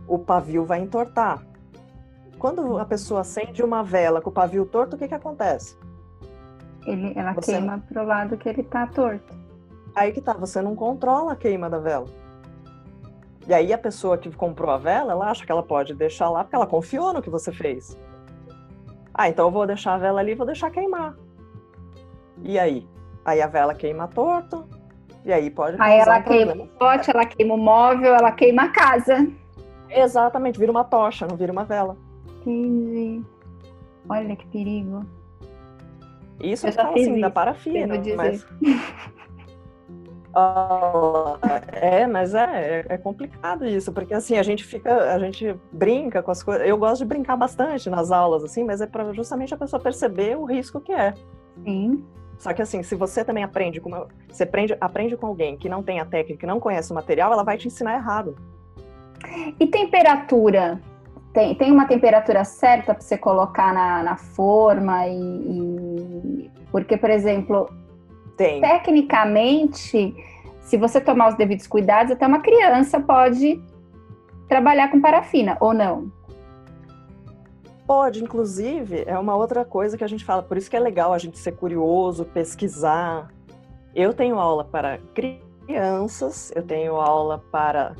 O 0.06 0.18
pavio 0.18 0.64
vai 0.64 0.80
entortar. 0.80 1.46
Quando 2.38 2.76
a 2.76 2.84
pessoa 2.84 3.20
acende 3.20 3.62
uma 3.62 3.84
vela 3.84 4.20
com 4.20 4.30
o 4.30 4.32
pavio 4.32 4.66
torto, 4.66 4.96
o 4.96 4.98
que, 4.98 5.06
que 5.06 5.14
acontece? 5.14 5.76
Ele, 6.86 7.12
ela 7.16 7.34
você 7.34 7.52
queima 7.52 7.82
pro 7.88 8.04
lado 8.04 8.36
que 8.36 8.48
ele 8.48 8.62
tá 8.62 8.86
torto. 8.86 9.34
Aí 9.94 10.12
que 10.12 10.20
tá, 10.20 10.32
você 10.32 10.60
não 10.60 10.74
controla 10.74 11.32
a 11.32 11.36
queima 11.36 11.68
da 11.68 11.78
vela. 11.78 12.06
E 13.46 13.52
aí 13.52 13.72
a 13.72 13.78
pessoa 13.78 14.16
que 14.16 14.30
comprou 14.30 14.70
a 14.70 14.78
vela, 14.78 15.12
ela 15.12 15.30
acha 15.30 15.44
que 15.44 15.50
ela 15.50 15.62
pode 15.62 15.94
deixar 15.94 16.30
lá 16.30 16.44
porque 16.44 16.56
ela 16.56 16.66
confiou 16.66 17.12
no 17.12 17.22
que 17.22 17.30
você 17.30 17.52
fez. 17.52 17.98
Ah, 19.12 19.28
então 19.28 19.46
eu 19.46 19.50
vou 19.50 19.66
deixar 19.66 19.94
a 19.94 19.98
vela 19.98 20.20
ali, 20.20 20.34
vou 20.34 20.46
deixar 20.46 20.70
queimar. 20.70 21.16
E 22.42 22.58
aí? 22.58 22.88
Aí 23.24 23.42
a 23.42 23.46
vela 23.46 23.74
queima 23.74 24.08
torto, 24.08 24.66
e 25.24 25.32
aí 25.32 25.50
pode 25.50 25.76
Aí 25.80 25.98
ela 25.98 26.18
um 26.18 26.22
queima 26.22 26.64
o 26.64 26.66
pote, 26.66 27.10
ela 27.10 27.24
queima 27.24 27.54
o 27.54 27.58
móvel, 27.58 28.14
ela 28.14 28.32
queima 28.32 28.64
a 28.64 28.68
casa. 28.70 29.28
Exatamente, 29.88 30.58
vira 30.58 30.72
uma 30.72 30.84
tocha, 30.84 31.26
não 31.26 31.36
vira 31.36 31.52
uma 31.52 31.64
vela. 31.64 31.96
Entendi. 32.40 33.22
Olha 34.08 34.34
que 34.34 34.46
perigo. 34.46 35.04
Isso 36.40 36.66
eu 36.66 36.72
falo 36.72 36.94
assim, 36.94 37.20
da 37.20 37.30
parafina, 37.30 38.00
mas... 38.16 38.46
Oh, 40.34 41.36
é, 41.72 42.06
mas 42.06 42.34
é, 42.34 42.86
é 42.88 42.96
complicado 42.96 43.66
isso, 43.66 43.92
porque 43.92 44.14
assim, 44.14 44.38
a 44.38 44.42
gente 44.42 44.64
fica, 44.64 45.12
a 45.12 45.18
gente 45.18 45.54
brinca 45.70 46.22
com 46.22 46.30
as 46.30 46.42
coisas. 46.42 46.66
Eu 46.66 46.78
gosto 46.78 47.02
de 47.02 47.04
brincar 47.04 47.36
bastante 47.36 47.90
nas 47.90 48.10
aulas, 48.10 48.42
assim, 48.42 48.64
mas 48.64 48.80
é 48.80 48.86
para 48.86 49.12
justamente 49.12 49.52
a 49.52 49.58
pessoa 49.58 49.80
perceber 49.80 50.38
o 50.38 50.44
risco 50.44 50.80
que 50.80 50.92
é. 50.92 51.12
Sim. 51.62 52.02
Só 52.38 52.52
que 52.54 52.62
assim, 52.62 52.82
se 52.82 52.94
você 52.94 53.24
também 53.24 53.44
aprende 53.44 53.80
com 53.80 53.90
uma, 53.90 54.08
você 54.28 54.44
aprende, 54.44 54.76
aprende 54.80 55.16
com 55.16 55.26
alguém 55.26 55.56
que 55.56 55.68
não 55.68 55.82
tem 55.82 56.00
a 56.00 56.04
técnica, 56.06 56.40
que 56.40 56.46
não 56.46 56.58
conhece 56.58 56.90
o 56.92 56.94
material, 56.94 57.30
ela 57.32 57.44
vai 57.44 57.58
te 57.58 57.68
ensinar 57.68 57.94
errado. 57.94 58.34
E 59.60 59.66
temperatura? 59.66 60.80
Tem, 61.32 61.54
tem 61.54 61.72
uma 61.72 61.86
temperatura 61.86 62.44
certa 62.44 62.94
para 62.94 63.02
você 63.02 63.16
colocar 63.16 63.72
na, 63.72 64.02
na 64.02 64.16
forma 64.16 65.06
e, 65.06 65.14
e, 65.14 66.50
porque, 66.70 66.96
por 66.96 67.08
exemplo, 67.08 67.70
tem. 68.36 68.60
Tecnicamente, 68.60 70.14
se 70.60 70.76
você 70.76 71.00
tomar 71.00 71.28
os 71.28 71.34
devidos 71.36 71.66
cuidados, 71.66 72.12
até 72.12 72.26
uma 72.26 72.40
criança 72.40 73.00
pode 73.00 73.62
trabalhar 74.48 74.90
com 74.90 75.00
parafina, 75.00 75.56
ou 75.60 75.72
não? 75.72 76.12
Pode, 77.86 78.22
inclusive, 78.22 79.04
é 79.06 79.18
uma 79.18 79.34
outra 79.34 79.64
coisa 79.64 79.96
que 79.96 80.04
a 80.04 80.06
gente 80.06 80.24
fala, 80.24 80.42
por 80.42 80.56
isso 80.56 80.70
que 80.70 80.76
é 80.76 80.80
legal 80.80 81.12
a 81.12 81.18
gente 81.18 81.38
ser 81.38 81.52
curioso, 81.52 82.24
pesquisar. 82.24 83.28
Eu 83.94 84.12
tenho 84.12 84.38
aula 84.38 84.64
para 84.64 84.98
crianças, 85.14 86.52
eu 86.54 86.62
tenho 86.62 86.96
aula 86.96 87.42
para 87.50 87.94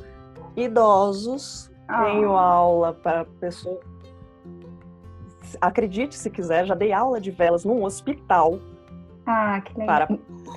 idosos, 0.55 1.72
ah. 1.87 2.03
tenho 2.05 2.31
aula 2.31 2.93
para 2.93 3.25
pessoas. 3.39 3.79
Acredite 5.61 6.15
se 6.15 6.29
quiser, 6.29 6.65
já 6.65 6.73
dei 6.73 6.91
aula 6.91 7.19
de 7.21 7.29
velas 7.29 7.63
num 7.63 7.83
hospital 7.83 8.59
ah, 9.25 9.61
que 9.61 9.77
legal. 9.77 10.07
Para, 10.07 10.07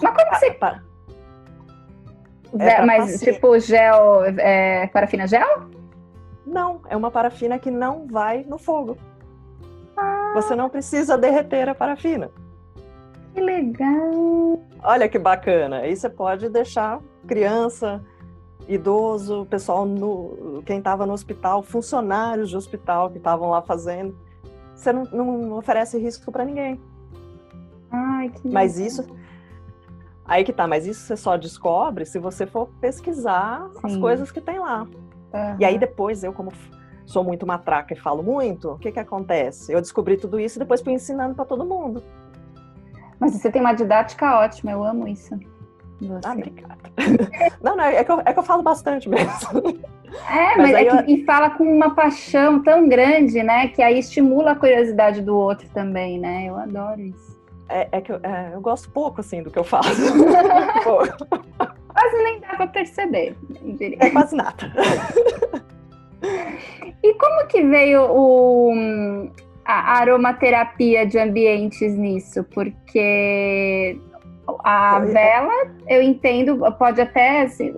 Mas 0.02 0.16
como 0.16 0.34
você. 0.34 0.50
Para, 0.52 0.82
é 2.58 2.84
mas, 2.84 3.20
tipo, 3.20 3.58
gel. 3.58 4.24
É, 4.38 4.86
parafina 4.88 5.26
gel? 5.26 5.68
Não, 6.46 6.80
é 6.88 6.96
uma 6.96 7.10
parafina 7.10 7.58
que 7.58 7.70
não 7.70 8.06
vai 8.06 8.44
no 8.44 8.58
fogo. 8.58 8.96
Ah. 9.96 10.32
Você 10.34 10.54
não 10.54 10.68
precisa 10.68 11.16
derreter 11.16 11.68
a 11.68 11.74
parafina. 11.74 12.30
Que 13.34 13.40
legal! 13.40 14.62
Olha 14.82 15.08
que 15.08 15.18
bacana. 15.18 15.78
Aí 15.80 15.94
você 15.94 16.08
pode 16.08 16.48
deixar 16.48 17.00
criança, 17.26 18.02
idoso, 18.68 19.46
pessoal 19.46 19.86
no. 19.86 20.62
quem 20.64 20.78
estava 20.78 21.06
no 21.06 21.12
hospital, 21.12 21.62
funcionários 21.62 22.50
de 22.50 22.56
hospital 22.56 23.10
que 23.10 23.18
estavam 23.18 23.50
lá 23.50 23.62
fazendo. 23.62 24.16
Você 24.74 24.92
não, 24.92 25.04
não 25.04 25.52
oferece 25.52 25.98
risco 25.98 26.30
para 26.30 26.44
ninguém. 26.44 26.80
Ai, 27.90 28.30
que 28.30 28.48
Mas 28.48 28.78
isso. 28.78 29.06
Aí 30.24 30.42
que 30.42 30.52
tá, 30.52 30.66
mas 30.66 30.86
isso 30.86 31.02
você 31.02 31.16
só 31.16 31.36
descobre 31.36 32.04
se 32.04 32.18
você 32.18 32.46
for 32.46 32.68
pesquisar 32.80 33.70
Sim. 33.74 33.80
as 33.84 33.96
coisas 33.96 34.32
que 34.32 34.40
tem 34.40 34.58
lá. 34.58 34.82
Uhum. 34.82 35.56
E 35.60 35.64
aí 35.64 35.78
depois, 35.78 36.24
eu, 36.24 36.32
como 36.32 36.52
sou 37.06 37.22
muito 37.22 37.46
matraca 37.46 37.94
e 37.94 37.96
falo 37.96 38.22
muito, 38.24 38.72
o 38.72 38.78
que 38.78 38.90
que 38.90 38.98
acontece? 38.98 39.72
Eu 39.72 39.80
descobri 39.80 40.16
tudo 40.16 40.40
isso 40.40 40.58
e 40.58 40.60
depois 40.60 40.82
fui 40.82 40.92
ensinando 40.92 41.36
para 41.36 41.44
todo 41.44 41.64
mundo. 41.64 42.02
Mas 43.20 43.32
você 43.32 43.50
tem 43.50 43.60
uma 43.60 43.72
didática 43.72 44.40
ótima, 44.40 44.72
eu 44.72 44.82
amo 44.82 45.06
isso. 45.06 45.38
Você. 46.00 46.28
Ah, 46.28 46.32
obrigada. 46.32 46.76
não, 47.62 47.76
não, 47.76 47.84
é 47.84 48.04
que, 48.04 48.12
eu, 48.12 48.22
é 48.24 48.32
que 48.32 48.38
eu 48.38 48.42
falo 48.42 48.62
bastante 48.62 49.08
mesmo. 49.08 49.80
É, 50.30 50.56
mas, 50.56 50.70
mas 50.70 50.74
é 50.74 50.84
que, 50.84 50.96
eu... 50.96 51.16
e 51.16 51.24
fala 51.24 51.50
com 51.50 51.64
uma 51.64 51.94
paixão 51.94 52.62
tão 52.62 52.88
grande, 52.88 53.42
né? 53.42 53.68
Que 53.68 53.82
aí 53.82 53.98
estimula 53.98 54.52
a 54.52 54.56
curiosidade 54.56 55.22
do 55.22 55.36
outro 55.36 55.68
também, 55.70 56.18
né? 56.18 56.46
Eu 56.46 56.56
adoro 56.56 57.00
isso 57.00 57.36
é, 57.68 57.88
é 57.92 58.00
que 58.00 58.12
eu, 58.12 58.20
é, 58.22 58.52
eu, 58.54 58.60
gosto 58.60 58.90
pouco, 58.90 59.20
assim, 59.20 59.42
do 59.42 59.50
que 59.50 59.58
eu 59.58 59.64
faço. 59.64 59.90
quase 61.88 62.22
nem 62.22 62.40
dá 62.40 62.48
para 62.48 62.66
perceber, 62.68 63.36
diria. 63.78 63.98
É 64.00 64.10
quase 64.10 64.36
nada. 64.36 64.72
e 67.02 67.14
como 67.14 67.46
que 67.48 67.62
veio 67.62 68.02
o, 68.10 69.28
a 69.64 69.98
aromaterapia 69.98 71.06
de 71.06 71.18
ambientes 71.18 71.94
nisso? 71.94 72.44
Porque 72.44 73.98
a 74.64 75.00
é. 75.02 75.06
vela, 75.06 75.52
eu 75.88 76.02
entendo, 76.02 76.58
pode 76.78 77.00
até 77.00 77.42
assim, 77.42 77.74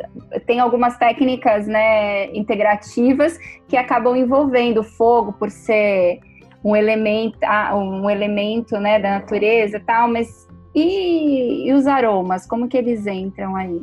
tem 0.46 0.60
algumas 0.60 0.96
técnicas, 0.96 1.66
né, 1.66 2.26
integrativas 2.34 3.38
que 3.66 3.76
acabam 3.76 4.16
envolvendo 4.16 4.82
fogo 4.82 5.32
por 5.32 5.50
ser 5.50 6.20
um 6.62 6.74
elemento, 6.74 7.38
ah, 7.44 7.76
um 7.76 8.10
elemento 8.10 8.78
né, 8.78 8.98
da 8.98 9.18
natureza 9.18 9.80
tal, 9.84 10.08
mas 10.08 10.46
e, 10.74 11.68
e, 11.68 11.72
os 11.72 11.86
aromas, 11.86 12.46
como 12.46 12.68
que 12.68 12.76
eles 12.76 13.06
entram 13.06 13.56
aí? 13.56 13.82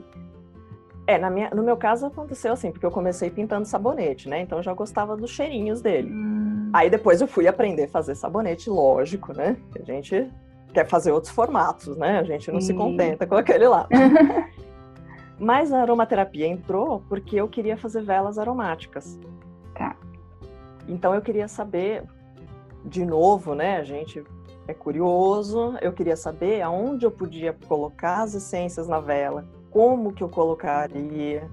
É, 1.08 1.17
na 1.17 1.30
minha, 1.30 1.50
no 1.52 1.63
meu 1.63 1.78
caso 1.78 2.06
aconteceu 2.06 2.54
assim, 2.54 2.71
porque 2.71 2.86
eu 2.86 2.91
comecei 2.91 3.30
pintando 3.30 3.65
sabonete, 3.65 4.28
né? 4.28 4.41
Então 4.41 4.60
eu 4.60 4.63
já 4.63 4.74
gostava 4.74 5.15
dos 5.15 5.30
cheirinhos 5.30 5.82
dele. 5.82 6.10
Hum. 6.12 6.71
Aí 6.74 6.89
depois 6.89 7.21
eu 7.21 7.28
fui 7.28 7.48
aprender 7.48 7.84
a 7.84 7.89
fazer 7.89 8.15
sabonete, 8.15 8.69
lógico, 8.69 9.34
né? 9.34 9.56
A 9.80 9.84
gente 9.84 10.32
quer 10.75 10.85
fazer 10.85 11.13
outros 11.13 11.31
formatos, 11.31 11.95
né? 11.95 12.19
A 12.19 12.23
gente 12.23 12.51
não 12.51 12.59
Sim. 12.59 12.67
se 12.67 12.73
contenta 12.73 13.25
com 13.25 13.35
aquele 13.35 13.65
lá. 13.65 13.88
Mas 15.39 15.71
a 15.71 15.81
aromaterapia 15.81 16.47
entrou 16.47 17.01
porque 17.07 17.38
eu 17.38 17.47
queria 17.47 17.77
fazer 17.77 18.03
velas 18.03 18.38
aromáticas. 18.38 19.17
Tá. 19.73 19.95
Então 20.88 21.15
eu 21.15 21.21
queria 21.21 21.47
saber 21.47 22.03
de 22.83 23.05
novo, 23.05 23.55
né? 23.55 23.77
A 23.77 23.83
gente 23.83 24.21
é 24.67 24.73
curioso. 24.73 25.77
Eu 25.81 25.93
queria 25.93 26.17
saber 26.17 26.61
aonde 26.61 27.05
eu 27.05 27.11
podia 27.11 27.53
colocar 27.67 28.23
as 28.23 28.35
essências 28.35 28.88
na 28.88 28.99
vela, 28.99 29.45
como 29.71 30.13
que 30.13 30.23
eu 30.23 30.29
colocaria, 30.29 31.49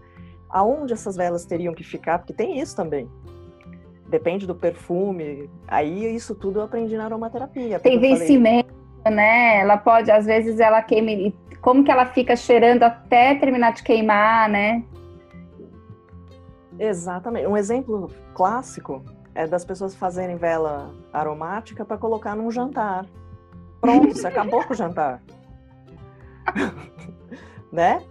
aonde 0.49 0.93
essas 0.93 1.17
velas 1.17 1.45
teriam 1.45 1.75
que 1.75 1.85
ficar, 1.85 2.19
porque 2.19 2.33
tem 2.33 2.59
isso 2.59 2.75
também. 2.75 3.09
Depende 4.09 4.47
do 4.47 4.55
perfume. 4.55 5.49
Aí 5.67 6.15
isso 6.15 6.35
tudo 6.35 6.59
eu 6.59 6.65
aprendi 6.65 6.97
na 6.97 7.05
aromaterapia. 7.05 7.79
Tem 7.79 7.99
vencimento, 7.99 8.69
falei... 8.69 8.82
né? 9.11 9.61
Ela 9.61 9.77
pode, 9.77 10.11
às 10.11 10.27
vezes 10.27 10.61
ela 10.61 10.83
queima. 10.83 11.33
Como 11.61 11.85
que 11.85 11.91
ela 11.91 12.07
fica 12.07 12.35
cheirando 12.35 12.83
até 12.83 13.35
terminar 13.35 13.73
de 13.73 13.83
queimar, 13.83 14.49
né? 14.49 14.83
Exatamente. 16.79 17.47
Um 17.47 17.57
exemplo 17.57 18.11
clássico 18.35 19.05
é 19.35 19.47
das 19.47 19.65
pessoas 19.65 19.95
fazerem 19.95 20.37
vela 20.37 20.93
aromática 21.13 21.85
para 21.85 21.97
colocar 21.97 22.35
num 22.35 22.51
jantar. 22.51 23.07
Pronto, 23.81 24.13
você 24.13 24.27
acabou 24.27 24.65
com 24.65 24.73
o 24.73 24.77
jantar. 24.77 25.23
né? 27.73 28.03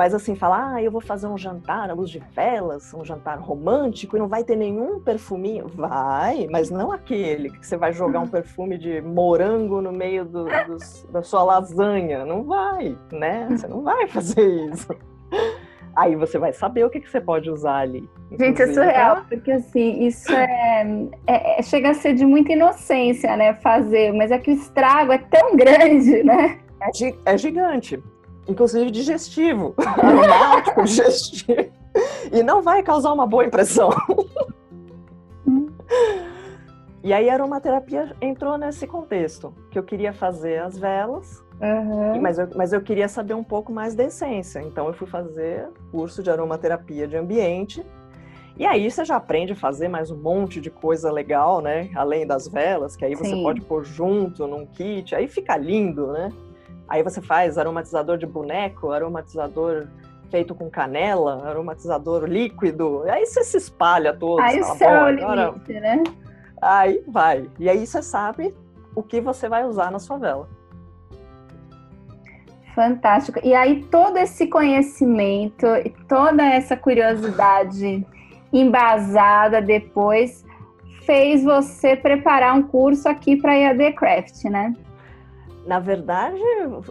Mas 0.00 0.14
assim, 0.14 0.34
falar, 0.34 0.76
ah, 0.76 0.82
eu 0.82 0.90
vou 0.90 1.02
fazer 1.02 1.26
um 1.26 1.36
jantar 1.36 1.90
à 1.90 1.92
luz 1.92 2.08
de 2.08 2.22
velas, 2.34 2.94
um 2.94 3.04
jantar 3.04 3.38
romântico, 3.38 4.16
e 4.16 4.18
não 4.18 4.28
vai 4.28 4.42
ter 4.42 4.56
nenhum 4.56 4.98
perfuminho. 4.98 5.68
Vai, 5.68 6.48
mas 6.50 6.70
não 6.70 6.90
aquele 6.90 7.50
que 7.50 7.66
você 7.66 7.76
vai 7.76 7.92
jogar 7.92 8.20
um 8.20 8.26
perfume 8.26 8.78
de 8.78 9.02
morango 9.02 9.82
no 9.82 9.92
meio 9.92 10.24
do, 10.24 10.46
da 11.12 11.22
sua 11.22 11.42
lasanha. 11.42 12.24
Não 12.24 12.44
vai, 12.44 12.96
né? 13.12 13.46
Você 13.50 13.68
não 13.68 13.82
vai 13.82 14.08
fazer 14.08 14.70
isso. 14.72 14.88
Aí 15.94 16.16
você 16.16 16.38
vai 16.38 16.54
saber 16.54 16.82
o 16.86 16.88
que, 16.88 17.00
que 17.00 17.10
você 17.10 17.20
pode 17.20 17.50
usar 17.50 17.80
ali. 17.80 18.08
Gente, 18.38 18.62
é 18.62 18.72
surreal, 18.72 19.16
tá? 19.16 19.26
porque 19.28 19.52
assim, 19.52 20.06
isso 20.06 20.32
é, 20.32 21.10
é, 21.26 21.60
é, 21.60 21.62
chega 21.62 21.90
a 21.90 21.94
ser 21.94 22.14
de 22.14 22.24
muita 22.24 22.52
inocência, 22.52 23.36
né, 23.36 23.52
fazer, 23.52 24.14
mas 24.14 24.30
é 24.30 24.38
que 24.38 24.50
o 24.50 24.54
estrago 24.54 25.12
é 25.12 25.18
tão 25.18 25.54
grande, 25.54 26.22
né? 26.22 26.58
É, 26.80 27.34
é 27.34 27.36
gigante, 27.36 28.02
inclusive 28.50 28.90
digestivo, 28.90 29.74
aromático, 29.78 30.82
digestivo, 30.84 31.70
e 32.32 32.42
não 32.42 32.60
vai 32.62 32.82
causar 32.82 33.12
uma 33.12 33.26
boa 33.26 33.44
impressão. 33.44 33.90
E 37.02 37.14
aí 37.14 37.30
a 37.30 37.32
aromaterapia 37.32 38.14
entrou 38.20 38.58
nesse 38.58 38.86
contexto, 38.86 39.54
que 39.70 39.78
eu 39.78 39.82
queria 39.82 40.12
fazer 40.12 40.60
as 40.60 40.78
velas 40.78 41.42
Uhum. 41.60 42.20
Mas, 42.20 42.38
eu, 42.38 42.48
mas 42.56 42.72
eu 42.72 42.80
queria 42.80 43.06
saber 43.06 43.34
um 43.34 43.44
pouco 43.44 43.70
mais 43.70 43.94
da 43.94 44.04
essência. 44.04 44.60
Então 44.60 44.86
eu 44.86 44.94
fui 44.94 45.06
fazer 45.06 45.68
curso 45.90 46.22
de 46.22 46.30
aromaterapia 46.30 47.06
de 47.06 47.16
ambiente. 47.16 47.84
E 48.56 48.66
aí 48.66 48.90
você 48.90 49.04
já 49.04 49.16
aprende 49.16 49.52
a 49.52 49.56
fazer 49.56 49.88
mais 49.88 50.10
um 50.10 50.16
monte 50.16 50.60
de 50.60 50.70
coisa 50.70 51.10
legal, 51.12 51.60
né? 51.60 51.90
Além 51.94 52.26
das 52.26 52.48
velas, 52.48 52.96
que 52.96 53.04
aí 53.04 53.14
você 53.14 53.30
Sim. 53.30 53.42
pode 53.42 53.60
pôr 53.60 53.84
junto 53.84 54.46
num 54.46 54.66
kit, 54.66 55.14
aí 55.14 55.28
fica 55.28 55.56
lindo, 55.56 56.12
né? 56.12 56.30
Aí 56.90 57.04
você 57.04 57.22
faz 57.22 57.56
aromatizador 57.56 58.18
de 58.18 58.26
boneco, 58.26 58.90
aromatizador 58.90 59.86
feito 60.28 60.56
com 60.56 60.68
canela, 60.68 61.48
aromatizador 61.48 62.24
líquido. 62.24 63.04
Aí 63.08 63.24
você 63.24 63.44
se 63.44 63.56
espalha 63.56 64.12
todo. 64.12 64.40
Aí 64.40 64.60
o 64.60 64.64
céu 64.64 64.90
é 64.90 65.04
o 65.04 65.10
limite, 65.10 65.72
né? 65.74 66.02
Aí 66.60 67.00
vai. 67.06 67.48
E 67.60 67.68
aí 67.68 67.86
você 67.86 68.02
sabe 68.02 68.52
o 68.92 69.04
que 69.04 69.20
você 69.20 69.48
vai 69.48 69.64
usar 69.64 69.92
na 69.92 70.00
sua 70.00 70.18
vela. 70.18 70.48
Fantástico. 72.74 73.38
E 73.44 73.54
aí 73.54 73.84
todo 73.84 74.16
esse 74.16 74.48
conhecimento 74.48 75.66
e 75.66 75.90
toda 76.08 76.44
essa 76.44 76.76
curiosidade 76.76 78.04
embasada 78.52 79.62
depois 79.62 80.44
fez 81.06 81.44
você 81.44 81.94
preparar 81.94 82.56
um 82.56 82.62
curso 82.64 83.08
aqui 83.08 83.36
para 83.36 83.56
EAD 83.56 83.92
Craft, 83.92 84.44
né? 84.46 84.74
Na 85.70 85.78
verdade, 85.78 86.42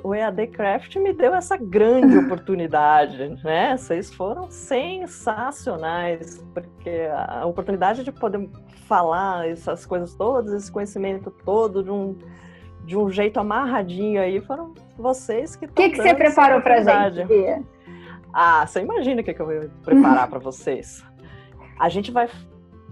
o 0.02 0.16
EAD 0.16 0.48
Craft 0.48 0.96
me 0.96 1.12
deu 1.12 1.36
essa 1.36 1.58
grande 1.58 2.16
oportunidade, 2.24 3.38
né? 3.44 3.76
Vocês 3.76 4.10
foram 4.14 4.50
sensacionais, 4.50 6.42
porque 6.54 7.10
a 7.14 7.46
oportunidade 7.46 8.06
de 8.06 8.12
poder 8.14 8.50
falar 8.88 9.50
essas 9.50 9.86
coisas 9.86 10.16
todas, 10.16 10.54
esse 10.54 10.72
conhecimento 10.72 11.30
todo 11.44 11.84
de 11.84 11.92
um, 11.92 12.18
de 12.86 12.96
um 12.98 13.12
jeito 13.12 13.38
amarradinho 13.38 14.22
aí, 14.22 14.40
foram 14.40 14.74
vocês 14.98 15.58
que 15.58 15.66
O 15.66 15.74
que, 15.74 15.90
que 15.90 15.98
você 15.98 16.16
preparou 16.16 16.62
para 16.62 16.82
gente? 16.82 17.66
Ah, 18.32 18.66
você 18.66 18.80
imagina 18.80 19.20
o 19.20 19.26
que, 19.26 19.34
que 19.34 19.42
eu 19.42 19.46
vou 19.46 19.70
preparar 19.84 20.30
para 20.30 20.40
vocês. 20.40 21.04
A 21.78 21.90
gente 21.90 22.12
vai, 22.12 22.30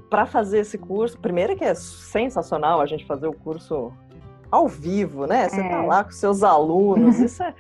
para 0.09 0.25
fazer 0.25 0.59
esse 0.59 0.77
curso, 0.77 1.17
primeiro 1.17 1.55
que 1.55 1.63
é 1.63 1.73
sensacional 1.73 2.81
a 2.81 2.85
gente 2.85 3.05
fazer 3.05 3.27
o 3.27 3.33
curso 3.33 3.93
ao 4.51 4.67
vivo, 4.67 5.25
né? 5.25 5.49
Você 5.49 5.61
tá 5.61 5.83
é. 5.83 5.85
lá 5.85 6.03
com 6.03 6.11
seus 6.11 6.43
alunos, 6.43 7.19
isso 7.19 7.43
é... 7.43 7.53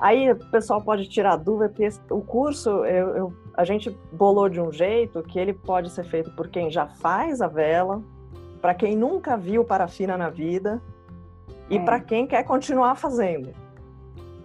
Aí 0.00 0.30
o 0.30 0.36
pessoal 0.36 0.80
pode 0.80 1.08
tirar 1.08 1.36
dúvida, 1.36 1.68
porque 1.70 1.88
o 2.10 2.20
curso 2.20 2.70
eu, 2.84 3.16
eu, 3.16 3.32
a 3.54 3.64
gente 3.64 3.90
bolou 4.12 4.48
de 4.48 4.60
um 4.60 4.70
jeito 4.72 5.22
que 5.24 5.38
ele 5.38 5.52
pode 5.52 5.90
ser 5.90 6.04
feito 6.04 6.30
por 6.32 6.48
quem 6.48 6.70
já 6.70 6.86
faz 6.86 7.40
a 7.40 7.48
vela, 7.48 8.00
para 8.60 8.74
quem 8.74 8.96
nunca 8.96 9.36
viu 9.36 9.64
parafina 9.64 10.16
na 10.16 10.30
vida 10.30 10.80
e 11.68 11.76
é. 11.76 11.80
para 11.80 11.98
quem 11.98 12.28
quer 12.28 12.44
continuar 12.44 12.94
fazendo. 12.94 13.52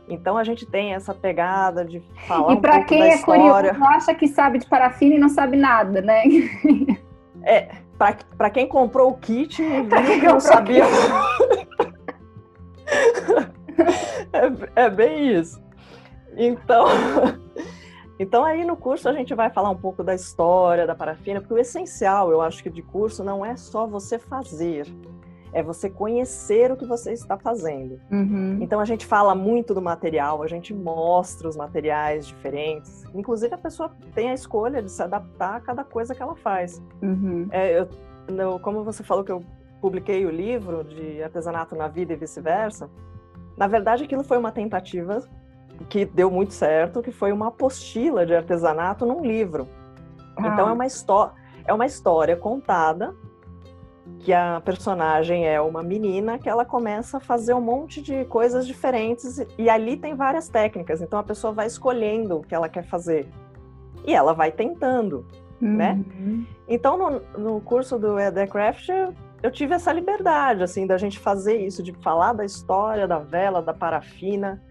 Então 0.09 0.37
a 0.37 0.43
gente 0.43 0.65
tem 0.65 0.93
essa 0.93 1.13
pegada 1.13 1.85
de 1.85 2.01
falar 2.27 2.53
e 2.53 2.57
um 2.57 2.61
pouco 2.61 2.85
quem 2.85 3.03
é 3.03 3.17
curioso, 3.19 3.83
acha 3.83 4.13
que 4.13 4.27
sabe 4.27 4.57
de 4.57 4.65
parafina 4.65 5.15
e 5.15 5.19
não 5.19 5.29
sabe 5.29 5.55
nada, 5.55 6.01
né? 6.01 6.23
É, 7.45 7.69
para 8.37 8.49
quem 8.49 8.67
comprou 8.67 9.11
o 9.11 9.17
kit 9.17 9.61
e 9.61 9.81
viu 9.81 10.19
que 10.19 10.27
não 10.27 10.39
sabia. 10.39 10.85
É, 14.43 14.85
é 14.85 14.89
bem 14.89 15.35
isso. 15.35 15.61
Então, 16.35 16.85
então 18.19 18.43
aí 18.43 18.63
no 18.63 18.75
curso 18.75 19.07
a 19.07 19.13
gente 19.13 19.33
vai 19.33 19.49
falar 19.49 19.69
um 19.69 19.77
pouco 19.77 20.03
da 20.03 20.13
história 20.13 20.87
da 20.87 20.95
parafina, 20.95 21.39
porque 21.39 21.53
o 21.53 21.57
essencial, 21.57 22.31
eu 22.31 22.41
acho 22.41 22.63
que 22.63 22.69
de 22.69 22.81
curso 22.81 23.23
não 23.23 23.45
é 23.45 23.55
só 23.55 23.85
você 23.85 24.17
fazer, 24.17 24.87
é 25.53 25.61
você 25.61 25.89
conhecer 25.89 26.71
o 26.71 26.77
que 26.77 26.85
você 26.85 27.13
está 27.13 27.37
fazendo. 27.37 27.99
Uhum. 28.11 28.57
Então 28.61 28.79
a 28.79 28.85
gente 28.85 29.05
fala 29.05 29.35
muito 29.35 29.73
do 29.73 29.81
material, 29.81 30.41
a 30.41 30.47
gente 30.47 30.73
mostra 30.73 31.47
os 31.47 31.55
materiais 31.55 32.25
diferentes. 32.25 33.03
Inclusive 33.13 33.53
a 33.53 33.57
pessoa 33.57 33.91
tem 34.15 34.31
a 34.31 34.33
escolha 34.33 34.81
de 34.81 34.91
se 34.91 35.01
adaptar 35.01 35.57
a 35.57 35.59
cada 35.59 35.83
coisa 35.83 36.15
que 36.15 36.21
ela 36.21 36.35
faz. 36.35 36.81
Uhum. 37.01 37.47
É, 37.51 37.79
eu, 37.79 38.59
como 38.59 38.83
você 38.83 39.03
falou 39.03 39.23
que 39.23 39.31
eu 39.31 39.43
publiquei 39.79 40.25
o 40.25 40.31
livro 40.31 40.83
de 40.83 41.21
artesanato 41.21 41.75
na 41.75 41.87
vida 41.87 42.13
e 42.13 42.15
vice-versa, 42.15 42.89
na 43.57 43.67
verdade 43.67 44.03
aquilo 44.03 44.23
foi 44.23 44.37
uma 44.37 44.51
tentativa 44.51 45.21
que 45.89 46.05
deu 46.05 46.29
muito 46.29 46.53
certo, 46.53 47.01
que 47.01 47.11
foi 47.11 47.31
uma 47.31 47.47
apostila 47.47 48.25
de 48.25 48.35
artesanato 48.35 49.05
num 49.05 49.21
livro. 49.21 49.67
Ah. 50.35 50.47
Então 50.47 50.69
é 50.69 50.71
uma 50.71 50.85
história, 50.85 51.33
é 51.65 51.73
uma 51.73 51.85
história 51.85 52.35
contada 52.35 53.13
que 54.19 54.33
a 54.33 54.61
personagem 54.63 55.47
é 55.47 55.59
uma 55.61 55.81
menina 55.81 56.37
que 56.37 56.49
ela 56.49 56.65
começa 56.65 57.17
a 57.17 57.19
fazer 57.19 57.53
um 57.53 57.61
monte 57.61 58.01
de 58.01 58.25
coisas 58.25 58.67
diferentes 58.67 59.45
e 59.57 59.69
ali 59.69 59.97
tem 59.97 60.15
várias 60.15 60.49
técnicas. 60.49 61.01
Então 61.01 61.19
a 61.19 61.23
pessoa 61.23 61.53
vai 61.53 61.67
escolhendo 61.67 62.37
o 62.37 62.41
que 62.41 62.53
ela 62.53 62.69
quer 62.69 62.83
fazer 62.83 63.29
e 64.05 64.13
ela 64.13 64.33
vai 64.33 64.51
tentando, 64.51 65.25
né? 65.59 65.93
uhum. 65.93 66.37
né? 66.37 66.45
Então 66.67 66.97
no, 66.97 67.21
no 67.37 67.61
curso 67.61 67.97
do 67.97 68.19
Edecraft 68.19 68.89
eu, 69.43 69.51
tive 69.51 69.75
essa 69.75 69.91
liberdade 69.91 70.63
assim 70.63 70.87
da 70.87 70.97
gente 70.97 71.19
fazer 71.19 71.57
isso, 71.57 71.83
de 71.83 71.91
falar 72.01 72.33
da 72.33 72.45
história 72.45 73.07
da 73.07 73.19
vela, 73.19 73.61
da 73.61 73.73
parafina, 73.73 74.63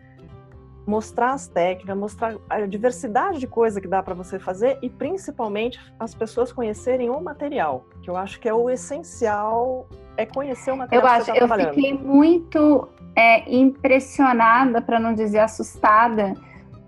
mostrar 0.86 1.32
as 1.32 1.46
técnicas, 1.46 1.96
mostrar 1.96 2.36
a 2.50 2.66
diversidade 2.66 3.38
de 3.38 3.46
coisa 3.46 3.80
que 3.80 3.86
dá 3.86 4.02
para 4.02 4.14
você 4.14 4.38
fazer 4.38 4.78
e 4.82 4.90
principalmente 4.90 5.78
as 6.00 6.14
pessoas 6.14 6.52
conhecerem 6.52 7.10
o 7.10 7.20
material, 7.20 7.86
que 8.02 8.10
eu 8.10 8.16
acho 8.16 8.40
que 8.40 8.48
é 8.48 8.54
o 8.54 8.68
essencial, 8.68 9.86
é 10.16 10.26
conhecer 10.26 10.72
o 10.72 10.76
material. 10.76 11.06
Eu 11.06 11.12
acho, 11.12 11.26
tá 11.26 11.36
eu 11.36 11.74
fiquei 11.74 11.94
muito 11.94 12.88
é, 13.14 13.54
impressionada, 13.54 14.80
para 14.80 14.98
não 14.98 15.14
dizer 15.14 15.38
assustada, 15.38 16.34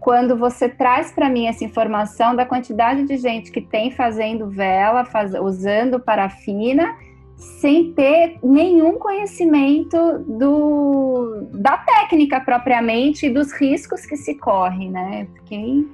quando 0.01 0.37
você 0.37 0.69
traz 0.69 1.13
para 1.13 1.31
mim 1.31 1.47
essa 1.47 1.65
informação 1.65 2.35
da 2.37 2.45
quantidade 2.45 3.05
de 3.05 3.17
gente 3.17 3.51
que 3.51 3.61
tem 3.61 3.91
fazendo 3.91 4.51
vela, 4.51 5.05
faz, 5.05 5.33
usando 5.35 5.99
parafina 5.99 6.95
sem 7.37 7.93
ter 7.93 8.39
nenhum 8.43 8.99
conhecimento 8.99 10.19
do, 10.21 11.49
da 11.53 11.77
técnica 11.79 12.41
propriamente 12.41 13.27
e 13.27 13.31
dos 13.31 13.53
riscos 13.53 14.07
que 14.07 14.17
se 14.17 14.35
corre, 14.37 14.89
né? 14.89 15.27
Fiquei 15.35 15.89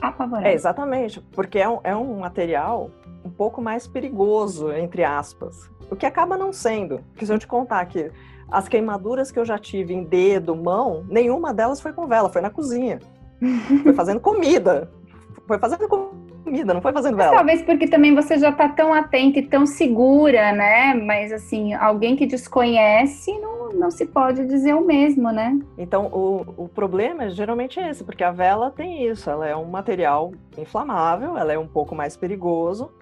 apavorada. 0.00 0.48
É, 0.48 0.54
exatamente, 0.54 1.20
porque 1.32 1.58
é 1.58 1.68
um, 1.68 1.80
é 1.84 1.96
um 1.96 2.20
material 2.20 2.90
um 3.24 3.30
pouco 3.30 3.62
mais 3.62 3.86
perigoso, 3.86 4.72
entre 4.72 5.04
aspas, 5.04 5.70
o 5.90 5.96
que 5.96 6.06
acaba 6.06 6.36
não 6.36 6.52
sendo. 6.52 6.98
Porque 7.10 7.24
se 7.24 7.32
eu 7.32 7.38
te 7.38 7.46
contar 7.46 7.84
que 7.86 8.10
as 8.50 8.68
queimaduras 8.68 9.30
que 9.30 9.38
eu 9.38 9.44
já 9.44 9.58
tive 9.58 9.94
em 9.94 10.04
dedo, 10.04 10.54
mão, 10.54 11.06
nenhuma 11.08 11.54
delas 11.54 11.80
foi 11.80 11.92
com 11.92 12.06
vela, 12.06 12.28
foi 12.28 12.42
na 12.42 12.50
cozinha. 12.50 12.98
foi 13.82 13.92
fazendo 13.94 14.20
comida. 14.20 14.90
Foi 15.46 15.58
fazendo 15.58 15.88
comida 15.88 16.31
comida, 16.52 16.74
não 16.74 16.82
foi 16.82 16.92
fazendo 16.92 17.16
vela. 17.16 17.34
talvez 17.34 17.62
porque 17.62 17.88
também 17.88 18.14
você 18.14 18.36
já 18.38 18.50
está 18.50 18.68
tão 18.68 18.92
atenta 18.92 19.38
e 19.38 19.42
tão 19.42 19.64
segura, 19.64 20.52
né? 20.52 20.92
Mas 20.94 21.32
assim, 21.32 21.72
alguém 21.72 22.14
que 22.14 22.26
desconhece 22.26 23.32
não, 23.38 23.72
não 23.72 23.90
se 23.90 24.04
pode 24.04 24.46
dizer 24.46 24.74
o 24.74 24.84
mesmo, 24.84 25.32
né? 25.32 25.58
Então, 25.78 26.06
o, 26.06 26.64
o 26.64 26.68
problema 26.68 27.30
geralmente 27.30 27.80
é 27.80 27.88
esse, 27.88 28.04
porque 28.04 28.22
a 28.22 28.30
vela 28.30 28.70
tem 28.70 29.06
isso, 29.06 29.30
ela 29.30 29.48
é 29.48 29.56
um 29.56 29.64
material 29.64 30.32
inflamável, 30.58 31.38
ela 31.38 31.52
é 31.54 31.58
um 31.58 31.66
pouco 31.66 31.94
mais 31.94 32.16
perigoso. 32.16 32.92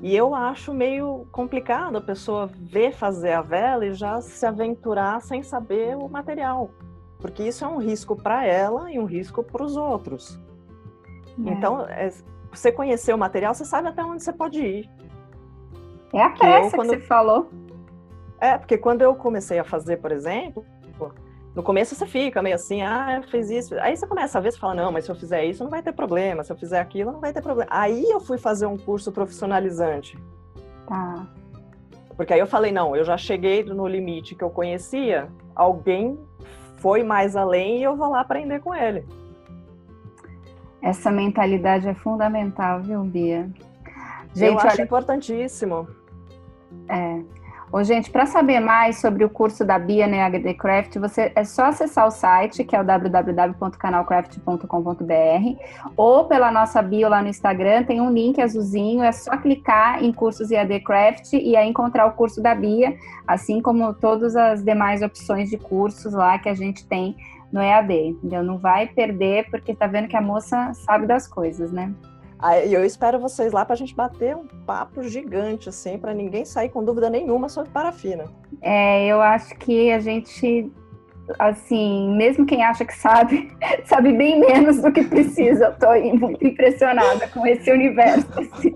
E 0.00 0.16
eu 0.16 0.34
acho 0.34 0.72
meio 0.72 1.26
complicado 1.30 1.98
a 1.98 2.00
pessoa 2.00 2.48
ver 2.54 2.92
fazer 2.92 3.32
a 3.32 3.42
vela 3.42 3.84
e 3.84 3.92
já 3.92 4.20
se 4.20 4.46
aventurar 4.46 5.20
sem 5.20 5.42
saber 5.42 5.96
o 5.96 6.08
material, 6.08 6.70
porque 7.18 7.42
isso 7.42 7.64
é 7.64 7.68
um 7.68 7.78
risco 7.78 8.14
para 8.16 8.46
ela 8.46 8.90
e 8.92 8.98
um 8.98 9.04
risco 9.04 9.42
para 9.42 9.62
os 9.62 9.76
outros. 9.76 10.40
É. 11.44 11.50
Então, 11.50 11.84
é, 11.88 12.12
você 12.50 12.72
conhecer 12.72 13.14
o 13.14 13.18
material, 13.18 13.54
você 13.54 13.64
sabe 13.64 13.88
até 13.88 14.04
onde 14.04 14.22
você 14.22 14.32
pode 14.32 14.60
ir. 14.60 14.90
É 16.12 16.22
a 16.22 16.30
peça 16.30 16.70
que, 16.70 16.76
você 16.76 16.98
falou. 17.00 17.50
É, 18.40 18.56
porque 18.56 18.78
quando 18.78 19.02
eu 19.02 19.14
comecei 19.14 19.58
a 19.58 19.64
fazer, 19.64 19.98
por 19.98 20.12
exemplo, 20.12 20.64
no 21.54 21.62
começo 21.62 21.94
você 21.94 22.06
fica 22.06 22.40
meio 22.40 22.54
assim, 22.54 22.82
ah, 22.82 23.20
fez 23.30 23.50
isso. 23.50 23.74
Aí 23.80 23.96
você 23.96 24.06
começa 24.06 24.38
a 24.38 24.40
ver, 24.40 24.52
você 24.52 24.58
fala, 24.58 24.74
não, 24.74 24.92
mas 24.92 25.04
se 25.04 25.10
eu 25.10 25.16
fizer 25.16 25.44
isso 25.44 25.64
não 25.64 25.70
vai 25.70 25.82
ter 25.82 25.92
problema, 25.92 26.44
se 26.44 26.52
eu 26.52 26.56
fizer 26.56 26.78
aquilo 26.78 27.12
não 27.12 27.20
vai 27.20 27.32
ter 27.32 27.42
problema. 27.42 27.68
Aí 27.70 28.08
eu 28.08 28.20
fui 28.20 28.38
fazer 28.38 28.66
um 28.66 28.78
curso 28.78 29.10
profissionalizante. 29.10 30.16
Tá. 30.86 31.26
Porque 32.16 32.32
aí 32.32 32.40
eu 32.40 32.46
falei, 32.46 32.72
não, 32.72 32.96
eu 32.96 33.04
já 33.04 33.16
cheguei 33.16 33.62
no 33.62 33.86
limite 33.86 34.34
que 34.34 34.42
eu 34.42 34.50
conhecia, 34.50 35.28
alguém 35.54 36.18
foi 36.76 37.02
mais 37.02 37.36
além 37.36 37.78
e 37.78 37.82
eu 37.82 37.96
vou 37.96 38.10
lá 38.10 38.20
aprender 38.20 38.60
com 38.60 38.74
ele. 38.74 39.04
Essa 40.80 41.10
mentalidade 41.10 41.88
é 41.88 41.94
fundamental, 41.94 42.80
viu, 42.80 43.02
Bia? 43.02 43.50
Gente, 44.34 44.52
Eu 44.52 44.58
acho 44.58 44.76
olha... 44.76 44.82
importantíssimo. 44.82 45.88
É. 46.88 47.20
Ô, 47.70 47.84
gente, 47.84 48.10
para 48.10 48.24
saber 48.24 48.60
mais 48.60 48.98
sobre 48.98 49.22
o 49.24 49.28
curso 49.28 49.62
da 49.62 49.78
Bia 49.78 50.06
no 50.06 50.18
HD 50.18 50.54
Craft, 50.54 50.96
você 50.96 51.30
é 51.34 51.44
só 51.44 51.66
acessar 51.66 52.06
o 52.06 52.10
site, 52.10 52.64
que 52.64 52.74
é 52.74 52.80
o 52.80 52.84
www.canalcraft.com.br, 52.84 55.62
ou 55.94 56.24
pela 56.24 56.50
nossa 56.50 56.80
bio 56.80 57.10
lá 57.10 57.20
no 57.20 57.28
Instagram, 57.28 57.84
tem 57.84 58.00
um 58.00 58.10
link 58.10 58.40
azulzinho, 58.40 59.02
é 59.02 59.12
só 59.12 59.36
clicar 59.36 60.02
em 60.02 60.14
cursos 60.14 60.50
EAD 60.50 60.80
Craft 60.80 61.34
e 61.34 61.54
aí 61.56 61.68
encontrar 61.68 62.06
o 62.06 62.12
curso 62.12 62.42
da 62.42 62.54
Bia, 62.54 62.96
assim 63.26 63.60
como 63.60 63.92
todas 63.92 64.34
as 64.34 64.64
demais 64.64 65.02
opções 65.02 65.50
de 65.50 65.58
cursos 65.58 66.14
lá 66.14 66.38
que 66.38 66.48
a 66.48 66.54
gente 66.54 66.86
tem 66.86 67.18
no 67.52 67.60
EAD, 67.60 67.92
entendeu? 67.92 68.42
Não 68.42 68.58
vai 68.58 68.86
perder 68.86 69.50
porque 69.50 69.74
tá 69.74 69.86
vendo 69.86 70.08
que 70.08 70.16
a 70.16 70.20
moça 70.20 70.72
sabe 70.74 71.06
das 71.06 71.26
coisas, 71.26 71.72
né? 71.72 71.92
E 72.64 72.72
eu 72.72 72.84
espero 72.84 73.18
vocês 73.18 73.52
lá 73.52 73.64
para 73.64 73.74
a 73.74 73.76
gente 73.76 73.94
bater 73.94 74.36
um 74.36 74.46
papo 74.64 75.02
gigante, 75.02 75.68
assim, 75.68 75.98
para 75.98 76.14
ninguém 76.14 76.44
sair 76.44 76.68
com 76.68 76.84
dúvida 76.84 77.10
nenhuma 77.10 77.48
sobre 77.48 77.70
parafina. 77.70 78.26
É, 78.62 79.08
eu 79.08 79.20
acho 79.20 79.56
que 79.56 79.90
a 79.90 79.98
gente, 79.98 80.70
assim, 81.36 82.16
mesmo 82.16 82.46
quem 82.46 82.62
acha 82.62 82.84
que 82.84 82.94
sabe, 82.94 83.50
sabe 83.84 84.12
bem 84.12 84.38
menos 84.38 84.80
do 84.80 84.92
que 84.92 85.02
precisa. 85.02 85.64
Eu 85.64 85.74
tô 85.74 86.16
muito 86.16 86.46
impressionada 86.46 87.26
com 87.28 87.44
esse 87.44 87.72
universo. 87.72 88.28
Assim. 88.38 88.74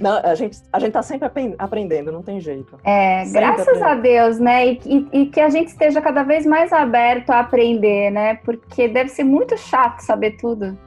Não, 0.00 0.18
a 0.18 0.34
gente, 0.34 0.58
a 0.72 0.78
gente 0.78 0.92
tá 0.92 1.02
sempre 1.02 1.28
aprendendo, 1.58 2.12
não 2.12 2.22
tem 2.22 2.40
jeito. 2.40 2.78
É, 2.84 3.24
sempre 3.24 3.40
graças 3.40 3.68
aprendendo. 3.68 3.84
a 3.84 3.94
Deus, 3.94 4.38
né? 4.38 4.66
E, 4.66 4.80
e, 4.84 5.08
e, 5.12 5.26
que 5.26 5.40
a 5.40 5.48
gente 5.48 5.68
esteja 5.68 6.00
cada 6.00 6.22
vez 6.22 6.46
mais 6.46 6.72
aberto 6.72 7.30
a 7.30 7.40
aprender, 7.40 8.10
né? 8.10 8.36
Porque 8.36 8.88
deve 8.88 9.10
ser 9.10 9.24
muito 9.24 9.56
chato 9.56 10.00
saber 10.00 10.32
tudo. 10.32 10.78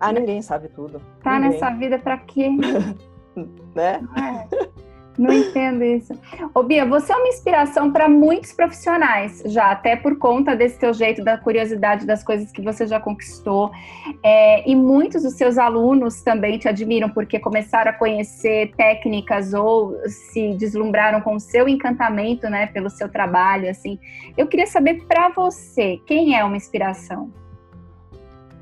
Ah, 0.00 0.12
ninguém 0.12 0.40
sabe 0.42 0.68
tudo. 0.68 1.00
Tá 1.22 1.34
ninguém. 1.34 1.50
nessa 1.50 1.70
vida 1.70 1.98
pra 1.98 2.18
quê? 2.18 2.50
né? 3.74 4.00
É. 4.16 4.87
Não 5.18 5.32
entendo 5.32 5.82
isso. 5.82 6.14
Ô 6.54 6.62
Bia, 6.62 6.86
você 6.86 7.12
é 7.12 7.16
uma 7.16 7.26
inspiração 7.26 7.90
para 7.90 8.08
muitos 8.08 8.52
profissionais, 8.52 9.42
já, 9.46 9.72
até 9.72 9.96
por 9.96 10.16
conta 10.16 10.54
desse 10.54 10.78
teu 10.78 10.94
jeito, 10.94 11.24
da 11.24 11.36
curiosidade 11.36 12.06
das 12.06 12.22
coisas 12.22 12.52
que 12.52 12.62
você 12.62 12.86
já 12.86 13.00
conquistou. 13.00 13.72
É, 14.22 14.68
e 14.68 14.76
muitos 14.76 15.24
dos 15.24 15.34
seus 15.34 15.58
alunos 15.58 16.22
também 16.22 16.56
te 16.56 16.68
admiram 16.68 17.10
porque 17.10 17.40
começaram 17.40 17.90
a 17.90 17.94
conhecer 17.94 18.72
técnicas 18.76 19.52
ou 19.52 19.98
se 20.06 20.54
deslumbraram 20.54 21.20
com 21.20 21.34
o 21.34 21.40
seu 21.40 21.68
encantamento, 21.68 22.48
né, 22.48 22.66
pelo 22.66 22.88
seu 22.88 23.08
trabalho, 23.08 23.68
assim. 23.68 23.98
Eu 24.36 24.46
queria 24.46 24.68
saber 24.68 25.04
para 25.08 25.30
você, 25.30 26.00
quem 26.06 26.38
é 26.38 26.44
uma 26.44 26.56
inspiração? 26.56 27.32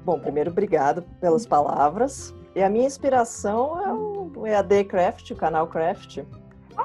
Bom, 0.02 0.18
primeiro, 0.18 0.50
obrigado 0.50 1.02
pelas 1.20 1.46
palavras. 1.46 2.34
E 2.54 2.62
a 2.62 2.70
minha 2.70 2.86
inspiração 2.86 3.78
é 3.84 3.92
o 3.92 4.46
EAD 4.46 4.84
Craft, 4.84 5.32
o 5.32 5.36
canal 5.36 5.66
Craft. 5.66 6.20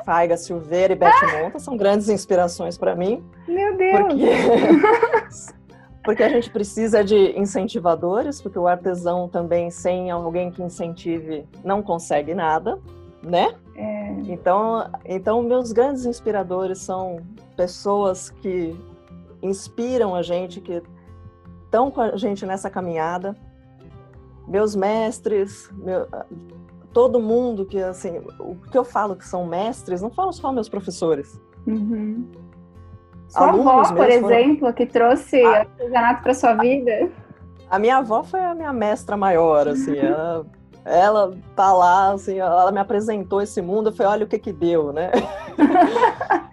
Faiga 0.06 0.38
Silveira 0.38 0.94
e 0.94 0.96
Beth 0.96 1.12
Monta 1.42 1.60
são 1.60 1.78
grandes 1.78 2.10
inspirações 2.10 2.78
para 2.78 2.96
mim. 2.96 3.24
Meu 3.48 3.78
Deus! 3.78 4.02
Porque... 4.08 5.62
porque 6.04 6.24
a 6.24 6.30
gente 6.30 6.50
precisa 6.50 7.04
de 7.04 7.38
incentivadores, 7.38 8.42
porque 8.42 8.58
o 8.58 8.68
artesão 8.68 9.28
também, 9.28 9.70
sem 9.70 10.10
alguém 10.10 10.52
que 10.52 10.62
incentive, 10.64 11.46
não 11.64 11.82
consegue 11.82 12.34
nada, 12.34 12.80
né? 13.22 13.54
É. 13.76 14.10
Então, 14.28 14.90
então, 15.06 15.44
meus 15.44 15.72
grandes 15.72 16.06
inspiradores 16.06 16.80
são 16.80 17.22
pessoas 17.56 18.30
que 18.30 18.76
inspiram 19.42 20.16
a 20.16 20.22
gente, 20.22 20.60
que 20.60 20.82
estão 21.66 21.92
com 21.92 22.02
a 22.02 22.18
gente 22.18 22.46
nessa 22.46 22.70
caminhada. 22.70 23.36
Meus 24.48 24.76
mestres, 24.76 25.70
meu, 25.74 26.08
todo 26.94 27.20
mundo 27.20 27.66
que, 27.66 27.82
assim, 27.82 28.22
o 28.40 28.56
que 28.70 28.78
eu 28.78 28.84
falo 28.84 29.16
que 29.16 29.26
são 29.26 29.46
mestres, 29.46 30.02
não 30.02 30.10
falo 30.10 30.32
só 30.32 30.52
meus 30.52 30.70
professores. 30.70 31.42
Uhum. 31.66 32.28
Sua 33.28 33.50
avó, 33.50 33.94
por 33.94 34.10
exemplo, 34.10 34.60
foram... 34.60 34.74
que 34.74 34.86
trouxe 34.86 35.42
a... 35.42 35.60
artesanato 35.60 36.24
para 36.24 36.34
sua 36.34 36.54
vida? 36.56 37.10
A 37.70 37.80
minha 37.80 37.98
avó 37.98 38.24
foi 38.24 38.42
a 38.42 38.54
minha 38.54 38.74
mestra 38.74 39.16
maior, 39.16 39.70
assim, 39.70 39.98
ela, 39.98 40.46
ela 40.84 41.38
tá 41.56 41.72
lá, 41.72 42.12
assim, 42.12 42.40
ela 42.40 42.72
me 42.72 42.80
apresentou 42.80 43.42
esse 43.42 43.62
mundo, 43.62 43.90
eu 43.90 43.94
falei, 43.94 44.12
olha 44.12 44.26
o 44.26 44.28
que 44.28 44.38
que 44.38 44.52
deu, 44.52 44.92
né? 44.92 45.12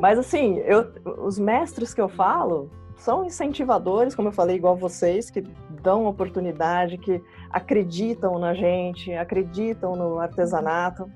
Mas 0.00 0.18
assim, 0.18 0.56
eu, 0.64 0.90
os 1.18 1.38
mestres 1.38 1.92
que 1.92 2.00
eu 2.00 2.08
falo 2.08 2.70
são 2.96 3.24
incentivadores, 3.24 4.14
como 4.14 4.28
eu 4.28 4.32
falei, 4.32 4.56
igual 4.56 4.76
vocês, 4.76 5.30
que 5.30 5.42
dão 5.82 6.06
oportunidade, 6.06 6.98
que 6.98 7.22
acreditam 7.56 8.38
na 8.38 8.52
gente, 8.52 9.14
acreditam 9.14 9.96
no 9.96 10.18
artesanato. 10.18 11.10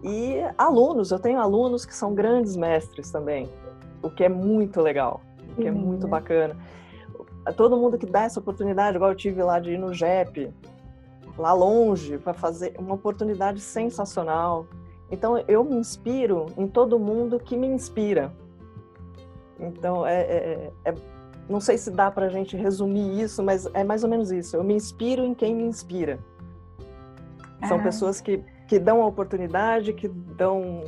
E 0.00 0.36
alunos, 0.56 1.10
eu 1.10 1.18
tenho 1.18 1.40
alunos 1.40 1.84
que 1.84 1.92
são 1.92 2.14
grandes 2.14 2.56
mestres 2.56 3.10
também, 3.10 3.48
o 4.00 4.08
que 4.08 4.22
é 4.22 4.28
muito 4.28 4.80
legal, 4.80 5.20
o 5.50 5.60
que 5.60 5.66
é 5.66 5.72
muito 5.72 6.06
bacana. 6.06 6.56
Todo 7.56 7.76
mundo 7.76 7.98
que 7.98 8.06
dá 8.06 8.22
essa 8.22 8.38
oportunidade, 8.38 8.96
igual 8.96 9.10
eu 9.10 9.16
tive 9.16 9.42
lá 9.42 9.58
de 9.58 9.72
ir 9.72 9.78
no 9.78 9.92
JEP, 9.92 10.52
lá 11.36 11.52
longe, 11.52 12.16
para 12.16 12.32
fazer 12.32 12.74
uma 12.78 12.94
oportunidade 12.94 13.60
sensacional. 13.60 14.68
Então 15.10 15.42
eu 15.48 15.64
me 15.64 15.74
inspiro 15.74 16.46
em 16.56 16.68
todo 16.68 16.96
mundo 16.96 17.40
que 17.40 17.56
me 17.56 17.66
inspira. 17.66 18.32
Então 19.58 20.06
é, 20.06 20.20
é, 20.20 20.72
é 20.84 20.94
não 21.52 21.60
sei 21.60 21.76
se 21.76 21.90
dá 21.90 22.10
para 22.10 22.26
a 22.26 22.28
gente 22.30 22.56
resumir 22.56 23.20
isso, 23.20 23.42
mas 23.42 23.68
é 23.74 23.84
mais 23.84 24.02
ou 24.02 24.10
menos 24.10 24.32
isso. 24.32 24.56
Eu 24.56 24.64
me 24.64 24.74
inspiro 24.74 25.22
em 25.22 25.34
quem 25.34 25.54
me 25.54 25.64
inspira. 25.64 26.18
São 27.68 27.78
ah. 27.78 27.82
pessoas 27.82 28.20
que, 28.20 28.42
que 28.66 28.78
dão 28.78 29.02
a 29.02 29.06
oportunidade, 29.06 29.92
que 29.92 30.08
dão, 30.08 30.82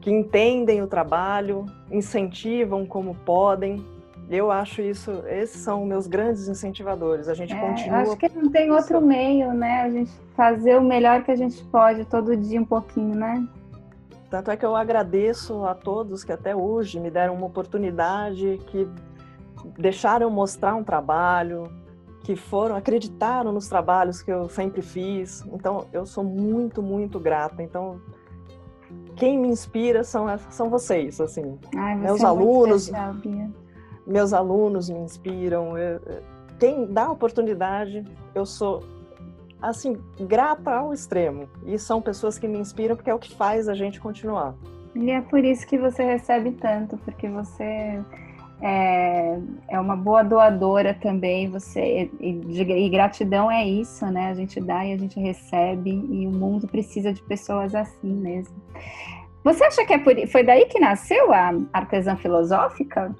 que 0.00 0.10
entendem 0.10 0.82
o 0.82 0.86
trabalho, 0.86 1.64
incentivam 1.90 2.84
como 2.84 3.14
podem. 3.14 3.84
Eu 4.28 4.50
acho 4.50 4.82
isso, 4.82 5.10
esses 5.26 5.62
são 5.62 5.86
meus 5.86 6.06
grandes 6.06 6.46
incentivadores. 6.46 7.26
A 7.28 7.34
gente 7.34 7.54
é, 7.54 7.60
continua. 7.60 7.98
Acho 7.98 8.16
que 8.16 8.28
não 8.28 8.50
tem 8.50 8.70
outro 8.70 9.00
meio, 9.00 9.54
né? 9.54 9.82
A 9.82 9.90
gente 9.90 10.12
fazer 10.36 10.76
o 10.76 10.82
melhor 10.82 11.24
que 11.24 11.30
a 11.30 11.36
gente 11.36 11.64
pode 11.64 12.04
todo 12.04 12.36
dia 12.36 12.60
um 12.60 12.64
pouquinho, 12.64 13.14
né? 13.14 13.48
Tanto 14.28 14.50
é 14.50 14.56
que 14.56 14.66
eu 14.66 14.76
agradeço 14.76 15.64
a 15.64 15.74
todos 15.74 16.24
que 16.24 16.32
até 16.32 16.54
hoje 16.54 16.98
me 16.98 17.10
deram 17.10 17.34
uma 17.34 17.46
oportunidade, 17.46 18.60
que 18.66 18.88
deixaram 19.78 20.30
mostrar 20.30 20.74
um 20.74 20.84
trabalho, 20.84 21.70
que 22.26 22.34
foram, 22.34 22.74
acreditaram 22.74 23.52
nos 23.52 23.68
trabalhos 23.68 24.20
que 24.20 24.32
eu 24.32 24.48
sempre 24.48 24.82
fiz. 24.82 25.44
Então, 25.52 25.86
eu 25.92 26.04
sou 26.04 26.24
muito, 26.24 26.82
muito 26.82 27.20
grata. 27.20 27.62
Então, 27.62 28.00
quem 29.14 29.38
me 29.38 29.46
inspira 29.46 30.02
são, 30.02 30.26
são 30.50 30.68
vocês, 30.68 31.20
assim. 31.20 31.56
Ai, 31.76 31.94
meus 31.94 32.20
é 32.20 32.26
alunos. 32.26 32.88
Especial, 32.88 33.14
meus 34.04 34.32
alunos 34.32 34.90
me 34.90 34.98
inspiram. 34.98 35.78
Eu, 35.78 36.00
quem 36.58 36.86
dá 36.92 37.10
oportunidade, 37.10 38.04
eu 38.34 38.44
sou 38.44 38.82
assim 39.62 39.96
grata 40.20 40.70
ao 40.70 40.92
extremo. 40.92 41.48
E 41.64 41.78
são 41.78 42.02
pessoas 42.02 42.38
que 42.38 42.48
me 42.48 42.58
inspiram 42.58 42.96
porque 42.96 43.10
é 43.10 43.14
o 43.14 43.18
que 43.18 43.34
faz 43.34 43.68
a 43.68 43.74
gente 43.74 44.00
continuar. 44.00 44.54
E 44.94 45.10
é 45.10 45.20
por 45.20 45.44
isso 45.44 45.66
que 45.66 45.78
você 45.78 46.02
recebe 46.02 46.52
tanto, 46.52 46.96
porque 46.98 47.28
você 47.28 48.02
é, 48.60 49.38
é 49.68 49.78
uma 49.78 49.96
boa 49.96 50.22
doadora 50.22 50.94
também, 50.94 51.50
você 51.50 52.10
e, 52.18 52.40
e, 52.48 52.88
gratidão 52.88 53.50
é 53.50 53.66
isso, 53.66 54.06
né? 54.06 54.30
A 54.30 54.34
gente 54.34 54.60
dá 54.60 54.84
e 54.84 54.92
a 54.92 54.96
gente 54.96 55.20
recebe, 55.20 55.90
e 55.90 56.26
o 56.26 56.30
mundo 56.30 56.66
precisa 56.66 57.12
de 57.12 57.22
pessoas 57.22 57.74
assim 57.74 58.14
mesmo. 58.14 58.56
Você 59.44 59.62
acha 59.64 59.84
que 59.84 59.92
é 59.92 59.98
por, 59.98 60.14
foi 60.28 60.42
daí 60.42 60.64
que 60.66 60.80
nasceu 60.80 61.32
a 61.32 61.52
artesã 61.72 62.16
filosófica? 62.16 63.14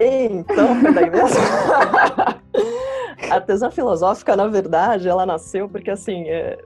Então, 0.00 0.80
foi 0.80 0.92
daí 0.92 1.10
mesmo. 1.10 1.38
a 3.30 3.34
artesã 3.34 3.70
filosófica, 3.70 4.34
na 4.34 4.46
verdade, 4.46 5.08
ela 5.08 5.24
nasceu 5.26 5.68
porque, 5.68 5.90
assim, 5.90 6.24
é, 6.28 6.58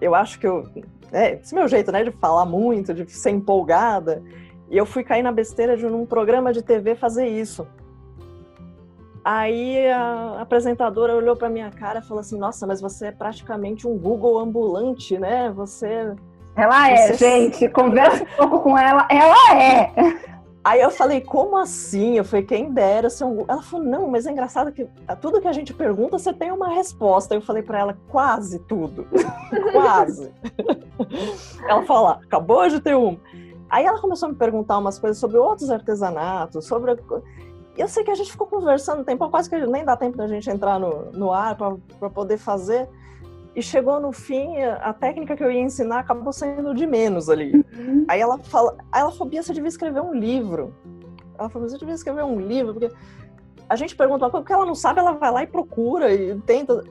eu 0.00 0.14
acho 0.14 0.38
que 0.38 0.46
eu... 0.46 0.64
É, 1.10 1.34
esse 1.34 1.54
meu 1.54 1.66
jeito, 1.66 1.90
né, 1.90 2.04
de 2.04 2.10
falar 2.10 2.44
muito, 2.44 2.92
de 2.92 3.10
ser 3.10 3.30
empolgada, 3.30 4.22
e 4.70 4.76
eu 4.76 4.84
fui 4.84 5.02
cair 5.02 5.22
na 5.22 5.32
besteira 5.32 5.76
de 5.76 5.86
um 5.86 6.04
programa 6.04 6.52
de 6.52 6.62
TV 6.62 6.94
fazer 6.94 7.26
isso. 7.26 7.66
Aí 9.24 9.86
a 9.88 10.40
apresentadora 10.40 11.14
olhou 11.14 11.36
para 11.36 11.48
minha 11.48 11.70
cara 11.70 11.98
e 11.98 12.02
falou 12.02 12.20
assim: 12.20 12.38
Nossa, 12.38 12.66
mas 12.66 12.80
você 12.80 13.06
é 13.06 13.12
praticamente 13.12 13.86
um 13.86 13.96
Google 13.96 14.38
ambulante, 14.38 15.18
né? 15.18 15.50
Você. 15.50 16.14
Ela 16.56 16.90
é, 16.90 17.08
você... 17.08 17.14
gente. 17.14 17.68
Conversa 17.68 18.24
um 18.24 18.36
pouco 18.36 18.60
com 18.60 18.78
ela. 18.78 19.06
Ela 19.10 19.62
é. 19.62 19.92
Aí 20.64 20.82
eu 20.82 20.90
falei, 20.90 21.20
como 21.20 21.56
assim? 21.56 22.18
Eu 22.18 22.24
falei, 22.24 22.44
quem 22.44 22.70
dera 22.70 23.08
ser 23.08 23.24
um 23.24 23.44
Ela 23.48 23.62
falou, 23.62 23.86
não, 23.86 24.08
mas 24.08 24.26
é 24.26 24.30
engraçado 24.30 24.70
que 24.70 24.86
tudo 25.20 25.40
que 25.40 25.48
a 25.48 25.52
gente 25.52 25.72
pergunta, 25.72 26.18
você 26.18 26.32
tem 26.32 26.50
uma 26.50 26.68
resposta. 26.74 27.34
Eu 27.34 27.40
falei 27.40 27.62
para 27.62 27.78
ela, 27.78 27.98
quase 28.08 28.58
tudo. 28.60 29.06
quase. 29.72 30.30
ela 31.66 31.82
falou, 31.84 32.08
acabou 32.08 32.68
de 32.68 32.80
ter 32.80 32.94
uma. 32.94 33.18
Aí 33.70 33.84
ela 33.84 34.00
começou 34.00 34.28
a 34.28 34.32
me 34.32 34.38
perguntar 34.38 34.78
umas 34.78 34.98
coisas 34.98 35.18
sobre 35.18 35.36
outros 35.36 35.70
artesanatos, 35.70 36.64
sobre. 36.66 36.96
Eu 37.76 37.88
sei 37.88 38.02
que 38.02 38.10
a 38.10 38.14
gente 38.14 38.30
ficou 38.30 38.46
conversando 38.46 39.02
um 39.02 39.04
tempo, 39.04 39.28
quase 39.28 39.48
que 39.48 39.56
nem 39.66 39.84
dá 39.84 39.96
tempo 39.96 40.16
da 40.16 40.26
gente 40.26 40.50
entrar 40.50 40.80
no, 40.80 41.12
no 41.12 41.32
ar 41.32 41.56
para 41.56 42.10
poder 42.10 42.38
fazer. 42.38 42.88
E 43.54 43.62
chegou 43.62 43.98
no 43.98 44.12
fim, 44.12 44.56
a 44.60 44.92
técnica 44.92 45.36
que 45.36 45.42
eu 45.42 45.50
ia 45.50 45.60
ensinar 45.60 46.00
acabou 46.00 46.32
sendo 46.32 46.74
de 46.74 46.86
menos 46.86 47.28
ali. 47.28 47.52
Uhum. 47.76 48.04
Aí 48.08 48.20
ela 48.20 48.38
fala, 48.38 48.76
aí 48.92 49.00
ela 49.00 49.10
falou, 49.10 49.28
Bia, 49.28 49.42
você 49.42 49.52
devia 49.52 49.68
escrever 49.68 50.00
um 50.00 50.14
livro. 50.14 50.74
Ela 51.36 51.48
falou, 51.48 51.68
você 51.68 51.76
devia 51.76 51.94
escrever 51.94 52.24
um 52.24 52.40
livro, 52.40 52.74
porque 52.74 52.94
a 53.68 53.76
gente 53.76 53.96
pergunta 53.96 54.24
uma 54.24 54.30
coisa, 54.30 54.42
porque 54.42 54.52
ela 54.52 54.64
não 54.64 54.74
sabe, 54.74 55.00
ela 55.00 55.12
vai 55.12 55.30
lá 55.30 55.42
e 55.42 55.46
procura 55.46 56.12
e 56.12 56.38
tenta. 56.42 56.84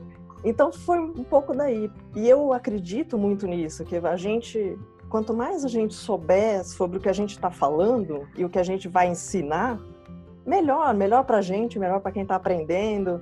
Então 0.44 0.70
foi 0.72 0.98
um 0.98 1.24
pouco 1.24 1.54
daí. 1.54 1.90
E 2.14 2.28
eu 2.28 2.52
acredito 2.52 3.18
muito 3.18 3.46
nisso, 3.46 3.84
que 3.84 3.96
a 3.96 4.16
gente 4.16 4.78
quanto 5.08 5.34
mais 5.34 5.64
a 5.64 5.68
gente 5.68 5.94
souber 5.94 6.64
sobre 6.64 6.98
o 6.98 7.00
que 7.00 7.08
a 7.08 7.12
gente 7.12 7.30
está 7.30 7.50
falando 7.50 8.28
e 8.36 8.44
o 8.44 8.48
que 8.48 8.58
a 8.58 8.62
gente 8.62 8.88
vai 8.88 9.08
ensinar, 9.08 9.78
melhor, 10.46 10.94
melhor 10.94 11.24
para 11.24 11.38
a 11.38 11.42
gente, 11.42 11.78
melhor 11.78 12.00
para 12.00 12.12
quem 12.12 12.22
está 12.22 12.36
aprendendo. 12.36 13.20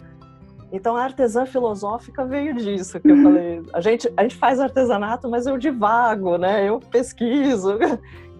Então 0.72 0.96
a 0.96 1.04
artesã 1.04 1.46
filosófica 1.46 2.24
veio 2.24 2.54
disso 2.54 2.98
que 3.00 3.10
eu 3.10 3.22
falei. 3.22 3.62
A 3.72 3.80
gente, 3.80 4.12
a 4.16 4.22
gente 4.22 4.36
faz 4.36 4.58
artesanato, 4.58 5.28
mas 5.30 5.46
eu 5.46 5.56
divago, 5.56 6.36
né? 6.36 6.68
Eu 6.68 6.80
pesquiso. 6.80 7.78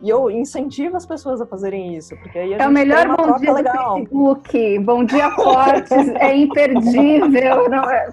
E 0.02 0.10
eu 0.10 0.30
incentivo 0.30 0.96
as 0.96 1.06
pessoas 1.06 1.40
a 1.40 1.46
fazerem 1.46 1.96
isso, 1.96 2.14
porque 2.16 2.38
aí 2.38 2.54
a 2.54 2.58
É 2.58 2.68
o 2.68 2.70
melhor 2.70 3.16
bom 3.16 3.38
dia 3.38 3.52
legal. 3.52 3.94
do 3.94 4.00
Facebook. 4.00 4.78
Bom 4.80 5.04
dia 5.04 5.30
fortes, 5.30 6.08
é 6.16 6.36
imperdível. 6.36 7.70
Não 7.70 7.90
é? 7.90 8.08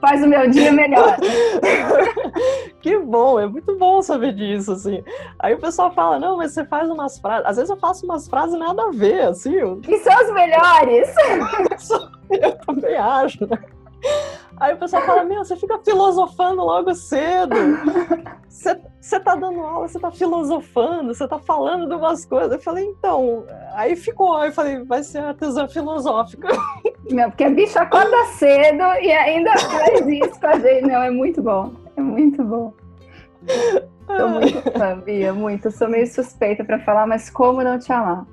Faz 0.00 0.22
o 0.22 0.26
meu 0.26 0.48
dia 0.50 0.72
melhor. 0.72 1.16
que 2.80 2.98
bom, 2.98 3.38
é 3.38 3.46
muito 3.46 3.76
bom 3.76 4.00
saber 4.02 4.32
disso, 4.34 4.72
assim. 4.72 5.02
Aí 5.38 5.54
o 5.54 5.58
pessoal 5.58 5.92
fala, 5.92 6.18
não, 6.18 6.36
mas 6.36 6.52
você 6.52 6.64
faz 6.64 6.90
umas 6.90 7.18
frases. 7.18 7.46
Às 7.46 7.56
vezes 7.56 7.70
eu 7.70 7.76
faço 7.76 8.04
umas 8.04 8.28
frases 8.28 8.58
nada 8.58 8.84
a 8.84 8.90
ver, 8.90 9.22
assim. 9.22 9.80
Que 9.80 9.98
são 9.98 10.12
as 10.12 10.32
melhores. 10.32 11.08
eu 12.30 12.58
também 12.66 12.96
acho, 12.96 13.46
né? 13.46 13.58
Aí 14.60 14.74
o 14.74 14.78
pessoal 14.78 15.02
fala, 15.02 15.24
meu, 15.24 15.44
você 15.44 15.56
fica 15.56 15.78
filosofando 15.78 16.62
logo 16.62 16.94
cedo. 16.94 17.54
Você 18.48 19.20
tá 19.20 19.34
dando 19.34 19.60
aula, 19.60 19.88
você 19.88 19.98
tá 19.98 20.10
filosofando, 20.10 21.14
você 21.14 21.26
tá 21.28 21.38
falando 21.38 21.88
de 21.88 21.94
umas 21.94 22.24
coisas. 22.24 22.52
Eu 22.52 22.58
falei, 22.58 22.84
então, 22.84 23.44
aí 23.74 23.94
ficou, 23.96 24.36
aí 24.36 24.48
eu 24.48 24.52
falei, 24.52 24.84
vai 24.84 25.02
ser 25.02 25.18
artesã 25.18 25.68
filosófica. 25.68 26.48
Não, 27.10 27.30
porque 27.30 27.44
a 27.44 27.50
bicha 27.50 27.80
acorda 27.80 28.24
cedo 28.36 28.82
e 29.00 29.12
ainda 29.12 29.56
faz 29.56 30.06
isso 30.06 30.40
com 30.40 30.46
a 30.46 30.58
gente. 30.58 30.86
Não, 30.86 31.02
é 31.02 31.10
muito 31.10 31.40
bom, 31.40 31.72
é 31.96 32.00
muito 32.00 32.42
bom. 32.44 32.74
Sou 34.16 34.28
muito 34.28 34.72
fã, 34.72 34.98
Bia, 35.00 35.32
muito. 35.32 35.70
Sou 35.70 35.88
meio 35.88 36.06
suspeita 36.06 36.64
para 36.64 36.78
falar, 36.80 37.06
mas 37.06 37.28
como 37.28 37.62
não 37.62 37.78
te 37.78 37.92
amar? 37.92 38.26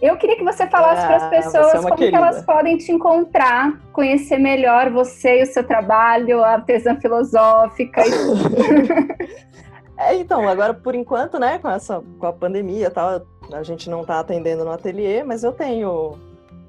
Eu 0.00 0.16
queria 0.16 0.36
que 0.36 0.44
você 0.44 0.66
falasse 0.66 1.02
ah, 1.02 1.06
para 1.06 1.16
as 1.16 1.30
pessoas 1.30 1.74
é 1.74 1.82
como 1.82 1.96
que 1.96 2.14
elas 2.14 2.42
podem 2.44 2.76
te 2.76 2.90
encontrar, 2.92 3.78
conhecer 3.92 4.38
melhor 4.38 4.90
você 4.90 5.40
e 5.40 5.42
o 5.42 5.46
seu 5.46 5.64
trabalho, 5.64 6.42
a 6.42 6.52
artesã 6.52 6.96
filosófica 6.96 8.02
e 8.06 8.10
é, 9.96 10.14
então, 10.16 10.46
agora 10.48 10.74
por 10.74 10.94
enquanto, 10.94 11.38
né, 11.38 11.58
com 11.58 11.70
essa 11.70 12.02
com 12.18 12.26
a 12.26 12.32
pandemia 12.32 12.86
e 12.86 12.90
tal, 12.90 13.22
a 13.52 13.62
gente 13.62 13.88
não 13.88 14.02
está 14.02 14.20
atendendo 14.20 14.64
no 14.64 14.70
ateliê, 14.70 15.22
mas 15.22 15.44
eu 15.44 15.52
tenho 15.52 16.18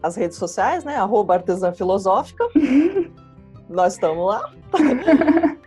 as 0.02 0.16
redes 0.16 0.38
sociais, 0.38 0.84
né, 0.84 0.95
arroba 0.95 1.36
artesã 1.36 1.72
filosófica. 1.72 2.45
Nós 3.70 3.93
estamos 3.93 4.26
lá. 4.26 4.52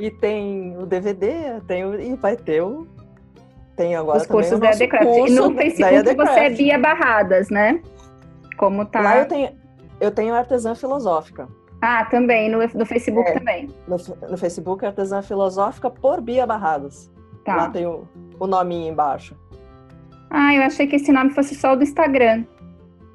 E 0.00 0.10
tem 0.10 0.74
o 0.78 0.86
DVD, 0.86 1.60
tem 1.66 1.84
o, 1.84 2.00
e 2.00 2.16
vai 2.16 2.34
ter 2.34 2.62
o. 2.62 2.86
Tem 3.76 3.94
agora 3.94 4.16
Os 4.16 4.26
cursos 4.26 4.58
da 4.58 4.70
EDCraft. 4.70 5.28
E 5.28 5.30
no 5.30 5.54
Facebook 5.54 6.16
você 6.16 6.40
é 6.40 6.50
Bia 6.50 6.78
Barradas, 6.78 7.50
né? 7.50 7.82
Como 8.56 8.86
tá. 8.86 9.00
Lá 9.02 9.18
eu 9.18 9.28
tenho, 9.28 9.50
eu 10.00 10.10
tenho 10.10 10.34
Artesã 10.34 10.74
Filosófica. 10.74 11.46
Ah, 11.82 12.06
também, 12.06 12.50
no, 12.50 12.58
no 12.58 12.86
Facebook 12.86 13.28
é, 13.28 13.34
também. 13.34 13.68
No, 13.86 13.96
no 14.30 14.38
Facebook, 14.38 14.84
Artesã 14.86 15.20
Filosófica 15.20 15.90
por 15.90 16.22
Bia 16.22 16.46
Barradas. 16.46 17.10
Tá. 17.44 17.56
Lá 17.56 17.70
tem 17.70 17.86
o, 17.86 18.08
o 18.38 18.46
nominho 18.46 18.90
embaixo. 18.90 19.36
Ah, 20.30 20.54
eu 20.54 20.62
achei 20.62 20.86
que 20.86 20.96
esse 20.96 21.12
nome 21.12 21.30
fosse 21.30 21.54
só 21.54 21.74
o 21.74 21.76
do 21.76 21.82
Instagram. 21.82 22.44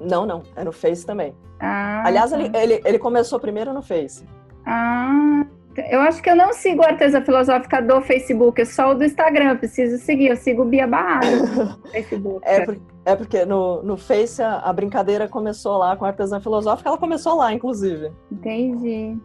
Não, 0.00 0.24
não, 0.24 0.44
é 0.54 0.62
no 0.62 0.72
Face 0.72 1.04
também. 1.04 1.34
Ah, 1.58 2.04
Aliás, 2.06 2.30
tá. 2.30 2.38
ele, 2.38 2.56
ele, 2.56 2.82
ele 2.84 2.98
começou 2.98 3.40
primeiro 3.40 3.72
no 3.72 3.82
Face. 3.82 4.24
Ah, 4.64 5.46
eu 5.90 6.00
acho 6.00 6.22
que 6.22 6.30
eu 6.30 6.36
não 6.36 6.52
sigo 6.52 6.82
a 6.82 6.88
Artesã 6.88 7.20
Filosófica 7.22 7.80
do 7.80 8.00
Facebook, 8.00 8.60
é 8.60 8.64
só 8.64 8.90
o 8.90 8.94
do 8.94 9.04
Instagram. 9.04 9.50
Eu 9.50 9.58
preciso 9.58 10.02
seguir, 10.02 10.28
eu 10.28 10.36
sigo 10.36 10.64
Bia 10.64 10.86
Barrado 10.86 11.26
no 11.26 11.76
Facebook. 11.90 12.40
É, 12.42 12.64
por, 12.64 12.76
é 13.04 13.16
porque 13.16 13.44
no, 13.44 13.82
no 13.82 13.96
Face 13.96 14.42
a, 14.42 14.58
a, 14.58 14.72
brincadeira 14.72 15.28
começou 15.28 15.78
lá 15.78 15.96
com 15.96 16.04
a 16.04 16.08
Artesã 16.08 16.40
Filosófica, 16.40 16.88
ela 16.88 16.98
começou 16.98 17.36
lá, 17.36 17.52
inclusive. 17.52 18.10
Entendi. 18.30 19.16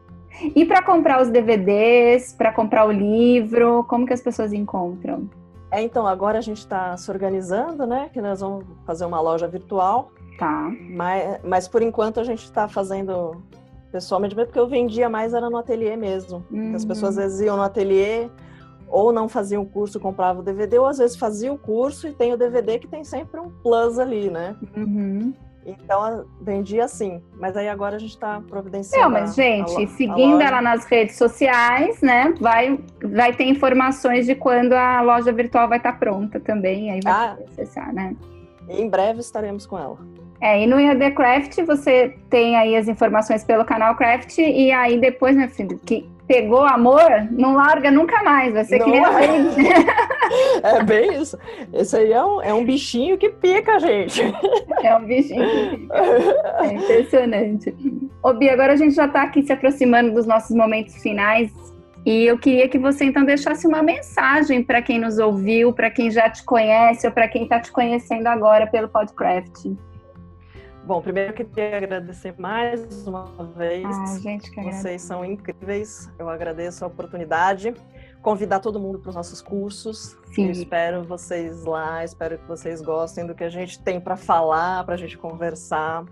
E 0.55 0.65
para 0.65 0.81
comprar 0.81 1.21
os 1.21 1.29
DVDs, 1.29 2.33
para 2.33 2.51
comprar 2.53 2.85
o 2.85 2.91
livro, 2.91 3.83
como 3.87 4.05
que 4.05 4.13
as 4.13 4.21
pessoas 4.21 4.53
encontram? 4.53 5.29
É, 5.71 5.81
então, 5.81 6.05
agora 6.05 6.37
a 6.37 6.41
gente 6.41 6.57
está 6.57 6.95
se 6.97 7.09
organizando, 7.09 7.85
né? 7.87 8.09
Que 8.11 8.21
nós 8.21 8.41
vamos 8.41 8.65
fazer 8.85 9.05
uma 9.05 9.21
loja 9.21 9.47
virtual. 9.47 10.11
Tá. 10.37 10.71
Mas, 10.89 11.39
mas 11.43 11.67
por 11.67 11.81
enquanto 11.81 12.19
a 12.19 12.23
gente 12.23 12.43
está 12.43 12.67
fazendo 12.67 13.41
pessoalmente, 13.91 14.33
porque 14.35 14.59
eu 14.59 14.67
vendia 14.67 15.09
mais 15.09 15.33
era 15.33 15.49
no 15.49 15.57
ateliê 15.57 15.95
mesmo. 15.95 16.45
Uhum. 16.49 16.75
As 16.75 16.85
pessoas 16.85 17.17
às 17.17 17.23
vezes 17.23 17.41
iam 17.41 17.57
no 17.57 17.63
ateliê 17.63 18.29
ou 18.87 19.13
não 19.13 19.29
faziam 19.29 19.63
o 19.63 19.65
curso, 19.65 19.99
compravam 19.99 20.41
o 20.41 20.45
DVD, 20.45 20.77
ou 20.77 20.85
às 20.85 20.97
vezes 20.97 21.15
faziam 21.15 21.55
o 21.55 21.57
curso 21.57 22.07
e 22.07 22.11
tem 22.11 22.33
o 22.33 22.37
DVD 22.37 22.77
que 22.77 22.87
tem 22.87 23.03
sempre 23.03 23.39
um 23.39 23.49
plus 23.49 23.97
ali, 23.97 24.29
né? 24.29 24.55
Uhum. 24.75 25.33
Então, 25.65 26.25
vendia 26.41 26.85
assim. 26.85 27.21
Mas 27.35 27.55
aí 27.55 27.69
agora 27.69 27.95
a 27.95 27.99
gente 27.99 28.11
está 28.11 28.41
providenciando. 28.41 29.03
Não, 29.03 29.11
mas, 29.11 29.35
gente, 29.35 29.71
a, 29.79 29.83
a 29.83 29.87
seguindo 29.87 30.41
ela 30.41 30.61
nas 30.61 30.85
redes 30.85 31.17
sociais, 31.17 32.01
né? 32.01 32.33
Vai, 32.39 32.79
vai 33.03 33.33
ter 33.33 33.45
informações 33.45 34.25
de 34.25 34.35
quando 34.35 34.73
a 34.73 35.01
loja 35.01 35.31
virtual 35.31 35.69
vai 35.69 35.77
estar 35.77 35.93
tá 35.93 35.97
pronta 35.99 36.39
também. 36.39 36.91
Aí 36.91 36.99
vai 37.03 37.13
ah, 37.13 37.37
acessar, 37.47 37.93
né? 37.93 38.15
Em 38.67 38.89
breve 38.89 39.19
estaremos 39.19 39.65
com 39.65 39.77
ela. 39.77 39.97
É, 40.41 40.63
e 40.63 40.65
no 40.65 40.79
IAD 40.79 41.11
Craft 41.11 41.61
você 41.63 42.15
tem 42.29 42.57
aí 42.57 42.75
as 42.75 42.87
informações 42.87 43.43
pelo 43.43 43.63
canal 43.63 43.95
Craft 43.95 44.39
e 44.39 44.71
aí 44.71 44.99
depois, 44.99 45.35
meu 45.35 45.47
filho, 45.47 45.79
que 45.85 46.09
pegou 46.27 46.65
amor, 46.65 47.27
não 47.29 47.53
larga 47.53 47.91
nunca 47.91 48.23
mais, 48.23 48.53
vai 48.53 48.63
ser 48.63 48.79
não 48.79 48.85
que 48.85 48.91
nem 48.91 49.03
gente. 49.03 49.69
É 50.63 50.81
bem 50.81 51.21
isso. 51.21 51.37
Esse 51.73 51.97
aí 51.97 52.13
é 52.13 52.23
um, 52.23 52.41
é 52.41 52.53
um 52.53 52.63
bichinho 52.63 53.17
que 53.17 53.27
pica 53.29 53.77
gente. 53.79 54.21
É 54.81 54.95
um 54.95 55.03
bichinho 55.03 55.43
que 55.45 55.77
pica. 55.77 55.93
É 56.61 56.73
impressionante. 56.73 57.75
Ô 58.23 58.33
Bia, 58.33 58.53
agora 58.53 58.71
a 58.71 58.75
gente 58.77 58.95
já 58.95 59.07
está 59.07 59.23
aqui 59.23 59.43
se 59.43 59.51
aproximando 59.51 60.13
dos 60.13 60.25
nossos 60.25 60.55
momentos 60.55 60.95
finais 61.01 61.51
e 62.05 62.23
eu 62.23 62.37
queria 62.37 62.69
que 62.69 62.79
você 62.79 63.05
então 63.05 63.25
deixasse 63.25 63.67
uma 63.67 63.83
mensagem 63.83 64.63
para 64.63 64.81
quem 64.81 64.97
nos 64.97 65.19
ouviu, 65.19 65.73
para 65.73 65.91
quem 65.91 66.09
já 66.09 66.29
te 66.29 66.43
conhece 66.45 67.05
ou 67.05 67.11
para 67.11 67.27
quem 67.27 67.43
está 67.43 67.59
te 67.59 67.71
conhecendo 67.71 68.27
agora 68.27 68.65
pelo 68.65 68.87
Podcraft. 68.87 69.65
Bom, 70.85 70.99
primeiro 70.99 71.29
eu 71.29 71.35
queria 71.35 71.77
agradecer 71.77 72.33
mais 72.39 73.05
uma 73.05 73.25
vez. 73.55 73.85
Ah, 73.85 74.19
gente, 74.19 74.49
que 74.49 74.61
Vocês 74.61 75.03
são 75.03 75.23
incríveis. 75.23 76.09
Eu 76.17 76.27
agradeço 76.27 76.83
a 76.83 76.87
oportunidade. 76.87 77.73
Convidar 78.21 78.59
todo 78.59 78.79
mundo 78.79 78.97
para 78.97 79.09
os 79.09 79.15
nossos 79.15 79.41
cursos. 79.41 80.17
Sim. 80.33 80.45
Eu 80.45 80.51
espero 80.51 81.03
vocês 81.03 81.63
lá, 81.65 82.03
espero 82.03 82.37
que 82.39 82.47
vocês 82.47 82.81
gostem 82.81 83.27
do 83.27 83.35
que 83.35 83.43
a 83.43 83.49
gente 83.49 83.79
tem 83.79 84.01
para 84.01 84.17
falar, 84.17 84.83
para 84.83 84.95
a 84.95 84.97
gente 84.97 85.17
conversar. 85.17 86.03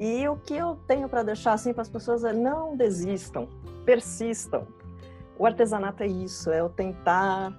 E 0.00 0.26
o 0.28 0.36
que 0.36 0.54
eu 0.54 0.76
tenho 0.88 1.08
para 1.08 1.22
deixar 1.22 1.52
assim 1.52 1.72
para 1.72 1.82
as 1.82 1.88
pessoas 1.88 2.24
é 2.24 2.32
não 2.32 2.76
desistam, 2.76 3.48
persistam. 3.84 4.66
O 5.38 5.46
artesanato 5.46 6.02
é 6.02 6.06
isso, 6.06 6.50
é 6.50 6.62
o 6.62 6.68
tentar, 6.68 7.56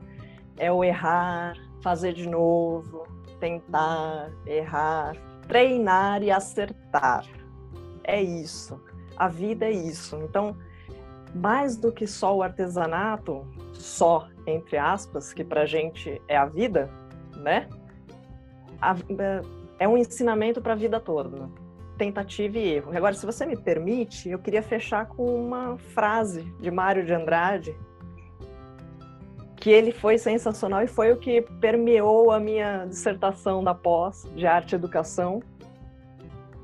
é 0.58 0.72
o 0.72 0.84
errar, 0.84 1.56
fazer 1.82 2.14
de 2.14 2.28
novo, 2.28 3.08
tentar, 3.40 4.32
errar, 4.46 5.16
treinar 5.52 6.24
e 6.24 6.32
acertar. 6.32 7.26
É 8.06 8.22
isso. 8.22 8.82
A 9.18 9.28
vida 9.28 9.66
é 9.66 9.72
isso. 9.72 10.16
Então, 10.24 10.56
mais 11.36 11.76
do 11.76 11.92
que 11.92 12.08
só 12.08 12.38
o 12.38 12.42
artesanato, 12.42 13.46
só 13.74 14.30
entre 14.48 14.78
aspas, 14.78 15.34
que 15.34 15.44
para 15.44 15.64
a 15.64 15.66
gente 15.66 16.22
é 16.30 16.38
a 16.38 16.46
vida, 16.46 16.90
né? 17.36 17.68
A, 18.82 18.96
é 19.78 19.86
um 19.90 19.98
ensinamento 19.98 20.62
para 20.62 20.72
a 20.72 20.76
vida 20.76 21.02
toda. 21.02 21.50
Tentativa 21.98 22.58
e 22.58 22.76
erro. 22.76 22.96
Agora, 22.96 23.14
se 23.14 23.26
você 23.26 23.46
me 23.46 23.58
permite, 23.58 24.30
eu 24.30 24.40
queria 24.40 24.64
fechar 24.64 25.06
com 25.06 25.36
uma 25.36 25.78
frase 25.78 26.44
de 26.62 26.72
Mário 26.72 27.06
de 27.06 27.14
Andrade, 27.14 27.76
que 29.62 29.70
ele 29.70 29.92
foi 29.92 30.18
sensacional 30.18 30.82
e 30.82 30.88
foi 30.88 31.12
o 31.12 31.18
que 31.18 31.44
permeou 31.62 32.32
a 32.32 32.40
minha 32.40 32.84
dissertação 32.88 33.64
da 33.64 33.76
pós 33.76 34.28
de 34.36 34.48
arte 34.48 34.72
e 34.72 34.76
educação. 34.76 35.40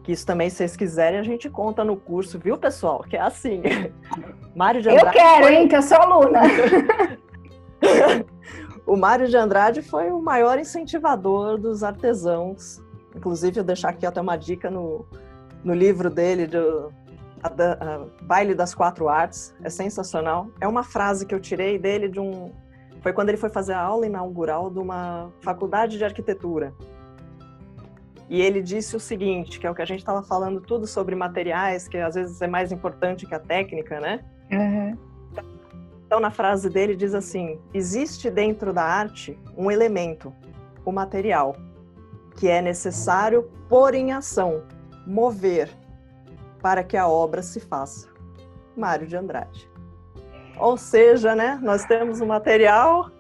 Que 0.03 0.11
isso 0.13 0.25
também, 0.25 0.49
se 0.49 0.55
vocês 0.55 0.75
quiserem, 0.75 1.19
a 1.19 1.23
gente 1.23 1.47
conta 1.47 1.83
no 1.83 1.95
curso, 1.95 2.39
viu, 2.39 2.57
pessoal? 2.57 3.05
Que 3.07 3.15
é 3.15 3.21
assim. 3.21 3.61
Mário 4.55 4.81
de 4.81 4.89
Andrade. 4.89 5.15
Eu 5.15 5.23
quero, 5.23 5.43
foi... 5.43 5.55
hein, 5.55 5.67
que 5.67 5.75
eu 5.75 5.81
sou 5.83 5.97
aluna. 5.97 6.41
o 8.87 8.97
Mário 8.97 9.27
de 9.27 9.37
Andrade 9.37 9.83
foi 9.83 10.11
o 10.11 10.19
maior 10.19 10.57
incentivador 10.57 11.59
dos 11.59 11.83
artesãos. 11.83 12.81
Inclusive, 13.15 13.59
eu 13.59 13.63
deixar 13.63 13.89
aqui 13.89 14.07
até 14.07 14.19
uma 14.19 14.37
dica 14.37 14.71
no, 14.71 15.05
no 15.63 15.75
livro 15.75 16.09
dele, 16.09 16.47
do 16.47 16.91
a, 17.43 17.47
a, 17.49 18.05
Baile 18.23 18.55
das 18.55 18.73
Quatro 18.73 19.07
Artes. 19.07 19.53
É 19.61 19.69
sensacional. 19.69 20.47
É 20.59 20.67
uma 20.67 20.81
frase 20.81 21.27
que 21.27 21.35
eu 21.35 21.39
tirei 21.39 21.77
dele 21.77 22.09
de 22.09 22.19
um 22.19 22.51
foi 23.07 23.13
quando 23.13 23.29
ele 23.29 23.37
foi 23.37 23.49
fazer 23.49 23.71
a 23.71 23.79
aula 23.79 24.05
inaugural 24.05 24.69
de 24.69 24.79
uma 24.79 25.31
faculdade 25.39 25.97
de 25.97 26.03
arquitetura. 26.03 26.73
E 28.29 28.41
ele 28.41 28.61
disse 28.61 28.97
o 28.97 28.99
seguinte, 28.99 29.61
que 29.61 29.65
é 29.65 29.71
o 29.71 29.73
que 29.73 29.81
a 29.81 29.85
gente 29.85 29.99
estava 29.99 30.21
falando 30.21 30.59
tudo 30.59 30.85
sobre 30.85 31.15
materiais, 31.15 31.87
que 31.87 31.97
às 31.97 32.15
vezes 32.15 32.41
é 32.41 32.47
mais 32.47 32.69
importante 32.69 33.25
que 33.25 33.33
a 33.33 33.39
técnica, 33.39 34.01
né? 34.01 34.25
Uhum. 34.51 34.97
Então, 36.05 36.19
na 36.19 36.31
frase 36.31 36.69
dele 36.69 36.97
diz 36.97 37.13
assim: 37.13 37.57
existe 37.73 38.29
dentro 38.29 38.73
da 38.73 38.83
arte 38.83 39.39
um 39.55 39.71
elemento, 39.71 40.33
o 40.83 40.91
material, 40.91 41.55
que 42.35 42.49
é 42.49 42.61
necessário 42.61 43.49
pôr 43.69 43.95
em 43.95 44.11
ação, 44.11 44.63
mover, 45.05 45.69
para 46.61 46.83
que 46.83 46.97
a 46.97 47.07
obra 47.07 47.41
se 47.41 47.61
faça. 47.61 48.09
Mário 48.75 49.07
de 49.07 49.15
Andrade. 49.15 49.76
Ou 50.59 50.77
seja, 50.77 51.35
né, 51.35 51.59
nós 51.61 51.85
temos 51.85 52.21
o 52.21 52.25
material 52.25 53.11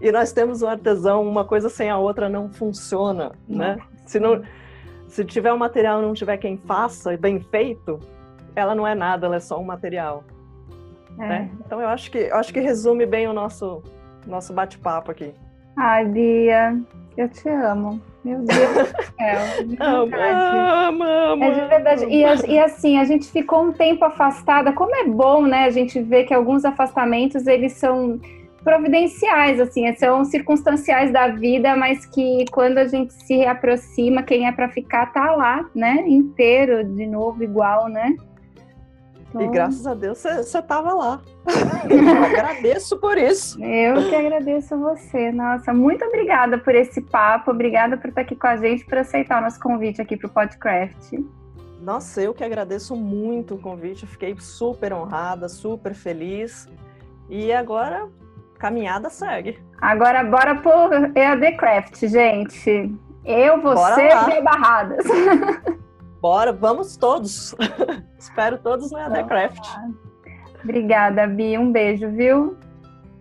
e 0.00 0.10
nós 0.10 0.32
temos 0.32 0.62
o 0.62 0.66
artesão, 0.66 1.26
uma 1.26 1.44
coisa 1.44 1.68
sem 1.68 1.90
a 1.90 1.96
outra 1.96 2.28
não 2.28 2.52
funciona, 2.52 3.32
né? 3.48 3.78
Se 4.04 4.18
não 4.20 4.42
se 5.08 5.24
tiver 5.24 5.52
o 5.52 5.54
um 5.54 5.58
material 5.58 6.00
e 6.00 6.06
não 6.06 6.12
tiver 6.12 6.36
quem 6.38 6.58
faça 6.58 7.16
bem 7.16 7.40
feito, 7.40 8.00
ela 8.56 8.74
não 8.74 8.86
é 8.86 8.94
nada, 8.94 9.26
ela 9.26 9.36
é 9.36 9.40
só 9.40 9.58
um 9.60 9.64
material. 9.64 10.24
É. 11.18 11.28
Né? 11.28 11.50
Então 11.64 11.80
eu 11.80 11.88
acho 11.88 12.10
que 12.10 12.18
eu 12.18 12.36
acho 12.36 12.52
que 12.52 12.60
resume 12.60 13.06
bem 13.06 13.28
o 13.28 13.32
nosso 13.32 13.82
nosso 14.26 14.52
bate-papo 14.52 15.10
aqui. 15.10 15.32
Ai, 15.76 16.04
Bia, 16.06 16.80
eu 17.16 17.28
te 17.28 17.48
amo. 17.48 18.00
Meu 18.24 18.38
Deus 18.38 18.48
do 18.48 19.02
céu. 19.02 19.66
De 19.66 19.76
É 21.44 21.50
de 21.50 21.68
verdade. 21.68 22.04
E, 22.06 22.52
e, 22.52 22.58
assim, 22.58 22.98
a 22.98 23.04
gente 23.04 23.30
ficou 23.30 23.64
um 23.64 23.72
tempo 23.72 24.04
afastada. 24.04 24.72
Como 24.72 24.94
é 24.96 25.04
bom, 25.04 25.42
né? 25.42 25.64
A 25.64 25.70
gente 25.70 26.00
vê 26.00 26.24
que 26.24 26.32
alguns 26.32 26.64
afastamentos, 26.64 27.46
eles 27.46 27.74
são 27.74 28.18
providenciais, 28.64 29.60
assim, 29.60 29.94
são 29.94 30.24
circunstanciais 30.24 31.12
da 31.12 31.28
vida, 31.28 31.76
mas 31.76 32.06
que 32.06 32.46
quando 32.50 32.78
a 32.78 32.86
gente 32.86 33.12
se 33.12 33.44
aproxima, 33.44 34.22
quem 34.22 34.48
é 34.48 34.52
para 34.52 34.70
ficar 34.70 35.12
tá 35.12 35.36
lá, 35.36 35.68
né? 35.74 36.02
Inteiro, 36.06 36.82
de 36.82 37.06
novo, 37.06 37.44
igual, 37.44 37.88
né? 37.88 38.16
E 39.40 39.48
graças 39.48 39.86
a 39.86 39.94
Deus 39.94 40.18
você 40.18 40.62
tava 40.62 40.92
lá. 40.92 41.22
Eu 41.90 42.24
agradeço 42.24 42.98
por 42.98 43.18
isso. 43.18 43.62
Eu 43.62 44.08
que 44.08 44.14
agradeço 44.14 44.78
você. 44.78 45.32
Nossa, 45.32 45.72
muito 45.72 46.04
obrigada 46.04 46.58
por 46.58 46.74
esse 46.74 47.00
papo, 47.00 47.50
obrigada 47.50 47.96
por 47.96 48.08
estar 48.08 48.22
aqui 48.22 48.36
com 48.36 48.46
a 48.46 48.56
gente, 48.56 48.84
por 48.84 48.98
aceitar 48.98 49.40
o 49.40 49.44
nosso 49.44 49.60
convite 49.60 50.00
aqui 50.00 50.16
para 50.16 50.28
o 50.28 50.30
Podcraft. 50.30 51.12
Nossa, 51.80 52.22
eu 52.22 52.32
que 52.32 52.42
agradeço 52.42 52.96
muito 52.96 53.56
o 53.56 53.58
convite, 53.58 54.04
eu 54.04 54.08
fiquei 54.08 54.34
super 54.38 54.92
honrada, 54.92 55.48
super 55.48 55.94
feliz. 55.94 56.68
E 57.28 57.52
agora 57.52 58.08
caminhada 58.58 59.10
segue. 59.10 59.58
Agora 59.80 60.24
bora 60.24 60.54
por 60.54 61.16
EAD 61.16 61.56
Craft, 61.56 62.06
gente. 62.06 62.94
Eu, 63.24 63.60
você 63.60 64.08
e 64.38 64.42
Barradas. 64.42 65.04
Bora, 66.24 66.54
vamos 66.54 66.96
todos. 66.96 67.54
Espero 68.18 68.56
todos 68.56 68.90
no 68.90 68.96
EAD 68.96 69.24
Craft. 69.24 69.62
Obrigada, 70.62 71.26
Bi. 71.26 71.58
Um 71.58 71.70
beijo, 71.70 72.08
viu? 72.08 72.56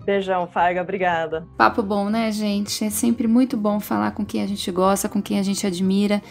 Beijão, 0.05 0.47
Faiga, 0.47 0.81
obrigada. 0.81 1.45
Papo 1.57 1.83
bom, 1.83 2.09
né, 2.09 2.31
gente? 2.31 2.85
É 2.85 2.89
sempre 2.89 3.27
muito 3.27 3.57
bom 3.57 3.81
falar 3.81 4.11
com 4.11 4.25
quem 4.25 4.41
a 4.41 4.47
gente 4.47 4.71
gosta, 4.71 5.09
com 5.09 5.21
quem 5.21 5.37
a 5.37 5.43
gente 5.43 5.67
admira. 5.67 6.23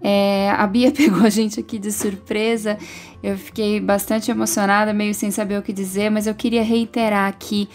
É, 0.00 0.50
a 0.56 0.66
Bia 0.66 0.90
pegou 0.96 1.26
a 1.26 1.28
gente 1.28 1.60
aqui 1.60 1.78
de 1.78 1.92
surpresa. 1.92 2.78
Eu 3.22 3.36
fiquei 3.36 3.78
bastante 3.78 4.30
emocionada, 4.30 4.94
meio 4.94 5.12
sem 5.12 5.30
saber 5.30 5.58
o 5.58 5.62
que 5.62 5.74
dizer, 5.74 6.10
mas 6.10 6.26
eu 6.26 6.34
queria 6.34 6.62
reiterar 6.62 7.28
aqui 7.28 7.68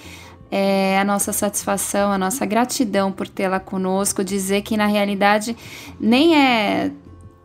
é, 0.50 1.00
a 1.00 1.04
nossa 1.04 1.32
satisfação, 1.32 2.12
a 2.12 2.18
nossa 2.18 2.48
gratidão 2.48 3.12
por 3.12 3.28
tê-la 3.28 3.60
conosco, 3.60 4.24
dizer 4.24 4.64
que 4.64 4.76
na 4.76 4.88
realidade 4.88 5.56
nem 6.00 6.36
é, 6.36 6.92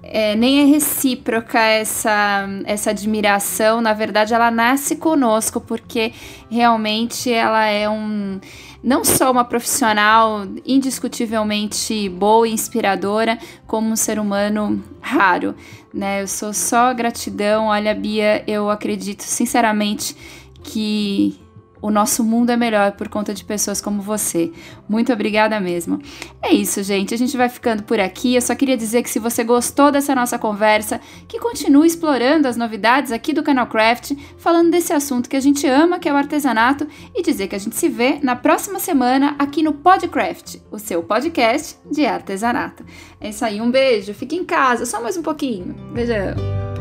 é, 0.06 0.36
nem 0.36 0.60
é 0.60 0.64
recíproca 0.64 1.58
essa, 1.58 2.46
essa 2.64 2.90
admiração, 2.90 3.80
na 3.80 3.92
verdade 3.92 4.34
ela 4.34 4.50
nasce 4.50 4.96
conosco, 4.96 5.60
porque 5.60 6.12
realmente 6.50 7.32
ela 7.32 7.66
é 7.66 7.88
um 7.88 8.40
não 8.82 9.02
só 9.02 9.30
uma 9.30 9.44
profissional 9.44 10.46
indiscutivelmente 10.66 12.06
boa 12.10 12.46
e 12.46 12.52
inspiradora, 12.52 13.38
como 13.66 13.88
um 13.88 13.96
ser 13.96 14.18
humano 14.18 14.84
raro, 15.00 15.54
né? 15.92 16.20
Eu 16.20 16.28
sou 16.28 16.52
só 16.52 16.92
gratidão. 16.92 17.68
Olha, 17.68 17.94
Bia, 17.94 18.44
eu 18.46 18.68
acredito 18.68 19.22
sinceramente 19.22 20.14
que 20.62 21.40
o 21.84 21.90
nosso 21.90 22.24
mundo 22.24 22.48
é 22.48 22.56
melhor 22.56 22.92
por 22.92 23.10
conta 23.10 23.34
de 23.34 23.44
pessoas 23.44 23.78
como 23.78 24.00
você. 24.00 24.50
Muito 24.88 25.12
obrigada 25.12 25.60
mesmo. 25.60 26.00
É 26.40 26.50
isso, 26.50 26.82
gente. 26.82 27.12
A 27.12 27.18
gente 27.18 27.36
vai 27.36 27.50
ficando 27.50 27.82
por 27.82 28.00
aqui. 28.00 28.34
Eu 28.34 28.40
só 28.40 28.54
queria 28.54 28.74
dizer 28.74 29.02
que 29.02 29.10
se 29.10 29.18
você 29.18 29.44
gostou 29.44 29.92
dessa 29.92 30.14
nossa 30.14 30.38
conversa, 30.38 30.98
que 31.28 31.38
continue 31.38 31.86
explorando 31.86 32.48
as 32.48 32.56
novidades 32.56 33.12
aqui 33.12 33.34
do 33.34 33.42
canal 33.42 33.66
Craft, 33.66 34.12
falando 34.38 34.70
desse 34.70 34.94
assunto 34.94 35.28
que 35.28 35.36
a 35.36 35.40
gente 35.40 35.66
ama, 35.66 35.98
que 35.98 36.08
é 36.08 36.12
o 36.12 36.16
artesanato, 36.16 36.88
e 37.14 37.22
dizer 37.22 37.48
que 37.48 37.54
a 37.54 37.60
gente 37.60 37.76
se 37.76 37.90
vê 37.90 38.18
na 38.22 38.34
próxima 38.34 38.78
semana 38.78 39.36
aqui 39.38 39.62
no 39.62 39.74
Podcraft, 39.74 40.56
o 40.70 40.78
seu 40.78 41.02
podcast 41.02 41.76
de 41.90 42.06
artesanato. 42.06 42.82
É 43.20 43.28
isso 43.28 43.44
aí, 43.44 43.60
um 43.60 43.70
beijo, 43.70 44.14
fique 44.14 44.34
em 44.34 44.44
casa, 44.44 44.86
só 44.86 45.02
mais 45.02 45.18
um 45.18 45.22
pouquinho. 45.22 45.74
Beijão. 45.92 46.73